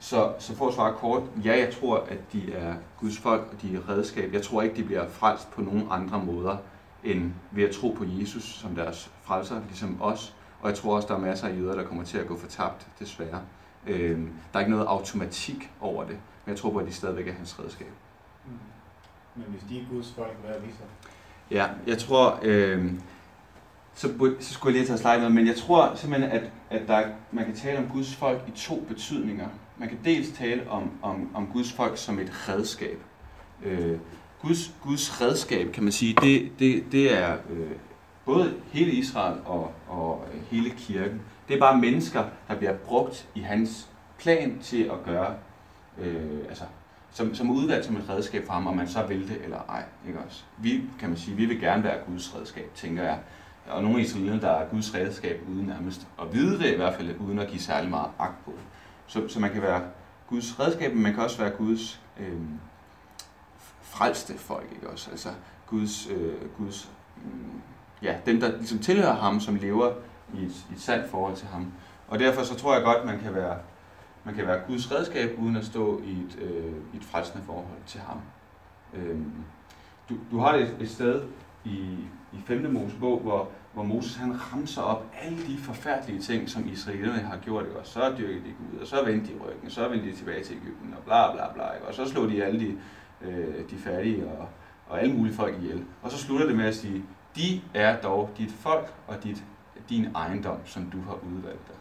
så, 0.00 0.32
så 0.38 0.56
for 0.56 0.68
at 0.68 0.74
svare 0.74 0.94
kort, 0.94 1.22
ja, 1.44 1.58
jeg 1.58 1.74
tror, 1.80 1.96
at 2.08 2.32
de 2.32 2.52
er 2.52 2.74
Guds 3.00 3.18
folk, 3.18 3.48
og 3.52 3.62
de 3.62 3.76
er 3.76 3.88
redskab. 3.88 4.32
Jeg 4.32 4.42
tror 4.42 4.62
ikke, 4.62 4.76
de 4.76 4.84
bliver 4.84 5.08
frelst 5.08 5.50
på 5.50 5.62
nogen 5.62 5.86
andre 5.90 6.24
måder, 6.24 6.56
end 7.04 7.32
ved 7.50 7.64
at 7.64 7.74
tro 7.74 7.90
på 7.90 8.04
Jesus 8.20 8.44
som 8.44 8.74
deres 8.74 9.10
frelser, 9.22 9.60
ligesom 9.68 10.02
os. 10.02 10.34
Og 10.60 10.68
jeg 10.68 10.78
tror 10.78 10.96
også, 10.96 11.08
der 11.08 11.14
er 11.14 11.18
masser 11.18 11.48
af 11.48 11.56
jøder, 11.56 11.74
der 11.74 11.84
kommer 11.84 12.04
til 12.04 12.18
at 12.18 12.26
gå 12.26 12.36
fortabt, 12.36 12.86
desværre. 12.98 13.40
Øh, 13.86 14.18
der 14.18 14.26
er 14.54 14.60
ikke 14.60 14.70
noget 14.70 14.86
automatik 14.86 15.70
over 15.80 16.04
det, 16.04 16.18
men 16.44 16.52
jeg 16.52 16.56
tror 16.56 16.70
på, 16.70 16.78
at 16.78 16.86
de 16.86 16.92
stadigvæk 16.92 17.28
er 17.28 17.32
hans 17.32 17.58
redskab. 17.58 17.92
Mm. 18.46 18.52
Men 19.34 19.46
hvis 19.48 19.62
de 19.68 19.80
er 19.80 19.84
Guds 19.90 20.12
folk, 20.16 20.36
hvad 20.44 20.56
er 20.56 20.60
vi 20.60 20.70
så? 20.70 20.84
Ja, 21.50 21.68
jeg 21.86 21.98
tror, 21.98 22.38
øh, 22.42 22.92
så, 23.94 24.34
så 24.40 24.54
skulle 24.54 24.74
jeg 24.74 24.80
lige 24.80 24.88
tage 24.88 24.98
slide 24.98 25.20
med, 25.20 25.30
men 25.30 25.46
jeg 25.46 25.56
tror 25.56 25.94
simpelthen, 25.94 26.30
at, 26.30 26.50
at 26.70 26.88
der, 26.88 27.08
man 27.32 27.44
kan 27.44 27.54
tale 27.54 27.78
om 27.78 27.88
Guds 27.88 28.14
folk 28.14 28.42
i 28.48 28.50
to 28.50 28.84
betydninger. 28.88 29.48
Man 29.80 29.88
kan 29.88 29.98
dels 30.04 30.28
tale 30.28 30.70
om, 30.70 30.90
om, 31.02 31.30
om 31.34 31.46
Guds 31.52 31.72
folk 31.72 31.98
som 31.98 32.18
et 32.18 32.48
redskab. 32.48 32.98
Øh, 33.62 33.98
Guds, 34.42 34.74
Guds 34.82 35.20
redskab, 35.20 35.72
kan 35.72 35.82
man 35.82 35.92
sige, 35.92 36.14
det, 36.22 36.52
det, 36.58 36.84
det 36.92 37.18
er 37.18 37.36
øh, 37.50 37.70
både 38.24 38.54
hele 38.72 38.90
Israel 38.90 39.40
og, 39.44 39.72
og 39.88 40.24
hele 40.50 40.70
kirken. 40.70 41.22
Det 41.48 41.54
er 41.54 41.60
bare 41.60 41.78
mennesker, 41.78 42.24
der 42.48 42.56
bliver 42.56 42.72
brugt 42.76 43.28
i 43.34 43.40
hans 43.40 43.88
plan 44.18 44.58
til 44.62 44.82
at 44.82 45.04
gøre, 45.04 45.34
øh, 45.98 46.38
altså 46.48 46.64
som, 47.10 47.34
som 47.34 47.50
udvalgt 47.50 47.86
som 47.86 47.96
et 47.96 48.08
redskab 48.08 48.46
for 48.46 48.52
ham, 48.52 48.66
om 48.66 48.76
man 48.76 48.88
så 48.88 49.06
vil 49.06 49.28
det 49.28 49.40
eller 49.44 49.58
ej. 49.68 49.84
Ikke 50.06 50.18
også? 50.18 50.42
Vi, 50.58 50.82
kan 50.98 51.08
man 51.08 51.18
sige, 51.18 51.36
vi 51.36 51.44
vil 51.44 51.60
gerne 51.60 51.84
være 51.84 51.98
Guds 52.06 52.36
redskab, 52.36 52.70
tænker 52.74 53.02
jeg. 53.02 53.18
Og 53.68 53.82
nogle 53.82 54.00
israeliner, 54.00 54.40
der 54.40 54.50
er 54.50 54.68
Guds 54.68 54.94
redskab 54.94 55.40
uden 55.52 55.66
nærmest 55.66 56.06
at 56.22 56.34
vide 56.34 56.58
det, 56.58 56.72
i 56.72 56.76
hvert 56.76 56.94
fald 56.94 57.16
uden 57.20 57.38
at 57.38 57.48
give 57.48 57.60
særlig 57.60 57.90
meget 57.90 58.10
agt 58.18 58.44
på 58.44 58.50
det. 58.50 58.64
Så, 59.10 59.28
så 59.28 59.40
man 59.40 59.52
kan 59.52 59.62
være 59.62 59.82
Guds 60.28 60.60
redskab, 60.60 60.94
men 60.94 61.02
man 61.02 61.14
kan 61.14 61.22
også 61.22 61.38
være 61.38 61.50
Guds 61.50 62.00
øh, 62.20 62.40
frelste 63.82 64.38
folk, 64.38 64.66
ikke 64.72 64.90
også? 64.90 65.10
Altså 65.10 65.28
Guds, 65.66 66.08
øh, 66.10 66.34
Guds 66.58 66.90
øh, 67.16 67.32
ja, 68.02 68.16
dem, 68.26 68.40
der 68.40 68.56
ligesom 68.56 68.78
tilhører 68.78 69.14
ham, 69.14 69.40
som 69.40 69.54
lever 69.54 69.92
i 70.34 70.44
et, 70.44 70.66
i 70.70 70.72
et 70.72 70.80
sandt 70.80 71.10
forhold 71.10 71.36
til 71.36 71.46
ham. 71.48 71.72
Og 72.08 72.18
derfor 72.18 72.42
så 72.42 72.54
tror 72.54 72.74
jeg 72.74 72.84
godt, 72.84 73.06
man 73.06 73.20
kan 73.20 73.34
være 73.34 73.58
man 74.24 74.34
kan 74.34 74.46
være 74.46 74.60
Guds 74.66 74.92
redskab, 74.92 75.38
uden 75.38 75.56
at 75.56 75.64
stå 75.64 76.02
i 76.02 76.10
et, 76.10 76.38
øh, 76.42 76.72
et 76.94 77.04
frelsende 77.04 77.44
forhold 77.44 77.82
til 77.86 78.00
ham. 78.00 78.20
Øh, 78.94 79.18
du, 80.08 80.14
du 80.30 80.38
har 80.38 80.54
et, 80.54 80.76
et 80.80 80.90
sted 80.90 81.22
i, 81.64 81.78
i 82.32 82.40
5. 82.46 82.72
Mosebog, 82.72 83.20
hvor, 83.20 83.48
hvor 83.72 83.82
Moses 83.82 84.16
han 84.16 84.52
ramser 84.52 84.82
op 84.82 85.04
alle 85.22 85.38
de 85.46 85.58
forfærdelige 85.58 86.20
ting, 86.20 86.48
som 86.48 86.68
israelerne 86.68 87.18
har 87.18 87.36
gjort. 87.36 87.64
Ikke? 87.64 87.78
Og 87.78 87.86
så 87.86 88.14
dyrkede 88.18 88.44
de 88.44 88.54
Gud, 88.58 88.80
og 88.80 88.86
så 88.86 89.04
vendte 89.04 89.32
de 89.32 89.38
ryggen, 89.38 89.66
og 89.66 89.72
så 89.72 89.88
vendte 89.88 90.10
de 90.10 90.16
tilbage 90.16 90.44
til 90.44 90.56
Ægypten, 90.56 90.94
og 90.98 91.04
bla 91.04 91.32
bla 91.32 91.52
bla. 91.52 91.72
Ikke? 91.72 91.86
Og 91.86 91.94
så 91.94 92.08
slog 92.08 92.28
de 92.28 92.44
alle 92.44 92.60
de, 92.60 92.78
øh, 93.22 93.70
de 93.70 93.76
fattige 93.76 94.26
og, 94.28 94.48
og 94.88 95.00
alle 95.00 95.14
mulige 95.14 95.34
folk 95.34 95.54
ihjel. 95.62 95.84
Og 96.02 96.10
så 96.10 96.18
slutter 96.18 96.46
det 96.46 96.56
med 96.56 96.64
at 96.64 96.76
sige, 96.76 97.04
de 97.36 97.60
er 97.74 98.00
dog 98.00 98.30
dit 98.38 98.52
folk 98.52 98.92
og 99.06 99.24
dit, 99.24 99.44
din 99.88 100.08
ejendom, 100.14 100.56
som 100.64 100.90
du 100.90 101.00
har 101.00 101.18
udvalgt 101.34 101.68
dig. 101.68 101.76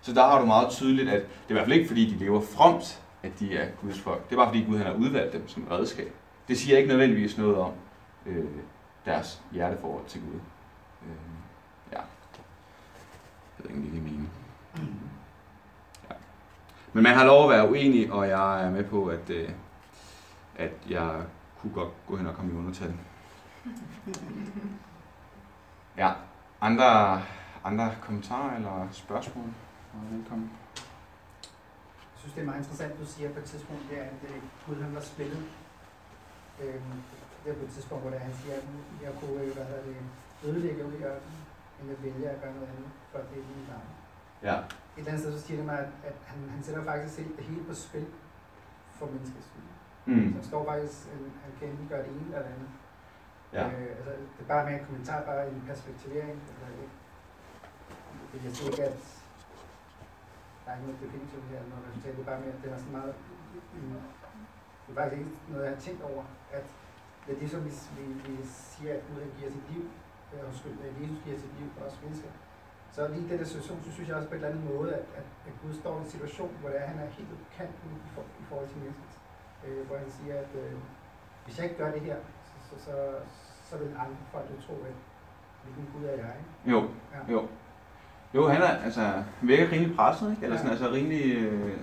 Så 0.00 0.14
der 0.14 0.22
har 0.22 0.40
du 0.40 0.46
meget 0.46 0.70
tydeligt, 0.70 1.08
at 1.08 1.22
det 1.22 1.26
er 1.26 1.50
i 1.50 1.52
hvert 1.52 1.64
fald 1.64 1.76
ikke 1.76 1.88
fordi, 1.88 2.14
de 2.14 2.18
lever 2.18 2.40
fromt, 2.40 3.02
at 3.22 3.40
de 3.40 3.56
er 3.56 3.70
Guds 3.80 4.00
folk. 4.00 4.28
Det 4.28 4.32
er 4.32 4.36
bare 4.36 4.48
fordi 4.48 4.64
Gud 4.64 4.76
han 4.76 4.86
har 4.86 4.94
udvalgt 4.94 5.32
dem 5.32 5.48
som 5.48 5.66
redskab. 5.70 6.12
Det 6.48 6.58
siger 6.58 6.76
ikke 6.76 6.88
nødvendigvis 6.88 7.38
noget 7.38 7.56
om 7.56 7.72
øh, 8.26 8.44
deres 9.04 9.42
hjerteforhold 9.52 10.04
til 10.06 10.20
Gud. 10.20 10.40
Øh, 11.02 11.16
ja. 11.92 12.00
Jeg 13.68 13.76
ved 13.76 13.84
ikke, 13.84 14.06
det 14.08 14.28
er. 14.74 14.82
Ja. 16.10 16.14
Men 16.92 17.02
man 17.02 17.14
har 17.14 17.24
lov 17.24 17.50
at 17.50 17.56
være 17.56 17.70
uenig, 17.70 18.12
og 18.12 18.28
jeg 18.28 18.66
er 18.66 18.70
med 18.70 18.84
på, 18.84 19.06
at, 19.06 19.30
øh, 19.30 19.50
at 20.56 20.72
jeg 20.88 21.22
kunne 21.60 21.72
godt 21.72 21.92
gå 22.06 22.16
hen 22.16 22.26
og 22.26 22.34
komme 22.34 22.52
i 22.52 22.56
undertal. 22.56 22.94
Ja. 25.96 26.12
Andre, 26.60 27.22
andre 27.64 27.94
kommentarer 28.00 28.56
eller 28.56 28.88
spørgsmål? 28.92 29.44
velkommen. 30.10 30.50
Jeg 31.94 32.16
synes, 32.16 32.34
det 32.34 32.40
er 32.40 32.46
meget 32.46 32.58
interessant, 32.58 33.00
du 33.00 33.06
siger 33.06 33.32
på 33.32 33.38
et 33.38 33.44
tidspunkt, 33.44 33.82
det 33.90 33.98
er, 33.98 34.04
at 34.04 34.20
øh, 34.28 34.42
Gud 34.66 34.82
han 34.82 34.94
var 34.94 35.00
spillet. 35.00 35.42
Øhm, 36.62 37.02
det 37.44 37.50
er 37.52 37.56
på 37.56 37.64
et 37.64 37.70
tidspunkt, 37.70 38.02
hvor 38.04 38.18
han 38.18 38.34
siger, 38.42 38.56
at 38.56 38.64
jeg 39.02 39.12
kunne 39.20 39.52
hvad 39.54 39.64
hedder 39.70 39.82
det, 39.82 39.96
ødelægge 40.44 40.86
ud 40.86 40.92
i 40.92 41.04
ørkenen, 41.04 41.39
jeg 41.88 42.02
vælger 42.06 42.30
at 42.30 42.40
gøre 42.42 42.54
noget 42.54 42.68
andet, 42.74 42.90
for 43.10 43.18
at 43.18 43.26
det 43.30 43.38
er 43.42 43.46
min 43.50 43.66
navn. 43.72 43.88
Ja. 44.48 44.56
Et 44.58 44.98
eller 44.98 45.10
andet 45.10 45.22
sted, 45.24 45.32
så 45.38 45.46
siger 45.46 45.56
det 45.56 45.66
mig, 45.66 45.78
at, 45.78 45.92
at 46.10 46.16
han, 46.30 46.38
han 46.54 46.62
sætter 46.62 46.84
faktisk 46.84 47.16
det 47.38 47.44
hele 47.44 47.64
på 47.64 47.74
spil 47.74 48.06
for 48.98 49.06
menneskets 49.06 49.46
skyld. 49.46 49.68
Mm. 50.06 50.32
Så 50.32 50.38
der 50.38 50.44
står 50.50 50.62
faktisk, 50.70 50.98
at 51.12 51.18
han 51.44 51.52
kan 51.58 51.68
enten 51.68 51.88
gøre 51.88 52.02
det 52.06 52.12
ene 52.12 52.24
eller 52.24 52.42
det 52.46 52.54
andet. 52.54 52.70
Ja. 53.52 53.64
Øh, 53.66 53.96
altså, 53.96 54.10
det 54.34 54.42
er 54.44 54.50
bare 54.54 54.64
med 54.66 54.74
en 54.78 54.86
kommentar, 54.86 55.24
bare 55.30 55.48
en 55.48 55.62
perspektivering. 55.66 56.38
Eller, 56.50 56.68
det, 58.32 58.44
jeg 58.44 58.52
siger 58.56 58.70
ikke, 58.70 58.84
at 58.84 58.98
der 60.62 60.70
er 60.70 60.76
ikke 60.76 60.86
noget 60.86 61.02
definition 61.04 61.44
her, 61.50 61.60
noget 61.70 61.84
resultat, 61.88 62.12
det 62.16 62.22
er 62.22 62.30
bare 62.32 62.40
mere, 62.40 62.54
at 62.56 62.62
det 62.62 62.72
er 62.72 62.78
sådan 62.78 62.92
meget, 62.92 63.14
det 64.82 64.90
er 64.90 64.96
faktisk 65.00 65.18
ikke 65.20 65.34
noget, 65.48 65.64
jeg 65.64 65.74
har 65.74 65.80
tænkt 65.80 66.02
over, 66.10 66.24
at 66.52 66.66
det 67.24 67.34
er 67.34 67.38
det, 67.42 67.50
som 67.50 67.60
vi, 67.64 67.72
vi, 67.96 68.04
vi 68.26 68.36
siger, 68.44 68.92
at 68.94 69.02
Gud 69.06 69.20
giver 69.38 69.50
sit 69.50 69.66
liv, 69.72 69.84
øh, 70.32 70.48
undskyld, 70.48 70.76
at 70.86 70.92
Jesus 71.00 71.18
giver 71.24 71.38
sit 71.44 71.54
liv 71.58 71.68
for 71.76 71.82
os 71.88 71.96
mennesker. 72.04 72.30
Så 72.94 73.00
lige 73.14 73.28
den 73.32 73.46
situation, 73.46 73.78
så 73.86 73.90
synes 73.92 74.08
jeg 74.08 74.16
også 74.16 74.28
på 74.28 74.34
en 74.34 74.40
eller 74.40 74.52
anden 74.52 74.66
måde, 74.74 74.90
at, 75.00 75.06
at, 75.20 75.26
at 75.48 75.54
Gud 75.62 75.72
står 75.82 75.92
i 75.96 76.00
en 76.04 76.10
situation, 76.14 76.50
hvor 76.60 76.68
det 76.72 76.78
er, 76.82 76.86
han 76.92 76.98
er 77.04 77.08
helt 77.16 77.30
på 77.32 77.36
kanten 77.58 77.88
i, 77.96 77.98
for, 78.14 78.22
i 78.42 78.44
forhold 78.48 78.68
til 78.72 78.78
mennesket. 78.84 79.12
Øh, 79.66 79.80
hvor 79.86 79.96
han 80.02 80.10
siger, 80.18 80.34
at 80.44 80.52
øh, 80.62 80.72
hvis 81.44 81.54
jeg 81.56 81.64
ikke 81.66 81.78
gør 81.82 81.90
det 81.96 82.02
her, 82.08 82.16
så, 82.48 82.54
så, 82.68 82.74
så, 82.84 82.94
så 83.68 83.74
vil 83.80 83.88
andre 84.04 84.20
folk 84.32 84.46
jo 84.54 84.58
tro, 84.66 84.74
at 84.90 84.96
hvilken 85.62 85.86
Gud 85.94 86.04
er 86.12 86.16
jeg. 86.24 86.32
Ikke? 86.40 86.70
Jo, 86.72 86.80
ja. 87.14 87.20
jo. 87.34 87.40
Jo, 88.34 88.48
han 88.54 88.62
er, 88.62 88.72
altså, 88.86 89.00
han 89.40 89.48
virker 89.52 89.72
rimelig 89.72 89.96
presset, 89.96 90.30
ikke? 90.30 90.42
Eller 90.44 90.56
sådan, 90.56 90.70
altså 90.70 90.88
rimelig 90.98 91.22
øh, 91.36 91.78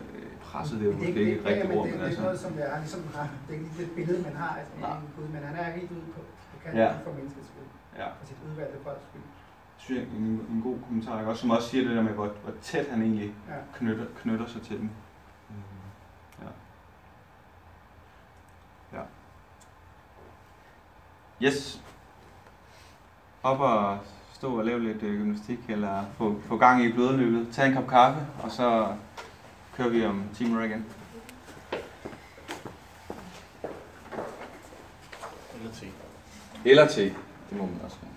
presset, 0.47 0.79
det 0.79 0.87
er 0.89 0.93
måske 0.93 1.19
ikke 1.23 1.39
et 1.39 1.45
rigtigt 1.45 1.71
ord, 1.75 1.85
men 1.85 1.93
altså. 1.93 1.97
Det 1.97 2.01
er 2.01 2.07
altså- 2.07 2.21
noget, 2.21 2.39
som 2.39 2.51
er, 2.59 2.79
ligesom 2.83 3.01
har, 3.15 3.27
det 3.45 3.51
er 3.55 3.59
ikke 3.59 3.69
det 3.79 3.89
billede, 3.99 4.19
man 4.29 4.35
har 4.43 4.51
af 4.59 4.63
en 4.77 5.09
Gud, 5.15 5.27
men 5.35 5.41
han 5.49 5.55
er 5.63 5.67
helt 5.79 5.91
ude 5.91 6.07
på, 6.15 6.21
på 6.51 6.55
kanten 6.63 6.81
ja. 6.81 6.91
for 7.05 7.11
menneskets. 7.19 7.49
Ja. 7.97 8.07
For 8.19 8.25
sit 8.25 8.37
udvalgte 8.51 8.83
folks 8.83 9.01
skyld. 9.09 9.21
Det 9.75 9.83
synes 9.83 9.99
jeg 9.99 10.07
er 10.07 10.17
en, 10.17 10.45
en 10.49 10.61
god 10.63 10.77
kommentar, 10.87 11.19
ikke? 11.19 11.31
Også, 11.31 11.41
som 11.41 11.51
også 11.51 11.69
siger 11.69 11.87
det 11.87 11.95
der 11.95 12.03
med, 12.03 12.13
hvor, 12.13 12.27
hvor 12.27 12.53
tæt 12.61 12.87
han 12.89 13.01
egentlig 13.01 13.33
ja. 13.49 13.55
knytter, 13.73 14.05
knytter 14.21 14.47
sig 14.47 14.61
til 14.61 14.77
dem. 14.77 14.89
Mm. 15.49 15.55
Ja. 16.41 16.47
Ja. 18.97 19.03
Yes. 21.41 21.81
Op 23.43 23.59
og 23.59 23.99
stå 24.33 24.57
og 24.57 24.65
lave 24.65 24.83
lidt 24.83 25.03
øh, 25.03 25.19
gymnastik, 25.19 25.59
eller 25.69 26.05
få, 26.17 26.41
få 26.41 26.57
gang 26.57 26.83
i 26.83 26.91
blodløbet. 26.91 27.47
Tag 27.53 27.67
en 27.67 27.73
kop 27.73 27.87
kaffe, 27.87 28.27
og 28.43 28.51
så 28.51 28.95
kører 29.75 29.89
vi 29.89 30.05
om 30.05 30.23
10 30.33 30.43
minutter 30.43 30.65
igen. 30.65 30.85
Eller 35.55 35.71
te. 35.73 35.85
Eller 36.65 36.87
te. 36.87 37.26
Det 37.49 37.57
må 37.57 37.65
man 37.65 37.81
også 37.81 37.97
gerne. 37.99 38.16